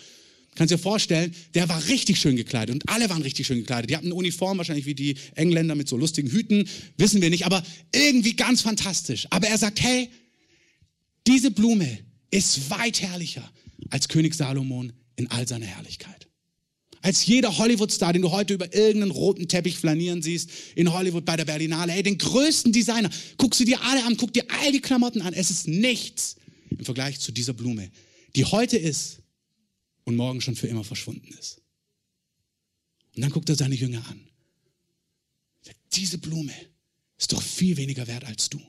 Kannst 0.55 0.71
dir 0.71 0.79
vorstellen, 0.79 1.35
der 1.53 1.69
war 1.69 1.87
richtig 1.87 2.19
schön 2.19 2.35
gekleidet 2.35 2.73
und 2.73 2.89
alle 2.89 3.09
waren 3.11 3.21
richtig 3.21 3.45
schön 3.45 3.59
gekleidet. 3.59 3.91
Die 3.91 3.95
hatten 3.95 4.07
eine 4.07 4.15
Uniform, 4.15 4.57
wahrscheinlich 4.57 4.87
wie 4.87 4.95
die 4.95 5.15
Engländer 5.35 5.75
mit 5.75 5.87
so 5.87 5.97
lustigen 5.97 6.31
Hüten, 6.31 6.67
wissen 6.97 7.21
wir 7.21 7.29
nicht, 7.29 7.45
aber 7.45 7.63
irgendwie 7.93 8.35
ganz 8.35 8.61
fantastisch. 8.61 9.27
Aber 9.29 9.47
er 9.47 9.57
sagt, 9.59 9.81
hey, 9.81 10.09
diese 11.27 11.51
Blume, 11.51 11.99
ist 12.31 12.69
weit 12.69 13.01
herrlicher 13.01 13.49
als 13.89 14.07
König 14.07 14.35
Salomon 14.35 14.93
in 15.15 15.29
all 15.31 15.47
seiner 15.47 15.65
Herrlichkeit. 15.65 16.27
Als 17.01 17.25
jeder 17.25 17.57
Hollywood-Star, 17.57 18.11
den 18.11 18.23
du 18.23 18.31
heute 18.31 18.53
über 18.53 18.73
irgendeinen 18.73 19.11
roten 19.11 19.47
Teppich 19.47 19.77
flanieren 19.77 20.21
siehst, 20.21 20.49
in 20.75 20.91
Hollywood 20.91 21.25
bei 21.25 21.37
der 21.37 21.45
Berlinale, 21.45 21.91
hey, 21.91 22.03
den 22.03 22.17
größten 22.17 22.73
Designer, 22.73 23.09
guckst 23.37 23.59
du 23.59 23.65
dir 23.65 23.81
alle 23.81 24.03
an, 24.03 24.17
guck 24.17 24.33
dir 24.33 24.45
all 24.49 24.71
die 24.71 24.81
Klamotten 24.81 25.21
an. 25.21 25.33
Es 25.33 25.49
ist 25.49 25.67
nichts 25.67 26.35
im 26.69 26.83
Vergleich 26.83 27.19
zu 27.19 27.31
dieser 27.31 27.53
Blume, 27.53 27.89
die 28.35 28.45
heute 28.45 28.77
ist 28.77 29.19
und 30.03 30.15
morgen 30.15 30.41
schon 30.41 30.55
für 30.55 30.67
immer 30.67 30.83
verschwunden 30.83 31.33
ist. 31.39 31.61
Und 33.15 33.21
dann 33.21 33.31
guckt 33.31 33.49
er 33.49 33.55
seine 33.55 33.75
Jünger 33.75 34.05
an. 34.09 34.19
Diese 35.93 36.17
Blume 36.17 36.53
ist 37.17 37.31
doch 37.31 37.41
viel 37.41 37.77
weniger 37.77 38.07
wert 38.07 38.25
als 38.25 38.49
du. 38.49 38.59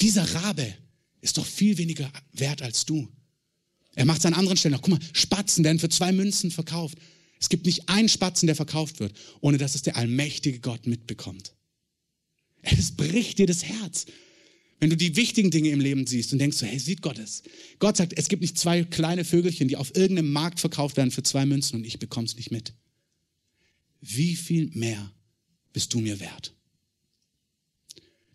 Dieser 0.00 0.34
Rabe 0.34 0.74
ist 1.20 1.38
doch 1.38 1.46
viel 1.46 1.78
weniger 1.78 2.10
wert 2.32 2.62
als 2.62 2.84
du. 2.84 3.08
Er 3.94 4.04
macht 4.04 4.20
es 4.20 4.26
an 4.26 4.34
anderen 4.34 4.56
Stellen 4.56 4.74
noch. 4.74 4.82
Guck 4.82 4.98
mal, 4.98 5.06
Spatzen 5.12 5.64
werden 5.64 5.78
für 5.78 5.88
zwei 5.88 6.12
Münzen 6.12 6.50
verkauft. 6.50 6.98
Es 7.40 7.48
gibt 7.48 7.66
nicht 7.66 7.88
einen 7.88 8.08
Spatzen, 8.08 8.46
der 8.46 8.56
verkauft 8.56 9.00
wird, 9.00 9.12
ohne 9.40 9.58
dass 9.58 9.74
es 9.74 9.82
der 9.82 9.96
allmächtige 9.96 10.60
Gott 10.60 10.86
mitbekommt. 10.86 11.54
Es 12.62 12.92
bricht 12.92 13.38
dir 13.38 13.46
das 13.46 13.64
Herz, 13.64 14.06
wenn 14.80 14.90
du 14.90 14.96
die 14.96 15.16
wichtigen 15.16 15.50
Dinge 15.50 15.70
im 15.70 15.80
Leben 15.80 16.06
siehst 16.06 16.32
und 16.32 16.38
denkst 16.38 16.58
so, 16.58 16.66
hey, 16.66 16.78
sieht 16.78 17.02
Gott 17.02 17.18
es? 17.18 17.42
Gott 17.78 17.96
sagt, 17.96 18.12
es 18.16 18.28
gibt 18.28 18.42
nicht 18.42 18.58
zwei 18.58 18.84
kleine 18.84 19.24
Vögelchen, 19.24 19.68
die 19.68 19.76
auf 19.76 19.94
irgendeinem 19.96 20.32
Markt 20.32 20.60
verkauft 20.60 20.96
werden 20.96 21.10
für 21.10 21.22
zwei 21.22 21.46
Münzen 21.46 21.76
und 21.76 21.84
ich 21.84 21.98
bekomme 21.98 22.26
es 22.26 22.36
nicht 22.36 22.50
mit. 22.50 22.74
Wie 24.00 24.36
viel 24.36 24.70
mehr 24.74 25.12
bist 25.72 25.94
du 25.94 26.00
mir 26.00 26.20
wert? 26.20 26.54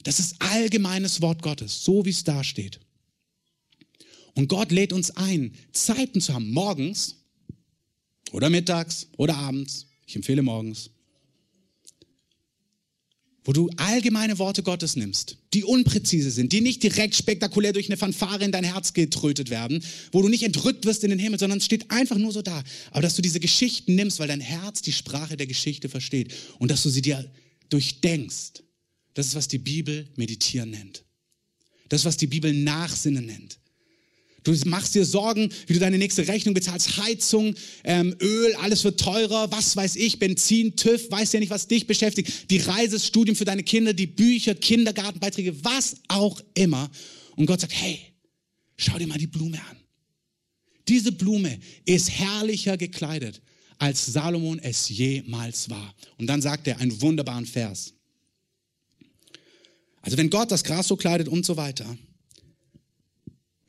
Das 0.03 0.19
ist 0.19 0.35
allgemeines 0.39 1.21
Wort 1.21 1.41
Gottes, 1.41 1.83
so 1.83 2.05
wie 2.05 2.09
es 2.09 2.23
da 2.23 2.43
steht. 2.43 2.79
Und 4.35 4.47
Gott 4.47 4.71
lädt 4.71 4.93
uns 4.93 5.11
ein, 5.11 5.53
Zeiten 5.71 6.19
zu 6.19 6.33
haben, 6.33 6.51
morgens 6.51 7.17
oder 8.31 8.49
mittags 8.49 9.07
oder 9.17 9.37
abends. 9.37 9.87
Ich 10.05 10.15
empfehle 10.15 10.41
morgens 10.41 10.89
wo 13.45 13.51
du 13.51 13.69
allgemeine 13.75 14.39
Worte 14.39 14.63
Gottes 14.63 14.95
nimmst, 14.95 15.37
die 15.53 15.63
unpräzise 15.63 16.31
sind, 16.31 16.53
die 16.53 16.61
nicht 16.61 16.81
direkt 16.81 17.15
spektakulär 17.15 17.73
durch 17.73 17.87
eine 17.87 17.97
Fanfare 17.97 18.43
in 18.43 18.51
dein 18.51 18.63
Herz 18.63 18.93
getrötet 18.93 19.49
werden, 19.49 19.83
wo 20.11 20.21
du 20.21 20.29
nicht 20.29 20.43
entrückt 20.43 20.85
wirst 20.85 21.03
in 21.03 21.09
den 21.09 21.19
Himmel, 21.19 21.39
sondern 21.39 21.59
es 21.59 21.65
steht 21.65 21.91
einfach 21.91 22.17
nur 22.17 22.31
so 22.31 22.41
da. 22.41 22.63
Aber 22.91 23.01
dass 23.01 23.15
du 23.15 23.21
diese 23.21 23.39
Geschichten 23.39 23.95
nimmst, 23.95 24.19
weil 24.19 24.27
dein 24.27 24.39
Herz 24.39 24.81
die 24.81 24.93
Sprache 24.93 25.35
der 25.35 25.47
Geschichte 25.47 25.89
versteht 25.89 26.33
und 26.59 26.71
dass 26.71 26.83
du 26.83 26.89
sie 26.89 27.01
dir 27.01 27.29
durchdenkst. 27.69 28.63
Das 29.13 29.27
ist, 29.27 29.35
was 29.35 29.47
die 29.47 29.59
Bibel 29.59 30.07
meditieren 30.15 30.71
nennt. 30.71 31.03
Das 31.89 32.01
ist, 32.01 32.05
was 32.05 32.17
die 32.17 32.27
Bibel 32.27 32.53
Nachsinnen 32.53 33.25
nennt. 33.25 33.59
Du 34.43 34.53
machst 34.65 34.93
dir 34.93 35.05
Sorgen, 35.05 35.49
wie 35.67 35.73
du 35.73 35.79
deine 35.79 35.97
nächste 35.97 36.27
Rechnung 36.27 36.53
bezahlst, 36.53 36.97
Heizung, 36.97 37.55
ähm, 37.83 38.15
Öl, 38.19 38.53
alles 38.55 38.83
wird 38.83 38.99
teurer, 38.99 39.49
was 39.51 39.75
weiß 39.75 39.95
ich, 39.95 40.19
Benzin, 40.19 40.75
TÜV, 40.75 41.09
weiß 41.09 41.31
ja 41.31 41.39
nicht, 41.39 41.49
was 41.49 41.67
dich 41.67 41.87
beschäftigt, 41.87 42.51
die 42.51 42.57
Reise, 42.57 42.99
Studium 42.99 43.37
für 43.37 43.45
deine 43.45 43.63
Kinder, 43.63 43.93
die 43.93 44.07
Bücher, 44.07 44.53
Kindergartenbeiträge, 44.53 45.63
was 45.63 45.95
auch 46.09 46.41
immer. 46.55 46.91
Und 47.37 47.45
Gott 47.45 47.61
sagt, 47.61 47.73
hey, 47.73 47.99
schau 48.75 48.97
dir 48.97 49.07
mal 49.07 49.17
die 49.17 49.27
Blume 49.27 49.59
an. 49.69 49.77
Diese 50.89 51.13
Blume 51.13 51.57
ist 51.85 52.11
herrlicher 52.11 52.75
gekleidet, 52.75 53.41
als 53.77 54.05
Salomon 54.05 54.59
es 54.59 54.89
jemals 54.89 55.69
war. 55.69 55.95
Und 56.17 56.27
dann 56.27 56.41
sagt 56.41 56.67
er 56.67 56.79
einen 56.79 56.99
wunderbaren 57.01 57.45
Vers. 57.45 57.93
Also 60.03 60.17
wenn 60.17 60.29
Gott 60.29 60.51
das 60.51 60.63
Gras 60.63 60.87
so 60.87 60.95
kleidet 60.95 61.27
und 61.27 61.45
so 61.45 61.57
weiter, 61.57 61.97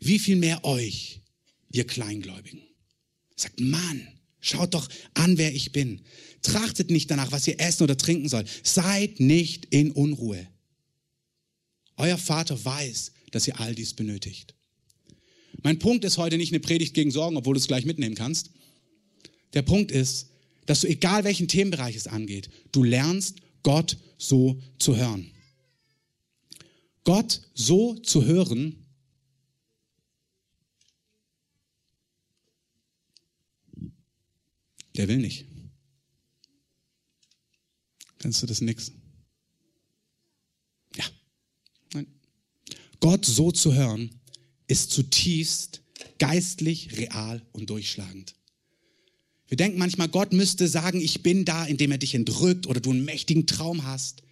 wie 0.00 0.18
viel 0.18 0.36
mehr 0.36 0.64
euch, 0.64 1.22
ihr 1.70 1.86
Kleingläubigen. 1.86 2.60
Sagt, 3.36 3.58
Mann, 3.60 4.06
schaut 4.40 4.74
doch 4.74 4.88
an, 5.14 5.38
wer 5.38 5.54
ich 5.54 5.72
bin. 5.72 6.02
Trachtet 6.42 6.90
nicht 6.90 7.10
danach, 7.10 7.32
was 7.32 7.46
ihr 7.46 7.58
essen 7.58 7.84
oder 7.84 7.96
trinken 7.96 8.28
sollt. 8.28 8.48
Seid 8.62 9.20
nicht 9.20 9.66
in 9.66 9.92
Unruhe. 9.92 10.46
Euer 11.96 12.18
Vater 12.18 12.62
weiß, 12.62 13.12
dass 13.30 13.46
ihr 13.48 13.58
all 13.60 13.74
dies 13.74 13.94
benötigt. 13.94 14.54
Mein 15.62 15.78
Punkt 15.78 16.04
ist 16.04 16.18
heute 16.18 16.36
nicht 16.36 16.52
eine 16.52 16.60
Predigt 16.60 16.94
gegen 16.94 17.12
Sorgen, 17.12 17.36
obwohl 17.36 17.54
du 17.54 17.60
es 17.60 17.68
gleich 17.68 17.84
mitnehmen 17.84 18.16
kannst. 18.16 18.50
Der 19.54 19.62
Punkt 19.62 19.92
ist, 19.92 20.30
dass 20.66 20.80
du, 20.80 20.88
egal 20.88 21.22
welchen 21.22 21.46
Themenbereich 21.46 21.94
es 21.94 22.08
angeht, 22.08 22.50
du 22.72 22.82
lernst, 22.82 23.36
Gott 23.62 23.96
so 24.18 24.60
zu 24.78 24.96
hören. 24.96 25.30
Gott 27.04 27.42
so 27.54 27.94
zu 27.96 28.24
hören, 28.24 28.84
Der 34.96 35.08
will 35.08 35.18
nicht. 35.18 35.46
Kannst 38.18 38.42
du 38.42 38.46
das 38.46 38.60
nix? 38.60 38.92
Ja. 40.96 41.04
Nein. 41.92 42.06
Gott 43.00 43.26
so 43.26 43.50
zu 43.50 43.74
hören, 43.74 44.10
ist 44.66 44.92
zutiefst 44.92 45.82
geistlich, 46.18 46.96
real 46.96 47.42
und 47.52 47.70
durchschlagend. 47.70 48.34
Wir 49.48 49.56
denken 49.56 49.78
manchmal, 49.78 50.08
Gott 50.08 50.32
müsste 50.32 50.68
sagen, 50.68 51.00
ich 51.00 51.22
bin 51.22 51.44
da, 51.44 51.66
indem 51.66 51.92
er 51.92 51.98
dich 51.98 52.14
entrückt 52.14 52.66
oder 52.66 52.80
du 52.80 52.90
einen 52.90 53.04
mächtigen 53.04 53.46
Traum 53.46 53.84
hast. 53.84 54.22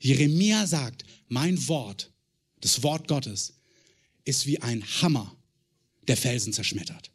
Jeremia 0.00 0.66
sagt, 0.66 1.04
mein 1.28 1.68
Wort, 1.68 2.12
das 2.60 2.82
Wort 2.82 3.08
Gottes, 3.08 3.54
ist 4.24 4.46
wie 4.46 4.60
ein 4.60 4.82
Hammer, 5.02 5.36
der 6.08 6.16
Felsen 6.16 6.52
zerschmettert. 6.52 7.10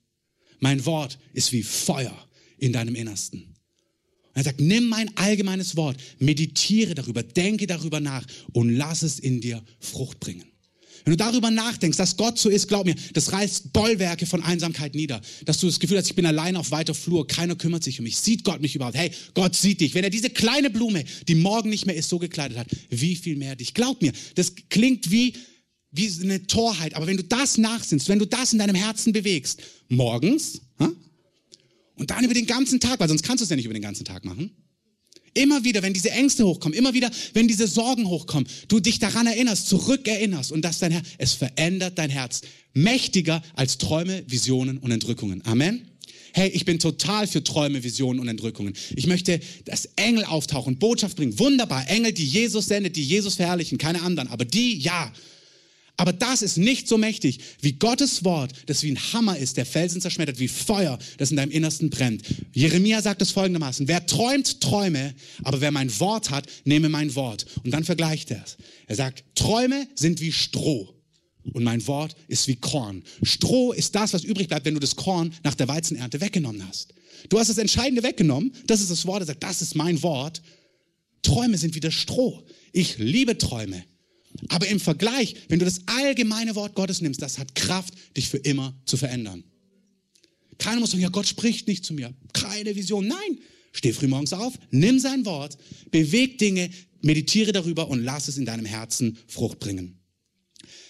Mein 0.59 0.85
Wort 0.85 1.17
ist 1.33 1.51
wie 1.51 1.63
Feuer, 1.63 2.27
in 2.61 2.71
deinem 2.71 2.95
Innersten. 2.95 3.41
Und 3.41 4.35
er 4.35 4.43
sagt, 4.43 4.61
nimm 4.61 4.87
mein 4.87 5.15
allgemeines 5.17 5.75
Wort, 5.75 5.97
meditiere 6.19 6.95
darüber, 6.95 7.21
denke 7.21 7.67
darüber 7.67 7.99
nach 7.99 8.25
und 8.53 8.69
lass 8.69 9.01
es 9.01 9.19
in 9.19 9.41
dir 9.41 9.61
Frucht 9.79 10.21
bringen. 10.21 10.50
Wenn 11.03 11.11
du 11.11 11.17
darüber 11.17 11.51
nachdenkst, 11.51 11.97
dass 11.97 12.17
Gott 12.17 12.37
so 12.37 12.49
ist, 12.49 12.67
glaub 12.67 12.85
mir, 12.85 12.95
das 13.13 13.31
reißt 13.31 13.73
Bollwerke 13.73 14.25
von 14.25 14.43
Einsamkeit 14.43 14.95
nieder. 14.95 15.21
Dass 15.45 15.59
du 15.59 15.67
das 15.67 15.79
Gefühl 15.79 15.97
hast, 15.97 16.07
ich 16.07 16.15
bin 16.15 16.25
allein 16.25 16.55
auf 16.55 16.71
weiter 16.71 16.93
Flur, 16.93 17.27
keiner 17.27 17.55
kümmert 17.55 17.83
sich 17.83 17.99
um 17.99 18.03
mich. 18.03 18.17
Sieht 18.17 18.43
Gott 18.43 18.61
mich 18.61 18.75
überhaupt? 18.75 18.97
Hey, 18.97 19.11
Gott 19.33 19.55
sieht 19.55 19.81
dich. 19.81 19.93
Wenn 19.95 20.03
er 20.03 20.09
diese 20.09 20.29
kleine 20.29 20.69
Blume, 20.69 21.03
die 21.27 21.35
morgen 21.35 21.69
nicht 21.69 21.85
mehr 21.85 21.95
ist, 21.95 22.09
so 22.09 22.19
gekleidet 22.19 22.57
hat, 22.57 22.67
wie 22.89 23.15
viel 23.15 23.35
mehr 23.35 23.55
dich? 23.55 23.73
Glaub 23.73 24.01
mir, 24.01 24.11
das 24.35 24.53
klingt 24.69 25.11
wie, 25.11 25.33
wie 25.91 26.11
eine 26.21 26.45
Torheit. 26.47 26.95
Aber 26.95 27.07
wenn 27.07 27.17
du 27.17 27.23
das 27.23 27.57
nachsinnst, 27.57 28.09
wenn 28.09 28.19
du 28.19 28.25
das 28.25 28.53
in 28.53 28.59
deinem 28.59 28.75
Herzen 28.75 29.13
bewegst, 29.13 29.61
morgens, 29.89 30.61
und 32.01 32.09
dann 32.09 32.23
über 32.23 32.33
den 32.33 32.47
ganzen 32.47 32.79
Tag, 32.79 32.99
weil 32.99 33.07
sonst 33.07 33.21
kannst 33.21 33.41
du 33.41 33.43
es 33.43 33.49
ja 33.51 33.55
nicht 33.55 33.65
über 33.65 33.75
den 33.75 33.83
ganzen 33.83 34.05
Tag 34.05 34.25
machen. 34.25 34.49
Immer 35.33 35.63
wieder, 35.63 35.81
wenn 35.81 35.93
diese 35.93 36.11
Ängste 36.11 36.45
hochkommen, 36.45 36.77
immer 36.77 36.93
wieder, 36.93 37.09
wenn 37.33 37.47
diese 37.47 37.67
Sorgen 37.67 38.07
hochkommen, 38.07 38.47
du 38.67 38.79
dich 38.79 38.99
daran 38.99 39.27
erinnerst, 39.27 39.69
zurückerinnerst 39.69 40.51
und 40.51 40.63
dass 40.63 40.79
dein 40.79 40.91
Herz, 40.91 41.07
es 41.17 41.33
verändert 41.33 41.97
dein 41.97 42.09
Herz. 42.09 42.41
Mächtiger 42.73 43.41
als 43.55 43.77
Träume, 43.77 44.23
Visionen 44.27 44.77
und 44.77 44.91
Entrückungen. 44.91 45.41
Amen. 45.45 45.87
Hey, 46.33 46.49
ich 46.49 46.63
bin 46.65 46.79
total 46.79 47.27
für 47.27 47.43
Träume, 47.43 47.83
Visionen 47.83 48.19
und 48.19 48.27
Entrückungen. 48.27 48.73
Ich 48.95 49.07
möchte, 49.07 49.39
dass 49.65 49.89
Engel 49.97 50.23
auftauchen, 50.25 50.79
Botschaft 50.79 51.17
bringen. 51.17 51.37
Wunderbar. 51.39 51.89
Engel, 51.89 52.13
die 52.13 52.25
Jesus 52.25 52.67
sendet, 52.67 52.95
die 52.95 53.03
Jesus 53.03 53.35
verherrlichen, 53.35 53.77
keine 53.77 54.01
anderen. 54.01 54.29
Aber 54.29 54.45
die, 54.45 54.77
ja. 54.77 55.11
Aber 56.01 56.13
das 56.13 56.41
ist 56.41 56.57
nicht 56.57 56.87
so 56.87 56.97
mächtig 56.97 57.37
wie 57.61 57.73
Gottes 57.73 58.23
Wort, 58.23 58.53
das 58.65 58.81
wie 58.81 58.89
ein 58.89 59.13
Hammer 59.13 59.37
ist, 59.37 59.55
der 59.57 59.67
Felsen 59.67 60.01
zerschmettert, 60.01 60.39
wie 60.39 60.47
Feuer, 60.47 60.97
das 61.19 61.29
in 61.29 61.37
deinem 61.37 61.51
Innersten 61.51 61.91
brennt. 61.91 62.23
Jeremia 62.53 63.03
sagt 63.03 63.21
es 63.21 63.29
folgendermaßen, 63.29 63.87
wer 63.87 64.03
träumt, 64.07 64.61
träume, 64.61 65.13
aber 65.43 65.61
wer 65.61 65.69
mein 65.69 65.99
Wort 65.99 66.31
hat, 66.31 66.47
nehme 66.65 66.89
mein 66.89 67.13
Wort. 67.13 67.45
Und 67.63 67.69
dann 67.69 67.83
vergleicht 67.83 68.31
er 68.31 68.43
es. 68.43 68.57
Er 68.87 68.95
sagt, 68.95 69.23
Träume 69.35 69.87
sind 69.93 70.21
wie 70.21 70.31
Stroh. 70.31 70.91
Und 71.53 71.63
mein 71.63 71.85
Wort 71.85 72.15
ist 72.27 72.47
wie 72.47 72.55
Korn. 72.55 73.03
Stroh 73.21 73.71
ist 73.71 73.93
das, 73.93 74.11
was 74.11 74.23
übrig 74.23 74.47
bleibt, 74.47 74.65
wenn 74.65 74.73
du 74.73 74.79
das 74.79 74.95
Korn 74.95 75.31
nach 75.43 75.53
der 75.53 75.67
Weizenernte 75.67 76.19
weggenommen 76.19 76.67
hast. 76.67 76.95
Du 77.29 77.37
hast 77.37 77.51
das 77.51 77.59
Entscheidende 77.59 78.01
weggenommen. 78.01 78.53
Das 78.65 78.81
ist 78.81 78.89
das 78.89 79.05
Wort. 79.05 79.21
Er 79.21 79.27
sagt, 79.27 79.43
das 79.43 79.61
ist 79.61 79.75
mein 79.75 80.01
Wort. 80.01 80.41
Träume 81.21 81.59
sind 81.59 81.75
wie 81.75 81.79
das 81.79 81.93
Stroh. 81.93 82.43
Ich 82.71 82.97
liebe 82.97 83.37
Träume. 83.37 83.83
Aber 84.49 84.67
im 84.67 84.79
Vergleich, 84.79 85.35
wenn 85.49 85.59
du 85.59 85.65
das 85.65 85.81
allgemeine 85.87 86.55
Wort 86.55 86.75
Gottes 86.75 87.01
nimmst, 87.01 87.21
das 87.21 87.37
hat 87.37 87.55
Kraft, 87.55 87.93
dich 88.15 88.29
für 88.29 88.37
immer 88.37 88.75
zu 88.85 88.97
verändern. 88.97 89.43
Keiner 90.57 90.79
muss 90.79 90.91
sagen, 90.91 91.01
ja, 91.01 91.09
Gott 91.09 91.27
spricht 91.27 91.67
nicht 91.67 91.83
zu 91.83 91.93
mir. 91.93 92.13
Keine 92.33 92.75
Vision. 92.75 93.07
Nein. 93.07 93.39
Steh 93.73 93.93
früh 93.93 94.07
morgens 94.07 94.33
auf, 94.33 94.53
nimm 94.69 94.99
sein 94.99 95.25
Wort, 95.25 95.57
beweg 95.91 96.37
Dinge, 96.37 96.69
meditiere 97.01 97.51
darüber 97.53 97.87
und 97.87 98.03
lass 98.03 98.27
es 98.27 98.37
in 98.37 98.45
deinem 98.45 98.65
Herzen 98.65 99.17
Frucht 99.27 99.59
bringen. 99.59 99.97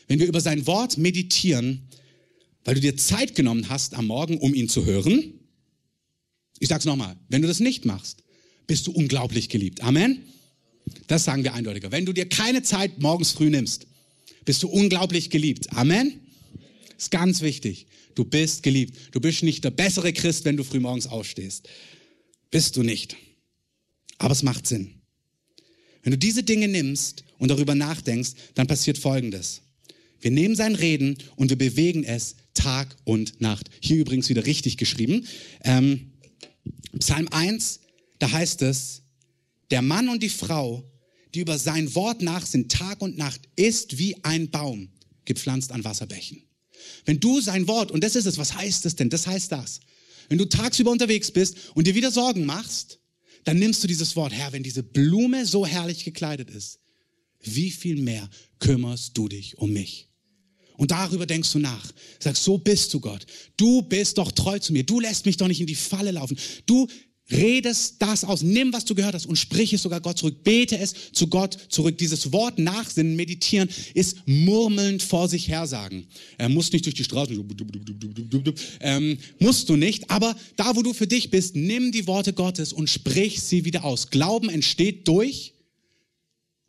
Wenn 0.07 0.19
wir 0.19 0.27
über 0.27 0.41
sein 0.41 0.65
Wort 0.65 0.97
meditieren, 0.97 1.87
weil 2.63 2.75
du 2.75 2.81
dir 2.81 2.97
Zeit 2.97 3.35
genommen 3.35 3.69
hast 3.69 3.93
am 3.93 4.07
Morgen, 4.07 4.37
um 4.39 4.53
ihn 4.53 4.67
zu 4.67 4.85
hören, 4.85 5.33
ich 6.59 6.67
sag's 6.67 6.85
nochmal, 6.85 7.15
wenn 7.29 7.41
du 7.41 7.47
das 7.47 7.59
nicht 7.59 7.85
machst, 7.85 8.23
bist 8.67 8.87
du 8.87 8.91
unglaublich 8.91 9.49
geliebt. 9.49 9.81
Amen. 9.81 10.23
Das 11.07 11.23
sagen 11.23 11.43
wir 11.43 11.53
eindeutiger. 11.53 11.91
Wenn 11.91 12.05
du 12.05 12.13
dir 12.13 12.27
keine 12.27 12.63
Zeit 12.63 12.99
morgens 12.99 13.31
früh 13.31 13.49
nimmst, 13.49 13.87
bist 14.45 14.63
du 14.63 14.69
unglaublich 14.69 15.29
geliebt. 15.29 15.71
Amen. 15.73 16.19
Ist 16.97 17.11
ganz 17.11 17.41
wichtig. 17.41 17.87
Du 18.15 18.25
bist 18.25 18.63
geliebt. 18.63 18.97
Du 19.11 19.19
bist 19.19 19.43
nicht 19.43 19.63
der 19.63 19.71
bessere 19.71 20.13
Christ, 20.13 20.45
wenn 20.45 20.57
du 20.57 20.63
früh 20.63 20.79
morgens 20.79 21.07
aufstehst. 21.07 21.67
Bist 22.49 22.75
du 22.75 22.83
nicht. 22.83 23.15
Aber 24.17 24.33
es 24.33 24.43
macht 24.43 24.67
Sinn. 24.67 25.01
Wenn 26.03 26.11
du 26.11 26.17
diese 26.17 26.43
Dinge 26.43 26.67
nimmst 26.67 27.23
und 27.37 27.49
darüber 27.49 27.75
nachdenkst, 27.75 28.31
dann 28.55 28.67
passiert 28.67 28.97
Folgendes. 28.97 29.61
Wir 30.19 30.31
nehmen 30.31 30.55
sein 30.55 30.75
Reden 30.75 31.17
und 31.35 31.49
wir 31.49 31.57
bewegen 31.57 32.03
es 32.03 32.35
Tag 32.53 32.95
und 33.03 33.41
Nacht. 33.41 33.69
Hier 33.79 33.97
übrigens 33.97 34.29
wieder 34.29 34.45
richtig 34.45 34.77
geschrieben. 34.77 35.25
Ähm, 35.63 36.11
Psalm 36.99 37.27
1, 37.29 37.79
da 38.19 38.31
heißt 38.31 38.61
es, 38.61 39.00
der 39.71 39.81
Mann 39.81 40.09
und 40.09 40.21
die 40.21 40.29
Frau, 40.29 40.83
die 41.33 41.39
über 41.39 41.57
sein 41.57 41.93
Wort 41.95 42.21
nach 42.21 42.45
sind, 42.45 42.71
Tag 42.71 43.01
und 43.01 43.17
Nacht, 43.17 43.41
ist 43.55 43.97
wie 43.97 44.15
ein 44.23 44.49
Baum, 44.49 44.89
gepflanzt 45.25 45.71
an 45.71 45.83
Wasserbächen. 45.83 46.43
Wenn 47.05 47.19
du 47.19 47.41
sein 47.41 47.67
Wort, 47.67 47.91
und 47.91 48.03
das 48.03 48.15
ist 48.15 48.25
es, 48.25 48.37
was 48.37 48.55
heißt 48.55 48.85
es 48.85 48.95
denn? 48.95 49.09
Das 49.09 49.27
heißt 49.27 49.51
das. 49.51 49.79
Wenn 50.29 50.37
du 50.37 50.45
tagsüber 50.45 50.91
unterwegs 50.91 51.31
bist 51.31 51.57
und 51.73 51.87
dir 51.87 51.95
wieder 51.95 52.11
Sorgen 52.11 52.45
machst, 52.45 52.99
dann 53.43 53.59
nimmst 53.59 53.83
du 53.83 53.87
dieses 53.87 54.15
Wort, 54.15 54.33
Herr, 54.33 54.51
wenn 54.51 54.63
diese 54.63 54.83
Blume 54.83 55.45
so 55.45 55.65
herrlich 55.65 56.03
gekleidet 56.03 56.49
ist, 56.49 56.79
wie 57.41 57.71
viel 57.71 58.01
mehr 58.01 58.29
kümmerst 58.59 59.17
du 59.17 59.27
dich 59.27 59.57
um 59.57 59.73
mich? 59.73 60.09
Und 60.77 60.91
darüber 60.91 61.25
denkst 61.25 61.51
du 61.51 61.59
nach. 61.59 61.91
Sagst, 62.19 62.43
so 62.43 62.57
bist 62.57 62.93
du 62.93 62.99
Gott. 62.99 63.25
Du 63.57 63.83
bist 63.83 64.17
doch 64.17 64.31
treu 64.31 64.57
zu 64.57 64.73
mir. 64.73 64.83
Du 64.83 64.99
lässt 64.99 65.25
mich 65.25 65.37
doch 65.37 65.47
nicht 65.47 65.61
in 65.61 65.67
die 65.67 65.75
Falle 65.75 66.11
laufen. 66.11 66.37
Du 66.65 66.87
Redest 67.31 67.95
das 67.99 68.23
aus, 68.23 68.41
nimm, 68.41 68.73
was 68.73 68.85
du 68.85 68.95
gehört 68.95 69.15
hast 69.15 69.25
und 69.25 69.37
sprich 69.37 69.73
es 69.73 69.81
sogar 69.81 70.01
Gott 70.01 70.17
zurück. 70.17 70.43
Bete 70.43 70.77
es 70.77 70.93
zu 71.13 71.27
Gott 71.27 71.57
zurück. 71.69 71.97
Dieses 71.97 72.31
Wort 72.31 72.59
Nachsinnen, 72.59 73.15
Meditieren 73.15 73.69
ist 73.93 74.17
murmelnd 74.25 75.01
vor 75.01 75.29
sich 75.29 75.47
her 75.47 75.67
sagen. 75.67 76.07
Er 76.37 76.49
muss 76.49 76.71
nicht 76.71 76.85
durch 76.85 76.95
die 76.95 77.03
Straße, 77.03 77.33
ähm, 78.81 79.17
musst 79.39 79.69
du 79.69 79.75
nicht, 79.75 80.09
aber 80.09 80.35
da, 80.57 80.75
wo 80.75 80.81
du 80.81 80.93
für 80.93 81.07
dich 81.07 81.29
bist, 81.29 81.55
nimm 81.55 81.91
die 81.91 82.07
Worte 82.07 82.33
Gottes 82.33 82.73
und 82.73 82.89
sprich 82.89 83.41
sie 83.41 83.65
wieder 83.65 83.83
aus. 83.83 84.09
Glauben 84.09 84.49
entsteht 84.49 85.07
durch 85.07 85.53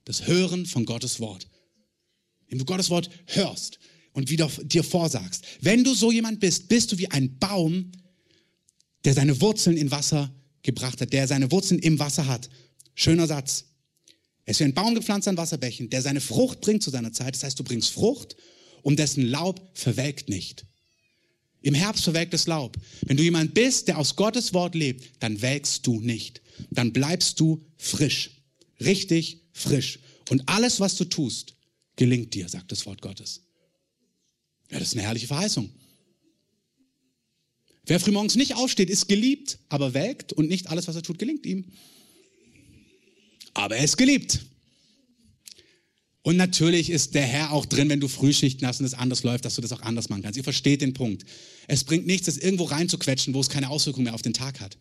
das 0.05 0.27
Hören 0.27 0.67
von 0.67 0.85
Gottes 0.85 1.21
Wort. 1.21 1.47
Wenn 2.49 2.59
du 2.59 2.65
Gottes 2.65 2.91
Wort 2.91 3.11
hörst 3.27 3.79
und 4.13 4.31
wieder 4.31 4.51
dir 4.63 4.85
vorsagst. 4.85 5.45
Wenn 5.61 5.85
du 5.85 5.95
so 5.95 6.13
jemand 6.13 6.41
bist, 6.41 6.69
bist 6.69 6.93
du 6.93 6.99
wie 6.99 7.11
ein 7.11 7.39
Baum, 7.39 7.91
der 9.05 9.15
seine 9.15 9.41
Wurzeln 9.41 9.77
in 9.77 9.91
Wasser 9.91 10.33
gebracht 10.63 11.01
hat, 11.01 11.13
der 11.13 11.27
seine 11.27 11.51
Wurzeln 11.51 11.81
im 11.81 11.99
Wasser 11.99 12.27
hat. 12.27 12.49
Schöner 12.95 13.27
Satz. 13.27 13.65
Er 14.45 14.53
ist 14.53 14.61
wie 14.61 14.65
ein 14.65 14.75
Baum 14.75 14.95
gepflanzt 14.95 15.29
an 15.29 15.37
Wasserbächen, 15.37 15.91
der 15.91 16.03
seine 16.03 16.21
Frucht 16.21 16.61
bringt 16.61 16.83
zu 16.83 16.91
seiner 16.91 17.13
Zeit. 17.13 17.35
Das 17.35 17.45
heißt, 17.45 17.59
du 17.59 17.65
bringst 17.65 17.91
Frucht, 17.91 18.37
um 18.83 18.97
dessen 18.97 19.27
Laub 19.27 19.71
verwelkt 19.75 20.29
nicht. 20.29 20.67
Im 21.61 21.75
Herbst 21.75 22.05
verwelkt 22.05 22.35
das 22.35 22.49
Laub. 22.49 22.77
Wenn 23.03 23.17
du 23.17 23.23
jemand 23.23 23.55
bist, 23.55 23.87
der 23.87 23.99
aus 23.99 24.17
Gottes 24.17 24.53
Wort 24.53 24.75
lebt, 24.75 25.23
dann 25.23 25.41
welkst 25.43 25.87
du 25.87 26.01
nicht. 26.01 26.43
Dann 26.71 26.93
bleibst 26.93 27.39
du 27.39 27.65
frisch. 27.77 28.31
Richtig 28.81 29.43
frisch. 29.53 30.01
Und 30.29 30.49
alles, 30.49 30.81
was 30.81 30.97
du 30.97 31.05
tust, 31.05 31.55
gelingt 31.95 32.35
dir, 32.35 32.49
sagt 32.49 32.73
das 32.73 32.85
Wort 32.85 33.01
Gottes. 33.01 33.43
Ja, 34.71 34.79
das 34.79 34.89
ist 34.89 34.95
eine 34.95 35.03
herrliche 35.03 35.29
Verheißung. 35.29 35.71
Wer 37.87 37.99
frühmorgens 37.99 38.37
nicht 38.37 38.55
aufsteht, 38.55 38.91
ist 38.91 39.09
geliebt, 39.09 39.59
aber 39.69 39.95
welkt 39.95 40.33
und 40.33 40.49
nicht 40.49 40.69
alles, 40.69 40.87
was 40.87 40.97
er 40.97 41.03
tut, 41.03 41.19
gelingt 41.19 41.45
ihm. 41.47 41.65
Aber 43.55 43.77
er 43.77 43.85
ist 43.85 43.97
geliebt. 43.97 44.41
Und 46.23 46.37
natürlich 46.37 46.91
ist 46.91 47.15
der 47.17 47.27
Herr 47.27 47.53
auch 47.53 47.67
drin, 47.67 47.89
wenn 47.89 47.99
du 47.99 48.07
Frühschichten 48.07 48.67
hast 48.67 48.79
und 48.79 48.87
es 48.87 48.95
anders 48.95 49.25
läuft, 49.25 49.45
dass 49.45 49.57
du 49.57 49.61
das 49.61 49.73
auch 49.73 49.83
anders 49.83 50.09
machen 50.09 50.23
kannst. 50.23 50.37
Ihr 50.37 50.45
versteht 50.45 50.81
den 50.81 50.95
Punkt. 50.95 51.25
Es 51.67 51.83
bringt 51.83 52.07
nichts, 52.07 52.27
das 52.27 52.39
irgendwo 52.39 52.65
reinzuquetschen, 52.65 53.35
wo 53.35 53.41
es 53.41 53.49
keine 53.49 53.69
Auswirkungen 53.69 54.05
mehr 54.05 54.15
auf 54.15 54.23
den 54.23 54.33
Tag 54.33 54.61
hat. 54.61 54.79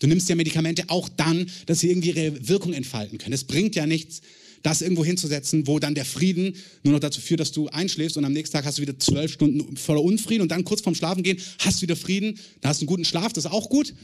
Du 0.00 0.06
nimmst 0.06 0.28
ja 0.28 0.34
Medikamente 0.34 0.84
auch 0.88 1.08
dann, 1.08 1.50
dass 1.64 1.80
sie 1.80 1.88
irgendwie 1.88 2.10
ihre 2.10 2.48
Wirkung 2.48 2.74
entfalten 2.74 3.16
können. 3.16 3.32
Es 3.32 3.44
bringt 3.44 3.74
ja 3.74 3.86
nichts, 3.86 4.20
das 4.62 4.82
irgendwo 4.82 5.04
hinzusetzen, 5.04 5.66
wo 5.66 5.78
dann 5.78 5.94
der 5.94 6.04
Frieden 6.04 6.56
nur 6.82 6.94
noch 6.94 7.00
dazu 7.00 7.20
führt, 7.20 7.40
dass 7.40 7.52
du 7.52 7.68
einschläfst 7.68 8.16
und 8.16 8.24
am 8.24 8.32
nächsten 8.32 8.56
Tag 8.56 8.64
hast 8.64 8.78
du 8.78 8.82
wieder 8.82 8.98
zwölf 8.98 9.32
Stunden 9.32 9.76
voller 9.76 10.02
Unfrieden 10.02 10.42
und 10.42 10.50
dann 10.50 10.64
kurz 10.64 10.80
vorm 10.80 10.94
Schlafen 10.94 11.22
gehen 11.22 11.38
hast 11.58 11.78
du 11.78 11.82
wieder 11.82 11.96
Frieden, 11.96 12.38
da 12.60 12.68
hast 12.68 12.80
du 12.80 12.84
einen 12.84 12.88
guten 12.88 13.04
Schlaf, 13.04 13.32
das 13.32 13.44
ist 13.44 13.50
auch 13.50 13.68
gut, 13.68 13.94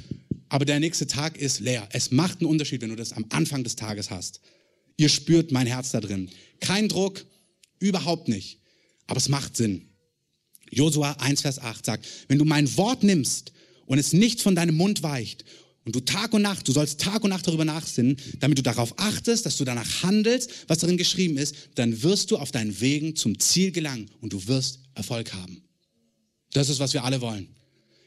aber 0.49 0.65
der 0.65 0.81
nächste 0.81 1.07
Tag 1.07 1.37
ist 1.37 1.61
leer. 1.61 1.89
Es 1.93 2.11
macht 2.11 2.41
einen 2.41 2.51
Unterschied, 2.51 2.83
wenn 2.83 2.91
du 2.91 2.97
das 2.97 3.13
am 3.13 3.27
Anfang 3.31 3.65
des 3.65 3.77
Tages 3.77 4.11
hast. 4.11 4.41
Ihr 4.97 5.09
spürt 5.09 5.53
mein 5.53 5.67
Herz 5.67 5.91
da 5.91 6.01
drin. 6.01 6.29
Kein 6.61 6.89
Druck, 6.89 7.25
überhaupt 7.79 8.29
nicht, 8.29 8.61
aber 9.07 9.19
es 9.19 9.29
macht 9.29 9.57
Sinn. 9.57 9.83
Josua 10.71 11.13
1, 11.13 11.43
Vers 11.43 11.61
8 11.61 11.85
sagt, 11.85 12.07
wenn 12.29 12.39
du 12.39 12.45
mein 12.45 12.77
Wort 12.77 13.03
nimmst 13.03 13.53
und 13.87 13.99
es 13.99 14.13
nicht 14.13 14.43
von 14.43 14.55
deinem 14.55 14.77
Mund 14.77 15.03
weicht 15.03 15.45
und 15.89 15.97
du 15.97 16.01
Tag 16.01 16.35
und 16.35 16.43
Nacht, 16.43 16.69
du 16.69 16.73
sollst 16.73 17.01
Tag 17.01 17.25
und 17.25 17.31
Nacht 17.31 17.47
darüber 17.47 17.65
nachsinnen, 17.65 18.19
damit 18.41 18.59
du 18.59 18.63
darauf 18.63 18.99
achtest, 18.99 19.47
dass 19.47 19.57
du 19.57 19.65
danach 19.65 20.03
handelst, 20.03 20.51
was 20.67 20.77
darin 20.77 20.99
geschrieben 20.99 21.39
ist, 21.39 21.55
dann 21.77 22.03
wirst 22.03 22.31
du 22.31 22.37
auf 22.37 22.53
deinen 22.53 22.79
Wegen 22.79 23.17
zum 23.17 23.39
Ziel 23.39 23.73
gelangen 23.73 24.11
und 24.21 24.35
du 24.35 24.47
wirst 24.49 24.81
Erfolg 24.95 25.33
haben. 25.33 25.63
Das 26.53 26.69
ist, 26.69 26.79
was 26.79 26.93
wir 26.93 27.05
alle 27.05 27.23
wollen. 27.23 27.49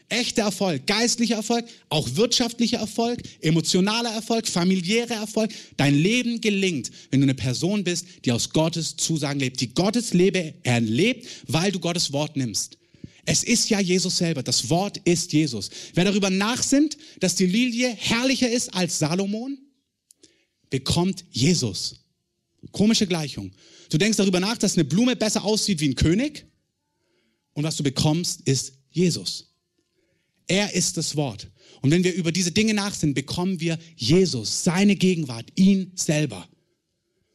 Echter 0.10 0.44
Erfolg, 0.44 0.86
geistlicher 0.86 1.38
Erfolg, 1.38 1.66
auch 1.90 2.08
wirtschaftlicher 2.14 2.78
Erfolg, 2.78 3.20
emotionaler 3.40 4.12
Erfolg, 4.12 4.48
familiärer 4.48 5.16
Erfolg. 5.16 5.50
Dein 5.76 5.96
Leben 5.96 6.40
gelingt, 6.40 6.92
wenn 7.10 7.22
du 7.22 7.26
eine 7.26 7.34
Person 7.34 7.84
bist, 7.84 8.06
die 8.26 8.32
aus 8.32 8.52
Gottes 8.52 8.96
Zusagen 8.96 9.40
lebt, 9.40 9.60
die 9.60 9.74
Gottes 9.74 10.14
Lebe 10.14 10.54
erlebt, 10.62 11.26
weil 11.48 11.72
du 11.72 11.80
Gottes 11.80 12.14
Wort 12.14 12.38
nimmst. 12.38 12.78
Es 13.26 13.44
ist 13.44 13.70
ja 13.70 13.80
Jesus 13.80 14.18
selber. 14.18 14.44
Das 14.44 14.70
Wort 14.70 14.98
ist 15.06 15.32
Jesus. 15.34 15.70
Wer 15.94 16.06
darüber 16.06 16.30
nachsinnt, 16.30 16.98
dass 17.20 17.36
die 17.36 17.46
Lilie 17.46 17.90
herrlicher 17.90 18.50
ist 18.50 18.74
als 18.74 19.00
Salomon, 19.00 19.58
bekommt 20.70 21.26
Jesus. 21.30 22.06
Komische 22.72 23.08
Gleichung. 23.08 23.52
Du 23.90 23.98
denkst 23.98 24.18
darüber 24.18 24.40
nach, 24.40 24.58
dass 24.58 24.76
eine 24.76 24.86
Blume 24.86 25.16
besser 25.16 25.44
aussieht 25.44 25.82
wie 25.82 25.90
ein 25.90 25.96
König. 25.96 26.46
Und 27.54 27.64
was 27.64 27.76
du 27.76 27.84
bekommst, 27.84 28.42
ist 28.42 28.74
Jesus. 28.90 29.54
Er 30.48 30.74
ist 30.74 30.98
das 30.98 31.16
Wort. 31.16 31.50
Und 31.82 31.92
wenn 31.92 32.04
wir 32.04 32.14
über 32.14 32.32
diese 32.32 32.52
Dinge 32.52 32.74
nachsinnen, 32.74 33.14
bekommen 33.14 33.60
wir 33.60 33.78
Jesus, 33.96 34.64
seine 34.64 34.96
Gegenwart, 34.96 35.48
ihn 35.56 35.92
selber. 35.96 36.48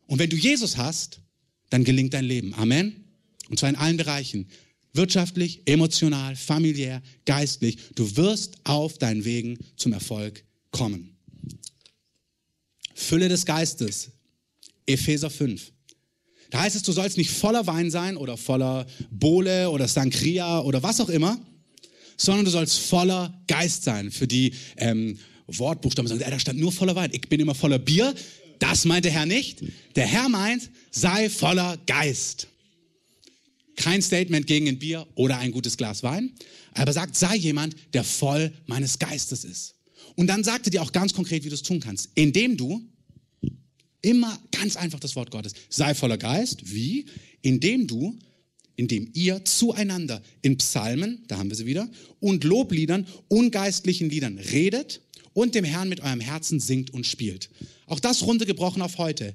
Und 0.07 0.19
wenn 0.19 0.31
du 0.31 0.37
Jesus 0.37 0.77
hast, 0.77 1.21
dann 1.71 1.85
gelingt 1.85 2.15
dein 2.15 2.25
Leben. 2.25 2.55
Amen. 2.55 3.05
Und 3.49 3.59
zwar 3.59 3.69
in 3.69 3.77
allen 3.77 3.97
Bereichen 3.97 4.49
wirtschaftlich, 4.97 5.63
emotional, 5.67 6.37
familiär, 6.37 7.03
geistlich. 7.25 7.79
Du 7.95 8.17
wirst 8.17 8.55
auf 8.65 8.99
deinen 8.99 9.25
Wegen 9.25 9.59
zum 9.77 9.93
Erfolg 9.93 10.45
kommen. 10.71 11.17
Fülle 12.95 13.29
des 13.29 13.45
Geistes. 13.45 14.11
Epheser 14.87 15.31
5. 15.31 15.73
Da 16.51 16.61
heißt 16.61 16.77
es, 16.77 16.83
du 16.83 16.93
sollst 16.93 17.19
nicht 17.19 17.31
voller 17.31 17.67
Wein 17.67 17.91
sein 17.91 18.17
oder 18.17 18.37
voller 18.37 18.87
Bole 19.11 19.71
oder 19.71 19.89
Sankria 19.89 20.61
oder 20.61 20.83
was 20.83 21.01
auch 21.01 21.09
immer, 21.09 21.39
sondern 22.17 22.45
du 22.45 22.51
sollst 22.51 22.79
voller 22.79 23.43
Geist 23.49 23.83
sein. 23.85 24.11
Für 24.11 24.27
die 24.27 24.53
ähm, 24.77 25.19
Wortbuchstaben 25.49 26.09
sagen, 26.09 26.23
da 26.29 26.39
stand 26.39 26.59
nur 26.59 26.73
voller 26.73 26.95
Wein. 26.95 27.11
Ich 27.13 27.29
bin 27.29 27.41
immer 27.41 27.55
voller 27.55 27.79
Bier. 27.79 28.15
Das 28.59 28.85
meint 28.85 29.05
der 29.05 29.13
Herr 29.13 29.27
nicht. 29.27 29.63
Der 29.97 30.07
Herr 30.07 30.29
meint, 30.29 30.71
sei 30.91 31.29
voller 31.29 31.77
Geist. 31.87 32.49
Kein 33.77 34.03
Statement 34.03 34.47
gegen 34.47 34.69
ein 34.69 34.79
Bier 34.79 35.07
oder 35.15 35.39
ein 35.39 35.53
gutes 35.53 35.77
Glas 35.77 36.03
Wein, 36.03 36.33
aber 36.73 36.93
sagt, 36.93 37.17
sei 37.17 37.37
jemand, 37.37 37.77
der 37.95 38.05
voll 38.05 38.53
meines 38.67 38.99
Geistes 38.99 39.45
ist. 39.45 39.75
Und 40.15 40.29
dann 40.29 40.45
sagte 40.45 40.71
dir 40.71 40.83
auch 40.83 40.93
ganz 40.93 41.13
konkret, 41.13 41.45
wie 41.45 41.49
du 41.49 41.55
es 41.55 41.63
tun 41.63 41.81
kannst, 41.81 42.11
indem 42.15 42.57
du 42.57 42.83
immer 44.03 44.39
ganz 44.51 44.77
einfach 44.77 45.01
das 45.01 45.17
Wort 45.17 45.31
Gottes, 45.31 45.53
sei 45.69 45.95
voller 45.95 46.19
Geist, 46.19 46.73
wie? 46.73 47.07
Indem 47.43 47.87
du, 47.87 48.19
indem 48.77 49.11
ihr 49.15 49.45
zueinander 49.45 50.23
in 50.43 50.57
Psalmen, 50.59 51.25
da 51.29 51.39
haben 51.39 51.51
wir 51.51 51.57
sie 51.57 51.67
wieder, 51.67 51.89
und 52.21 52.45
Lobliedern 52.45 53.07
und 53.29 53.51
geistlichen 53.51 54.09
Liedern 54.09 54.39
redet 54.39 55.01
und 55.33 55.55
dem 55.55 55.65
Herrn 55.65 55.89
mit 55.89 56.01
eurem 56.01 56.21
Herzen 56.21 56.61
singt 56.61 56.91
und 56.91 57.07
spielt. 57.07 57.51
Auch 57.87 58.01
das 58.01 58.23
runtergebrochen 58.23 58.81
auf 58.81 58.99
heute. 58.99 59.35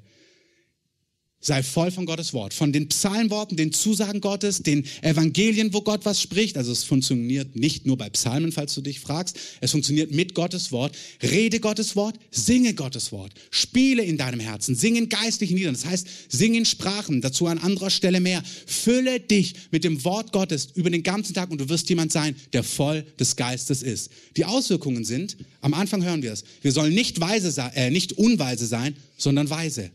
Sei 1.43 1.63
voll 1.63 1.89
von 1.89 2.05
Gottes 2.05 2.33
Wort, 2.33 2.53
von 2.53 2.71
den 2.71 2.87
Psalmworten, 2.87 3.57
den 3.57 3.73
Zusagen 3.73 4.21
Gottes, 4.21 4.61
den 4.61 4.85
Evangelien, 5.01 5.73
wo 5.73 5.81
Gott 5.81 6.05
was 6.05 6.21
spricht. 6.21 6.55
Also 6.55 6.71
es 6.71 6.83
funktioniert 6.83 7.55
nicht 7.55 7.87
nur 7.87 7.97
bei 7.97 8.11
Psalmen, 8.11 8.51
falls 8.51 8.75
du 8.75 8.81
dich 8.81 8.99
fragst. 8.99 9.39
Es 9.59 9.71
funktioniert 9.71 10.11
mit 10.11 10.35
Gottes 10.35 10.71
Wort. 10.71 10.95
Rede 11.23 11.59
Gottes 11.59 11.95
Wort, 11.95 12.19
singe 12.29 12.75
Gottes 12.75 13.11
Wort. 13.11 13.33
Spiele 13.49 14.03
in 14.03 14.17
deinem 14.17 14.39
Herzen, 14.39 14.75
singe 14.75 14.99
in 14.99 15.09
geistlichen 15.09 15.57
Liedern. 15.57 15.73
Das 15.73 15.85
heißt, 15.85 16.07
singe 16.29 16.59
in 16.59 16.65
Sprachen, 16.65 17.21
dazu 17.21 17.47
an 17.47 17.57
anderer 17.57 17.89
Stelle 17.89 18.19
mehr. 18.19 18.43
Fülle 18.67 19.19
dich 19.19 19.55
mit 19.71 19.83
dem 19.83 20.03
Wort 20.03 20.33
Gottes 20.33 20.69
über 20.75 20.91
den 20.91 21.01
ganzen 21.01 21.33
Tag 21.33 21.49
und 21.49 21.59
du 21.59 21.69
wirst 21.69 21.89
jemand 21.89 22.11
sein, 22.11 22.35
der 22.53 22.63
voll 22.63 23.03
des 23.19 23.35
Geistes 23.35 23.81
ist. 23.81 24.11
Die 24.37 24.45
Auswirkungen 24.45 25.05
sind, 25.05 25.37
am 25.61 25.73
Anfang 25.73 26.03
hören 26.03 26.21
wir 26.21 26.33
es, 26.33 26.43
wir 26.61 26.71
sollen 26.71 26.93
nicht 26.93 27.19
weise, 27.19 27.51
äh, 27.73 27.89
nicht 27.89 28.13
unweise 28.13 28.67
sein, 28.67 28.95
sondern 29.17 29.49
weise 29.49 29.89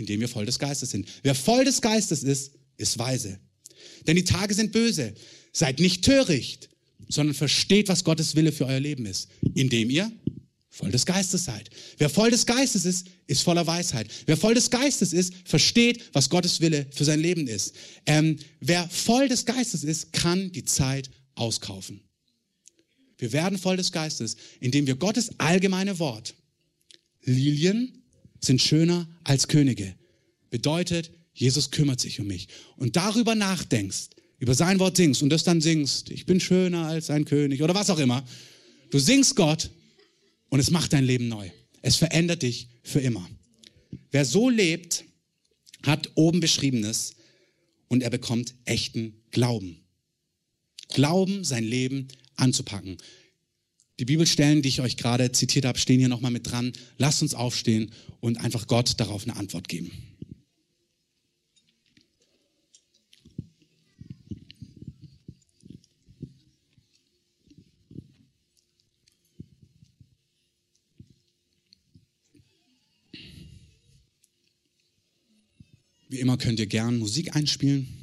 indem 0.00 0.20
wir 0.20 0.28
voll 0.28 0.46
des 0.46 0.58
Geistes 0.58 0.90
sind. 0.90 1.06
Wer 1.22 1.34
voll 1.34 1.64
des 1.64 1.80
Geistes 1.80 2.22
ist, 2.22 2.52
ist 2.76 2.98
weise. 2.98 3.38
Denn 4.06 4.16
die 4.16 4.24
Tage 4.24 4.54
sind 4.54 4.72
böse. 4.72 5.14
Seid 5.52 5.78
nicht 5.78 6.04
töricht, 6.04 6.68
sondern 7.08 7.34
versteht, 7.34 7.88
was 7.88 8.04
Gottes 8.04 8.34
Wille 8.34 8.52
für 8.52 8.66
euer 8.66 8.80
Leben 8.80 9.06
ist, 9.06 9.28
indem 9.54 9.90
ihr 9.90 10.10
voll 10.68 10.90
des 10.90 11.04
Geistes 11.04 11.44
seid. 11.44 11.68
Wer 11.98 12.08
voll 12.08 12.30
des 12.30 12.46
Geistes 12.46 12.84
ist, 12.84 13.08
ist 13.26 13.42
voller 13.42 13.66
Weisheit. 13.66 14.08
Wer 14.26 14.36
voll 14.36 14.54
des 14.54 14.70
Geistes 14.70 15.12
ist, 15.12 15.34
versteht, 15.44 16.10
was 16.12 16.30
Gottes 16.30 16.60
Wille 16.60 16.86
für 16.92 17.04
sein 17.04 17.20
Leben 17.20 17.46
ist. 17.46 17.74
Ähm, 18.06 18.36
wer 18.60 18.88
voll 18.88 19.28
des 19.28 19.44
Geistes 19.44 19.84
ist, 19.84 20.12
kann 20.12 20.52
die 20.52 20.64
Zeit 20.64 21.10
auskaufen. 21.34 22.00
Wir 23.18 23.32
werden 23.32 23.58
voll 23.58 23.76
des 23.76 23.92
Geistes, 23.92 24.36
indem 24.60 24.86
wir 24.86 24.94
Gottes 24.94 25.38
allgemeine 25.38 25.98
Wort, 25.98 26.34
Lilien, 27.22 27.99
sind 28.40 28.60
schöner 28.60 29.08
als 29.24 29.48
Könige. 29.48 29.94
Bedeutet, 30.50 31.10
Jesus 31.34 31.70
kümmert 31.70 32.00
sich 32.00 32.20
um 32.20 32.26
mich. 32.26 32.48
Und 32.76 32.96
darüber 32.96 33.34
nachdenkst, 33.34 34.10
über 34.38 34.54
sein 34.54 34.78
Wort 34.78 34.96
singst 34.96 35.22
und 35.22 35.30
das 35.30 35.44
dann 35.44 35.60
singst, 35.60 36.10
ich 36.10 36.26
bin 36.26 36.40
schöner 36.40 36.86
als 36.86 37.10
ein 37.10 37.24
König 37.24 37.62
oder 37.62 37.74
was 37.74 37.90
auch 37.90 37.98
immer. 37.98 38.24
Du 38.90 38.98
singst 38.98 39.36
Gott 39.36 39.70
und 40.48 40.60
es 40.60 40.70
macht 40.70 40.92
dein 40.92 41.04
Leben 41.04 41.28
neu. 41.28 41.50
Es 41.82 41.96
verändert 41.96 42.42
dich 42.42 42.68
für 42.82 43.00
immer. 43.00 43.28
Wer 44.10 44.24
so 44.24 44.48
lebt, 44.48 45.04
hat 45.82 46.10
oben 46.14 46.40
beschriebenes 46.40 47.14
und 47.88 48.02
er 48.02 48.10
bekommt 48.10 48.54
echten 48.64 49.22
Glauben. 49.30 49.80
Glauben, 50.88 51.44
sein 51.44 51.64
Leben 51.64 52.08
anzupacken. 52.36 52.96
Die 54.00 54.06
Bibelstellen, 54.06 54.62
die 54.62 54.70
ich 54.70 54.80
euch 54.80 54.96
gerade 54.96 55.30
zitiert 55.30 55.66
habe, 55.66 55.78
stehen 55.78 55.98
hier 55.98 56.08
nochmal 56.08 56.30
mit 56.30 56.50
dran. 56.50 56.72
Lasst 56.96 57.20
uns 57.20 57.34
aufstehen 57.34 57.92
und 58.20 58.38
einfach 58.38 58.66
Gott 58.66 58.98
darauf 58.98 59.24
eine 59.24 59.36
Antwort 59.36 59.68
geben. 59.68 59.92
Wie 76.08 76.20
immer 76.20 76.38
könnt 76.38 76.58
ihr 76.58 76.66
gern 76.66 76.98
Musik 76.98 77.36
einspielen. 77.36 77.99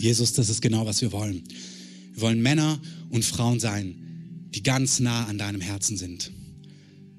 Jesus, 0.00 0.32
das 0.32 0.48
ist 0.48 0.62
genau, 0.62 0.86
was 0.86 1.02
wir 1.02 1.12
wollen. 1.12 1.42
Wir 2.14 2.22
wollen 2.22 2.40
Männer 2.40 2.80
und 3.10 3.24
Frauen 3.24 3.60
sein, 3.60 3.94
die 4.54 4.62
ganz 4.62 4.98
nah 4.98 5.26
an 5.26 5.38
deinem 5.38 5.60
Herzen 5.60 5.96
sind. 5.96 6.32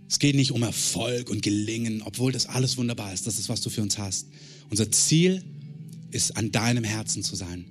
Es 0.10 0.20
geht 0.20 0.36
nicht 0.36 0.52
um 0.52 0.64
Erfolg 0.64 1.30
und 1.30 1.42
Gelingen, 1.42 2.02
obwohl 2.02 2.32
das 2.32 2.48
alles 2.48 2.78
wunderbar 2.78 3.14
ist. 3.14 3.28
Das 3.28 3.40
ist, 3.40 3.48
was 3.48 3.62
du 3.62 3.70
für 3.70 3.82
uns 3.82 3.98
hast. 3.98 4.28
Unser 4.70 4.92
Ziel 4.92 5.44
ist, 6.12 6.36
an 6.36 6.52
deinem 6.52 6.84
Herzen 6.84 7.24
zu 7.24 7.36
sein. 7.36 7.66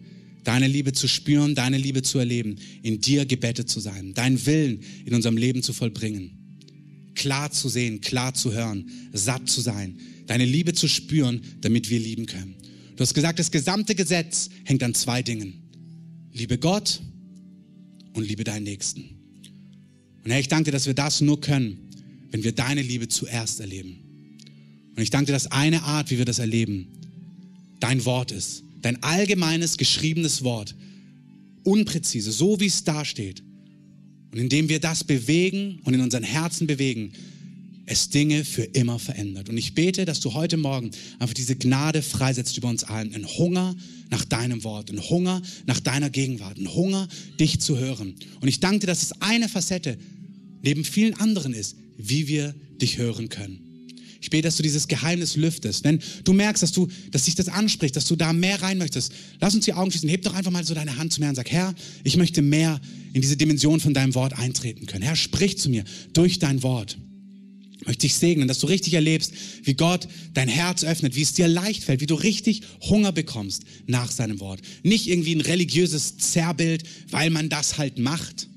Deine 0.44 0.66
Liebe 0.66 0.92
zu 0.92 1.06
spüren, 1.06 1.54
deine 1.54 1.76
Liebe 1.76 2.00
zu 2.00 2.18
erleben, 2.18 2.56
in 2.82 3.00
dir 3.00 3.26
gebettet 3.26 3.68
zu 3.68 3.78
sein, 3.80 4.14
deinen 4.14 4.44
Willen 4.46 4.80
in 5.04 5.14
unserem 5.14 5.36
Leben 5.36 5.62
zu 5.62 5.74
vollbringen. 5.74 6.30
Klar 7.14 7.50
zu 7.50 7.68
sehen, 7.68 8.00
klar 8.00 8.32
zu 8.32 8.54
hören, 8.54 8.88
satt 9.12 9.50
zu 9.50 9.60
sein, 9.60 9.98
deine 10.26 10.46
Liebe 10.46 10.72
zu 10.72 10.88
spüren, 10.88 11.42
damit 11.60 11.90
wir 11.90 11.98
lieben 11.98 12.24
können. 12.24 12.54
Du 13.00 13.04
hast 13.04 13.14
gesagt, 13.14 13.38
das 13.38 13.50
gesamte 13.50 13.94
Gesetz 13.94 14.50
hängt 14.64 14.82
an 14.82 14.92
zwei 14.92 15.22
Dingen. 15.22 15.54
Liebe 16.34 16.58
Gott 16.58 17.00
und 18.12 18.28
liebe 18.28 18.44
deinen 18.44 18.64
Nächsten. 18.64 19.16
Und 20.22 20.30
Herr, 20.30 20.38
ich 20.38 20.48
danke 20.48 20.64
dir, 20.64 20.72
dass 20.72 20.84
wir 20.84 20.92
das 20.92 21.22
nur 21.22 21.40
können, 21.40 21.78
wenn 22.30 22.44
wir 22.44 22.52
deine 22.52 22.82
Liebe 22.82 23.08
zuerst 23.08 23.60
erleben. 23.60 23.96
Und 24.94 25.02
ich 25.02 25.08
danke 25.08 25.28
dir, 25.28 25.32
dass 25.32 25.46
eine 25.46 25.82
Art, 25.84 26.10
wie 26.10 26.18
wir 26.18 26.26
das 26.26 26.40
erleben, 26.40 26.88
dein 27.80 28.04
Wort 28.04 28.32
ist. 28.32 28.64
Dein 28.82 29.02
allgemeines 29.02 29.78
geschriebenes 29.78 30.44
Wort. 30.44 30.74
Unpräzise, 31.64 32.32
so 32.32 32.60
wie 32.60 32.66
es 32.66 32.84
da 32.84 33.06
steht. 33.06 33.42
Und 34.30 34.38
indem 34.38 34.68
wir 34.68 34.78
das 34.78 35.04
bewegen 35.04 35.80
und 35.84 35.94
in 35.94 36.02
unseren 36.02 36.22
Herzen 36.24 36.66
bewegen, 36.66 37.14
es 37.90 38.08
Dinge 38.08 38.44
für 38.44 38.62
immer 38.62 39.00
verändert. 39.00 39.48
Und 39.48 39.58
ich 39.58 39.74
bete, 39.74 40.04
dass 40.04 40.20
du 40.20 40.32
heute 40.32 40.56
Morgen 40.56 40.92
einfach 41.18 41.34
diese 41.34 41.56
Gnade 41.56 42.02
freisetzt 42.02 42.56
über 42.56 42.68
uns 42.68 42.84
allen. 42.84 43.12
Ein 43.12 43.26
Hunger 43.26 43.74
nach 44.10 44.24
deinem 44.24 44.62
Wort, 44.62 44.90
ein 44.90 45.00
Hunger 45.00 45.42
nach 45.66 45.80
deiner 45.80 46.08
Gegenwart, 46.08 46.56
ein 46.56 46.72
Hunger, 46.72 47.08
dich 47.40 47.60
zu 47.60 47.78
hören. 47.78 48.14
Und 48.40 48.46
ich 48.46 48.60
danke 48.60 48.80
dir, 48.80 48.86
dass 48.86 49.02
es 49.02 49.20
eine 49.20 49.48
Facette 49.48 49.98
neben 50.62 50.84
vielen 50.84 51.14
anderen 51.14 51.52
ist, 51.52 51.76
wie 51.98 52.28
wir 52.28 52.54
dich 52.80 52.98
hören 52.98 53.28
können. 53.28 53.58
Ich 54.20 54.30
bete, 54.30 54.46
dass 54.46 54.56
du 54.56 54.62
dieses 54.62 54.86
Geheimnis 54.86 55.34
lüftest. 55.34 55.82
Wenn 55.82 55.98
du 56.22 56.32
merkst, 56.32 56.62
dass 56.62 56.70
du, 56.70 56.86
dass 57.10 57.24
dich 57.24 57.34
das 57.34 57.48
anspricht, 57.48 57.96
dass 57.96 58.04
du 58.04 58.14
da 58.14 58.32
mehr 58.32 58.62
rein 58.62 58.78
möchtest, 58.78 59.12
lass 59.40 59.54
uns 59.54 59.64
die 59.64 59.72
Augen 59.72 59.90
schließen. 59.90 60.08
Heb 60.08 60.22
doch 60.22 60.34
einfach 60.34 60.52
mal 60.52 60.62
so 60.62 60.74
deine 60.74 60.96
Hand 60.96 61.12
zu 61.12 61.20
mir 61.20 61.28
und 61.28 61.34
sag, 61.34 61.50
Herr, 61.50 61.74
ich 62.04 62.16
möchte 62.16 62.40
mehr 62.40 62.80
in 63.14 63.20
diese 63.20 63.36
Dimension 63.36 63.80
von 63.80 63.94
deinem 63.94 64.14
Wort 64.14 64.38
eintreten 64.38 64.86
können. 64.86 65.02
Herr, 65.02 65.16
sprich 65.16 65.58
zu 65.58 65.70
mir 65.70 65.82
durch 66.12 66.38
dein 66.38 66.62
Wort 66.62 66.98
möchte 67.86 68.06
ich 68.06 68.14
segnen, 68.14 68.48
dass 68.48 68.58
du 68.58 68.66
richtig 68.66 68.94
erlebst, 68.94 69.32
wie 69.62 69.74
Gott 69.74 70.08
dein 70.34 70.48
Herz 70.48 70.84
öffnet, 70.84 71.16
wie 71.16 71.22
es 71.22 71.32
dir 71.32 71.48
leicht 71.48 71.84
fällt, 71.84 72.00
wie 72.00 72.06
du 72.06 72.14
richtig 72.14 72.62
Hunger 72.82 73.12
bekommst 73.12 73.62
nach 73.86 74.10
seinem 74.10 74.40
Wort. 74.40 74.60
Nicht 74.82 75.06
irgendwie 75.06 75.34
ein 75.34 75.40
religiöses 75.40 76.18
Zerrbild, 76.18 76.84
weil 77.10 77.30
man 77.30 77.48
das 77.48 77.78
halt 77.78 77.98
macht, 77.98 78.48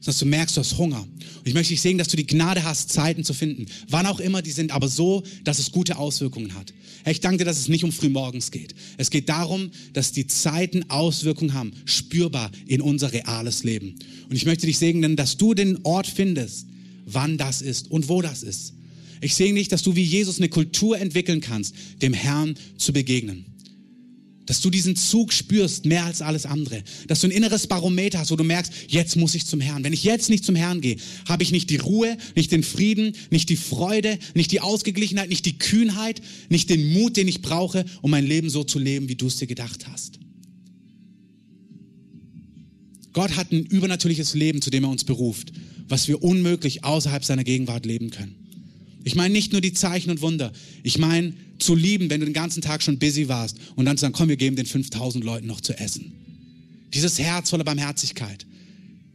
sondern 0.00 0.04
dass 0.06 0.18
du 0.18 0.26
merkst, 0.26 0.56
du 0.56 0.60
hast 0.60 0.78
Hunger. 0.78 1.00
Und 1.00 1.46
ich 1.46 1.54
möchte 1.54 1.72
dich 1.72 1.80
segnen, 1.80 1.98
dass 1.98 2.08
du 2.08 2.16
die 2.16 2.26
Gnade 2.26 2.64
hast, 2.64 2.90
Zeiten 2.90 3.24
zu 3.24 3.34
finden, 3.34 3.66
wann 3.88 4.06
auch 4.06 4.20
immer 4.20 4.40
die 4.40 4.52
sind, 4.52 4.72
aber 4.72 4.88
so, 4.88 5.22
dass 5.44 5.58
es 5.58 5.72
gute 5.72 5.98
Auswirkungen 5.98 6.54
hat. 6.54 6.72
Ich 7.06 7.20
danke 7.20 7.38
dir, 7.38 7.44
dass 7.44 7.58
es 7.58 7.68
nicht 7.68 7.84
um 7.84 7.92
frühmorgens 7.92 8.50
geht. 8.50 8.74
Es 8.96 9.10
geht 9.10 9.28
darum, 9.28 9.70
dass 9.92 10.12
die 10.12 10.26
Zeiten 10.26 10.90
Auswirkungen 10.90 11.54
haben, 11.54 11.72
spürbar 11.84 12.50
in 12.66 12.80
unser 12.80 13.12
reales 13.12 13.62
Leben. 13.64 13.94
Und 14.28 14.34
ich 14.34 14.44
möchte 14.44 14.66
dich 14.66 14.78
segnen, 14.78 15.16
dass 15.16 15.36
du 15.36 15.54
den 15.54 15.84
Ort 15.84 16.06
findest, 16.06 16.66
wann 17.06 17.38
das 17.38 17.62
ist 17.62 17.90
und 17.90 18.08
wo 18.08 18.20
das 18.20 18.42
ist. 18.42 18.74
Ich 19.20 19.34
sehe 19.34 19.54
nicht, 19.54 19.72
dass 19.72 19.82
du 19.82 19.96
wie 19.96 20.02
Jesus 20.02 20.38
eine 20.38 20.48
Kultur 20.48 20.98
entwickeln 20.98 21.40
kannst, 21.40 21.74
dem 22.02 22.12
Herrn 22.12 22.54
zu 22.76 22.92
begegnen. 22.92 23.46
Dass 24.44 24.60
du 24.60 24.70
diesen 24.70 24.94
Zug 24.94 25.32
spürst, 25.32 25.86
mehr 25.86 26.04
als 26.04 26.22
alles 26.22 26.46
andere. 26.46 26.84
Dass 27.08 27.20
du 27.20 27.26
ein 27.26 27.32
inneres 27.32 27.66
Barometer 27.66 28.20
hast, 28.20 28.30
wo 28.30 28.36
du 28.36 28.44
merkst, 28.44 28.72
jetzt 28.86 29.16
muss 29.16 29.34
ich 29.34 29.46
zum 29.46 29.60
Herrn. 29.60 29.82
Wenn 29.82 29.92
ich 29.92 30.04
jetzt 30.04 30.28
nicht 30.30 30.44
zum 30.44 30.54
Herrn 30.54 30.80
gehe, 30.80 30.98
habe 31.26 31.42
ich 31.42 31.50
nicht 31.50 31.70
die 31.70 31.78
Ruhe, 31.78 32.16
nicht 32.36 32.52
den 32.52 32.62
Frieden, 32.62 33.14
nicht 33.30 33.48
die 33.48 33.56
Freude, 33.56 34.18
nicht 34.34 34.52
die 34.52 34.60
Ausgeglichenheit, 34.60 35.30
nicht 35.30 35.46
die 35.46 35.58
Kühnheit, 35.58 36.20
nicht 36.48 36.70
den 36.70 36.92
Mut, 36.92 37.16
den 37.16 37.26
ich 37.26 37.42
brauche, 37.42 37.84
um 38.02 38.10
mein 38.10 38.26
Leben 38.26 38.50
so 38.50 38.62
zu 38.62 38.78
leben, 38.78 39.08
wie 39.08 39.16
du 39.16 39.26
es 39.26 39.36
dir 39.36 39.48
gedacht 39.48 39.88
hast. 39.88 40.20
Gott 43.12 43.34
hat 43.34 43.50
ein 43.50 43.64
übernatürliches 43.64 44.34
Leben, 44.34 44.60
zu 44.60 44.70
dem 44.70 44.84
er 44.84 44.90
uns 44.90 45.02
beruft 45.02 45.52
was 45.88 46.08
wir 46.08 46.22
unmöglich 46.22 46.84
außerhalb 46.84 47.24
seiner 47.24 47.44
Gegenwart 47.44 47.86
leben 47.86 48.10
können. 48.10 48.34
Ich 49.04 49.14
meine 49.14 49.32
nicht 49.32 49.52
nur 49.52 49.60
die 49.60 49.72
Zeichen 49.72 50.10
und 50.10 50.20
Wunder. 50.20 50.52
Ich 50.82 50.98
meine 50.98 51.32
zu 51.58 51.74
lieben, 51.74 52.10
wenn 52.10 52.20
du 52.20 52.26
den 52.26 52.32
ganzen 52.32 52.60
Tag 52.60 52.82
schon 52.82 52.98
busy 52.98 53.28
warst 53.28 53.56
und 53.76 53.84
dann 53.84 53.96
zu 53.96 54.02
sagen, 54.02 54.14
komm, 54.14 54.28
wir 54.28 54.36
geben 54.36 54.56
den 54.56 54.66
5000 54.66 55.24
Leuten 55.24 55.46
noch 55.46 55.60
zu 55.60 55.78
essen. 55.78 56.12
Dieses 56.92 57.18
Herz 57.18 57.50
voller 57.50 57.64
Barmherzigkeit. 57.64 58.46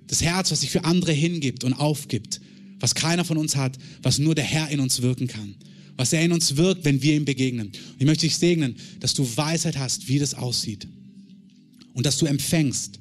Das 0.08 0.22
Herz, 0.22 0.52
was 0.52 0.62
sich 0.62 0.70
für 0.70 0.86
andere 0.86 1.12
hingibt 1.12 1.64
und 1.64 1.74
aufgibt. 1.74 2.40
Was 2.80 2.96
keiner 2.96 3.26
von 3.26 3.38
uns 3.38 3.56
hat, 3.56 3.78
was 4.02 4.18
nur 4.18 4.34
der 4.34 4.44
Herr 4.44 4.70
in 4.70 4.80
uns 4.80 5.02
wirken 5.02 5.28
kann. 5.28 5.56
Was 5.98 6.14
er 6.14 6.24
in 6.24 6.32
uns 6.32 6.56
wirkt, 6.56 6.86
wenn 6.86 7.02
wir 7.02 7.16
ihm 7.16 7.26
begegnen. 7.26 7.68
Und 7.68 7.96
ich 8.00 8.06
möchte 8.06 8.26
dich 8.26 8.38
segnen, 8.38 8.76
dass 9.02 9.14
du 9.14 9.28
Weisheit 9.36 9.78
hast, 9.78 10.08
wie 10.08 10.20
das 10.20 10.34
aussieht. 10.34 10.88
Und 11.94 12.06
dass 12.06 12.18
du 12.18 12.26
empfängst 12.26 13.00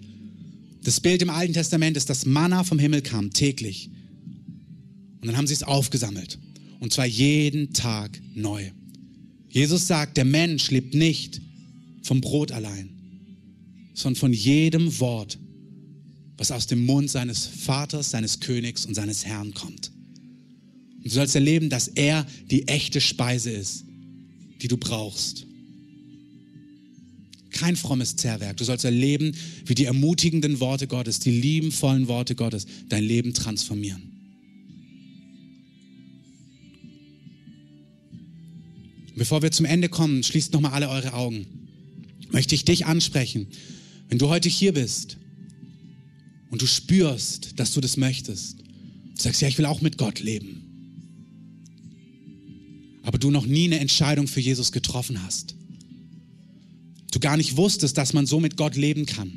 das 0.83 1.01
Bild 1.01 1.23
im 1.23 1.31
Alten 1.31 1.53
Testament 1.53 1.97
ist, 1.97 2.09
dass 2.09 2.27
Manna 2.27 2.65
vom 2.65 2.79
Himmel 2.79 3.03
kam, 3.03 3.33
täglich. 3.33 3.91
Und 5.21 5.27
dann 5.27 5.37
haben 5.37 5.47
sie 5.47 5.55
es 5.55 5.63
aufgesammelt. 5.63 6.39
Und 6.79 6.93
zwar 6.93 7.07
jeden 7.07 7.73
Tag 7.73 8.19
neu. 8.35 8.71
Jesus 9.51 9.87
sagt, 9.87 10.17
der 10.17 10.25
Mensch 10.25 10.71
lebt 10.71 10.95
nicht 10.95 11.41
vom 12.03 12.21
Brot 12.21 12.53
allein, 12.53 12.89
sondern 13.93 14.19
von 14.19 14.33
jedem 14.33 14.99
Wort, 15.01 15.39
was 16.39 16.51
aus 16.51 16.67
dem 16.67 16.87
Mund 16.87 17.11
seines 17.11 17.47
Vaters, 17.47 18.11
seines 18.11 18.41
Königs 18.41 18.87
und 18.87 18.95
seines 18.95 19.27
Herrn 19.27 19.53
kommt. 19.53 19.93
Und 20.97 21.05
du 21.05 21.11
sollst 21.11 21.35
erleben, 21.35 21.69
dass 21.69 21.89
er 21.89 22.27
die 22.51 22.67
echte 22.69 23.01
Speise 23.01 23.51
ist, 23.51 23.85
die 24.63 24.69
du 24.69 24.79
brauchst 24.79 25.47
kein 27.61 27.77
frommes 27.77 28.17
Zerrwerk. 28.17 28.57
Du 28.57 28.65
sollst 28.65 28.87
erleben, 28.87 29.33
wie 29.67 29.75
die 29.75 29.85
ermutigenden 29.85 30.61
Worte 30.61 30.87
Gottes, 30.87 31.21
die 31.21 31.31
liebenvollen 31.31 32.09
Worte 32.09 32.35
Gottes 32.35 32.67
dein 32.89 33.05
Leben 33.05 33.35
transformieren. 33.35 34.01
Bevor 39.15 39.43
wir 39.43 39.53
zum 39.53 39.67
Ende 39.67 39.91
kommen, 39.91 40.23
schließt 40.23 40.55
nochmal 40.55 40.73
alle 40.73 40.89
eure 40.89 41.13
Augen. 41.13 41.47
Möchte 42.31 42.55
ich 42.55 42.65
dich 42.65 42.87
ansprechen. 42.87 43.49
Wenn 44.09 44.17
du 44.17 44.29
heute 44.29 44.49
hier 44.49 44.73
bist 44.73 45.19
und 46.49 46.63
du 46.63 46.67
spürst, 46.67 47.61
dass 47.61 47.75
du 47.75 47.83
das 47.83 47.99
möchtest, 47.99 48.59
du 48.61 49.23
sagst, 49.23 49.43
ja, 49.43 49.49
ich 49.49 49.59
will 49.59 49.67
auch 49.67 49.83
mit 49.83 49.99
Gott 49.99 50.21
leben, 50.21 50.63
aber 53.03 53.19
du 53.19 53.31
noch 53.31 53.45
nie 53.45 53.67
eine 53.67 53.81
Entscheidung 53.81 54.29
für 54.29 54.41
Jesus 54.41 54.73
getroffen 54.73 55.23
hast, 55.23 55.57
du 57.11 57.21
gar 57.21 57.37
nicht 57.37 57.57
wusstest, 57.57 57.97
dass 57.99 58.13
man 58.13 58.27
so 58.27 58.41
mit 58.41 58.57
Gott 58.57 58.77
leben 58.77 59.07
kann. 59.07 59.33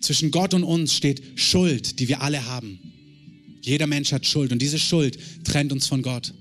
Zwischen 0.00 0.30
Gott 0.30 0.54
und 0.54 0.64
uns 0.64 0.94
steht 0.94 1.22
Schuld, 1.34 1.98
die 1.98 2.08
wir 2.08 2.22
alle 2.22 2.46
haben. 2.46 2.78
Jeder 3.62 3.86
Mensch 3.86 4.12
hat 4.12 4.26
Schuld 4.26 4.52
und 4.52 4.62
diese 4.62 4.78
Schuld 4.78 5.18
trennt 5.44 5.72
uns 5.72 5.86
von 5.86 6.02
Gott. 6.02 6.32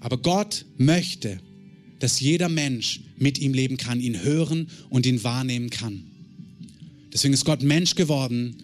Aber 0.00 0.18
Gott 0.18 0.64
möchte, 0.78 1.38
dass 2.00 2.18
jeder 2.18 2.48
Mensch 2.48 3.00
mit 3.16 3.38
ihm 3.38 3.54
leben 3.54 3.76
kann, 3.76 4.00
ihn 4.00 4.22
hören 4.22 4.68
und 4.90 5.06
ihn 5.06 5.22
wahrnehmen 5.22 5.70
kann. 5.70 6.02
Deswegen 7.12 7.34
ist 7.34 7.44
Gott 7.44 7.62
Mensch 7.62 7.94
geworden 7.94 8.56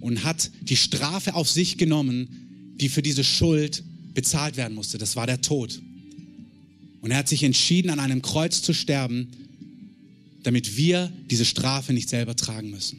und 0.00 0.24
hat 0.24 0.50
die 0.62 0.76
Strafe 0.76 1.34
auf 1.34 1.48
sich 1.48 1.78
genommen, 1.78 2.74
die 2.80 2.88
für 2.88 3.02
diese 3.02 3.22
Schuld 3.22 3.84
bezahlt 4.14 4.56
werden 4.56 4.74
musste. 4.74 4.98
Das 4.98 5.14
war 5.14 5.26
der 5.28 5.40
Tod. 5.40 5.80
Und 7.02 7.10
er 7.10 7.18
hat 7.18 7.28
sich 7.28 7.42
entschieden, 7.42 7.90
an 7.90 8.00
einem 8.00 8.22
Kreuz 8.22 8.62
zu 8.62 8.72
sterben, 8.72 9.28
damit 10.44 10.76
wir 10.76 11.12
diese 11.30 11.44
Strafe 11.44 11.92
nicht 11.92 12.08
selber 12.08 12.34
tragen 12.34 12.70
müssen. 12.70 12.98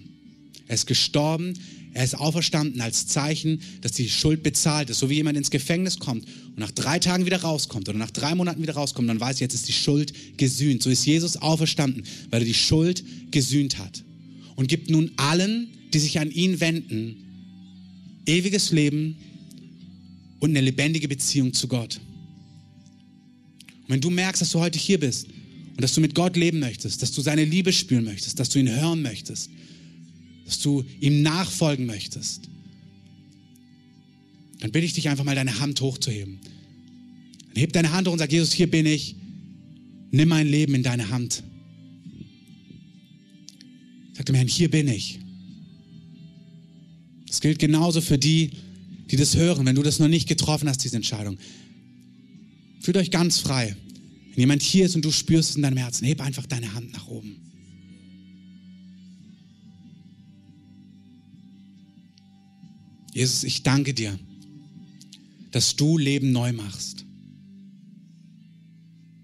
Er 0.67 0.75
ist 0.75 0.85
gestorben, 0.85 1.53
er 1.93 2.03
ist 2.03 2.15
auferstanden 2.15 2.81
als 2.81 3.07
Zeichen, 3.07 3.61
dass 3.81 3.93
die 3.93 4.09
Schuld 4.09 4.43
bezahlt 4.43 4.89
ist. 4.89 4.99
So 4.99 5.09
wie 5.09 5.15
jemand 5.15 5.37
ins 5.37 5.51
Gefängnis 5.51 5.99
kommt 5.99 6.25
und 6.25 6.57
nach 6.59 6.71
drei 6.71 6.99
Tagen 6.99 7.25
wieder 7.25 7.41
rauskommt 7.41 7.87
oder 7.87 7.97
nach 7.97 8.11
drei 8.11 8.35
Monaten 8.35 8.61
wieder 8.61 8.73
rauskommt, 8.73 9.07
dann 9.07 9.19
weiß 9.19 9.35
ich, 9.35 9.41
jetzt 9.41 9.53
ist 9.53 9.67
die 9.67 9.73
Schuld 9.73 10.13
gesühnt. 10.37 10.83
So 10.83 10.89
ist 10.89 11.05
Jesus 11.05 11.37
auferstanden, 11.37 12.03
weil 12.29 12.41
er 12.41 12.45
die 12.45 12.53
Schuld 12.53 13.03
gesühnt 13.31 13.77
hat. 13.77 14.03
Und 14.55 14.67
gibt 14.67 14.89
nun 14.89 15.11
allen, 15.17 15.69
die 15.93 15.99
sich 15.99 16.19
an 16.19 16.31
ihn 16.31 16.59
wenden, 16.59 17.15
ewiges 18.25 18.71
Leben 18.71 19.15
und 20.39 20.49
eine 20.49 20.61
lebendige 20.61 21.07
Beziehung 21.07 21.53
zu 21.53 21.67
Gott. 21.67 21.99
Und 23.83 23.89
wenn 23.89 24.01
du 24.01 24.09
merkst, 24.09 24.41
dass 24.41 24.51
du 24.51 24.59
heute 24.59 24.79
hier 24.79 24.99
bist 24.99 25.27
und 25.27 25.81
dass 25.81 25.93
du 25.93 26.01
mit 26.01 26.15
Gott 26.15 26.35
leben 26.35 26.59
möchtest, 26.59 27.01
dass 27.01 27.11
du 27.11 27.21
seine 27.21 27.43
Liebe 27.43 27.73
spüren 27.73 28.05
möchtest, 28.05 28.39
dass 28.39 28.49
du 28.49 28.59
ihn 28.59 28.69
hören 28.69 29.01
möchtest, 29.01 29.49
dass 30.45 30.59
du 30.59 30.83
ihm 30.99 31.21
nachfolgen 31.21 31.85
möchtest, 31.85 32.49
dann 34.59 34.71
bitte 34.71 34.85
ich 34.85 34.93
dich 34.93 35.09
einfach 35.09 35.25
mal 35.25 35.35
deine 35.35 35.59
Hand 35.59 35.81
hochzuheben. 35.81 36.39
Dann 37.53 37.61
heb 37.61 37.73
deine 37.73 37.91
Hand 37.91 38.07
hoch 38.07 38.13
und 38.13 38.19
sag, 38.19 38.31
Jesus, 38.31 38.53
hier 38.53 38.69
bin 38.69 38.85
ich. 38.85 39.15
Nimm 40.11 40.29
mein 40.29 40.47
Leben 40.47 40.75
in 40.75 40.83
deine 40.83 41.09
Hand. 41.09 41.43
Sag 44.13 44.25
dem 44.25 44.35
Herrn, 44.35 44.47
hier 44.47 44.69
bin 44.69 44.87
ich. 44.87 45.19
Das 47.27 47.41
gilt 47.41 47.59
genauso 47.59 47.99
für 47.99 48.17
die, 48.17 48.51
die 49.11 49.17
das 49.17 49.35
hören, 49.35 49.65
wenn 49.65 49.75
du 49.75 49.83
das 49.83 49.99
noch 49.99 50.07
nicht 50.07 50.27
getroffen 50.27 50.69
hast, 50.69 50.83
diese 50.83 50.95
Entscheidung. 50.95 51.37
Fühlt 52.83 52.97
euch 52.97 53.11
ganz 53.11 53.39
frei. 53.39 53.77
Wenn 54.31 54.39
jemand 54.41 54.61
hier 54.61 54.85
ist 54.85 54.95
und 54.95 55.05
du 55.05 55.11
spürst 55.11 55.51
es 55.51 55.55
in 55.55 55.61
deinem 55.61 55.77
Herzen, 55.77 56.05
heb 56.05 56.19
einfach 56.19 56.45
deine 56.45 56.73
Hand 56.73 56.91
nach 56.91 57.07
oben. 57.07 57.37
Jesus, 63.13 63.45
ich 63.45 63.63
danke 63.63 63.93
dir, 63.93 64.19
dass 65.51 65.77
du 65.77 65.97
Leben 65.97 66.33
neu 66.33 66.51
machst. 66.51 67.05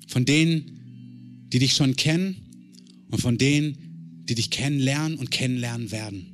Von 0.08 0.24
denen, 0.24 1.50
die 1.52 1.60
dich 1.60 1.74
schon 1.74 1.98
kennen 1.98 2.38
und 3.12 3.20
von 3.20 3.38
denen, 3.38 4.24
die 4.30 4.36
dich 4.36 4.52
kennenlernen 4.52 5.18
und 5.18 5.32
kennenlernen 5.32 5.92
werden. 5.92 6.28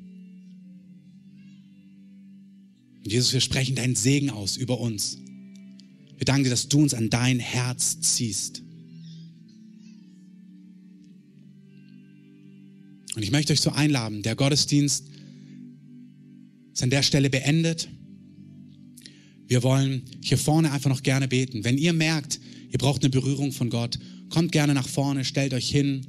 Und 3.04 3.12
Jesus, 3.12 3.34
wir 3.34 3.42
sprechen 3.42 3.76
deinen 3.76 3.96
Segen 3.96 4.30
aus 4.30 4.58
über 4.58 4.80
uns. 4.80 5.18
Wir 6.18 6.26
danken 6.26 6.46
dir, 6.46 6.50
dass 6.50 6.70
du 6.70 6.82
uns 6.82 6.94
an 6.94 7.10
dein 7.10 7.40
Herz 7.40 8.00
ziehst. 8.00 8.62
Und 13.16 13.24
ich 13.24 13.32
möchte 13.32 13.54
euch 13.54 13.62
so 13.62 13.72
einladen, 13.72 14.24
der 14.24 14.36
Gottesdienst 14.36 15.06
ist 16.74 16.84
an 16.84 16.90
der 16.90 17.04
Stelle 17.04 17.30
beendet. 17.30 17.88
Wir 19.48 19.64
wollen 19.64 20.04
hier 20.22 20.38
vorne 20.38 20.72
einfach 20.72 20.90
noch 20.90 21.04
gerne 21.04 21.28
beten. 21.28 21.64
Wenn 21.64 21.78
ihr 21.78 21.94
merkt, 21.94 22.40
ihr 22.72 22.78
braucht 22.78 23.04
eine 23.04 23.10
Berührung 23.10 23.52
von 23.52 23.70
Gott, 23.70 24.00
kommt 24.30 24.52
gerne 24.52 24.74
nach 24.74 24.88
vorne, 24.88 25.24
stellt 25.24 25.54
euch 25.54 25.70
hin. 25.70 26.06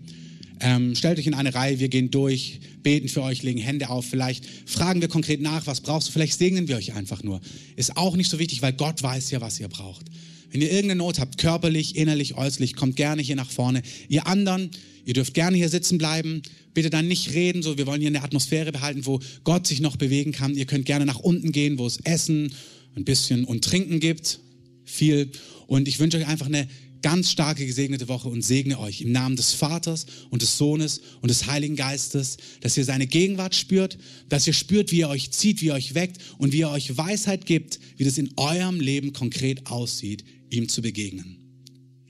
Ähm, 0.60 0.94
stellt 0.94 1.18
euch 1.18 1.26
in 1.26 1.34
eine 1.34 1.54
Reihe, 1.54 1.80
wir 1.80 1.88
gehen 1.88 2.10
durch, 2.10 2.60
beten 2.82 3.08
für 3.08 3.22
euch, 3.22 3.42
legen 3.42 3.60
Hände 3.60 3.90
auf. 3.90 4.06
Vielleicht 4.06 4.44
fragen 4.64 5.00
wir 5.00 5.08
konkret 5.08 5.40
nach, 5.40 5.66
was 5.66 5.80
brauchst 5.80 6.08
du? 6.08 6.12
Vielleicht 6.12 6.38
segnen 6.38 6.68
wir 6.68 6.76
euch 6.76 6.94
einfach 6.94 7.22
nur. 7.22 7.40
Ist 7.76 7.96
auch 7.96 8.16
nicht 8.16 8.30
so 8.30 8.38
wichtig, 8.38 8.62
weil 8.62 8.72
Gott 8.72 9.02
weiß 9.02 9.30
ja, 9.30 9.40
was 9.40 9.60
ihr 9.60 9.68
braucht. 9.68 10.06
Wenn 10.50 10.62
ihr 10.62 10.70
irgendeine 10.70 10.98
Not 10.98 11.18
habt, 11.18 11.38
körperlich, 11.38 11.96
innerlich, 11.96 12.36
äußerlich, 12.36 12.74
kommt 12.76 12.96
gerne 12.96 13.20
hier 13.20 13.36
nach 13.36 13.50
vorne. 13.50 13.82
Ihr 14.08 14.26
anderen, 14.26 14.70
ihr 15.04 15.14
dürft 15.14 15.34
gerne 15.34 15.56
hier 15.56 15.68
sitzen 15.68 15.98
bleiben. 15.98 16.42
Bitte 16.72 16.88
dann 16.88 17.08
nicht 17.08 17.34
reden, 17.34 17.62
so 17.62 17.76
wir 17.76 17.86
wollen 17.86 18.00
hier 18.00 18.08
eine 18.08 18.22
Atmosphäre 18.22 18.72
behalten, 18.72 19.04
wo 19.04 19.20
Gott 19.44 19.66
sich 19.66 19.80
noch 19.80 19.96
bewegen 19.96 20.32
kann. 20.32 20.54
Ihr 20.54 20.66
könnt 20.66 20.86
gerne 20.86 21.04
nach 21.04 21.18
unten 21.18 21.52
gehen, 21.52 21.78
wo 21.78 21.86
es 21.86 21.98
Essen, 22.04 22.54
ein 22.94 23.04
bisschen 23.04 23.44
und 23.44 23.64
Trinken 23.64 24.00
gibt. 24.00 24.40
Viel. 24.84 25.30
Und 25.66 25.88
ich 25.88 25.98
wünsche 25.98 26.16
euch 26.16 26.26
einfach 26.26 26.46
eine 26.46 26.68
ganz 27.02 27.30
starke 27.30 27.66
gesegnete 27.66 28.08
Woche 28.08 28.28
und 28.28 28.42
segne 28.42 28.78
euch 28.78 29.00
im 29.00 29.12
Namen 29.12 29.36
des 29.36 29.52
Vaters 29.52 30.06
und 30.30 30.42
des 30.42 30.58
Sohnes 30.58 31.00
und 31.20 31.30
des 31.30 31.46
Heiligen 31.46 31.76
Geistes, 31.76 32.36
dass 32.60 32.76
ihr 32.76 32.84
seine 32.84 33.06
Gegenwart 33.06 33.54
spürt, 33.54 33.98
dass 34.28 34.46
ihr 34.46 34.52
spürt, 34.52 34.92
wie 34.92 35.02
er 35.02 35.08
euch 35.08 35.30
zieht, 35.30 35.60
wie 35.60 35.68
er 35.68 35.74
euch 35.74 35.94
weckt 35.94 36.18
und 36.38 36.52
wie 36.52 36.62
er 36.62 36.70
euch 36.70 36.96
Weisheit 36.96 37.46
gibt, 37.46 37.80
wie 37.96 38.04
das 38.04 38.18
in 38.18 38.30
eurem 38.36 38.80
Leben 38.80 39.12
konkret 39.12 39.66
aussieht, 39.66 40.24
ihm 40.50 40.68
zu 40.68 40.82
begegnen. 40.82 41.36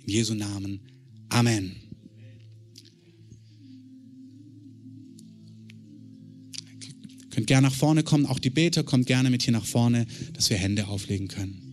In 0.05 0.12
Jesu 0.12 0.34
Namen. 0.34 0.80
Amen. 1.28 1.76
Ihr 7.20 7.30
könnt 7.30 7.47
gerne 7.49 7.68
nach 7.68 7.74
vorne 7.74 8.03
kommen, 8.03 8.24
auch 8.24 8.39
die 8.39 8.51
Beter 8.51 8.82
kommt 8.82 9.07
gerne 9.07 9.28
mit 9.28 9.43
hier 9.43 9.53
nach 9.53 9.66
vorne, 9.66 10.07
dass 10.32 10.49
wir 10.49 10.57
Hände 10.57 10.87
auflegen 10.87 11.28
können. 11.28 11.66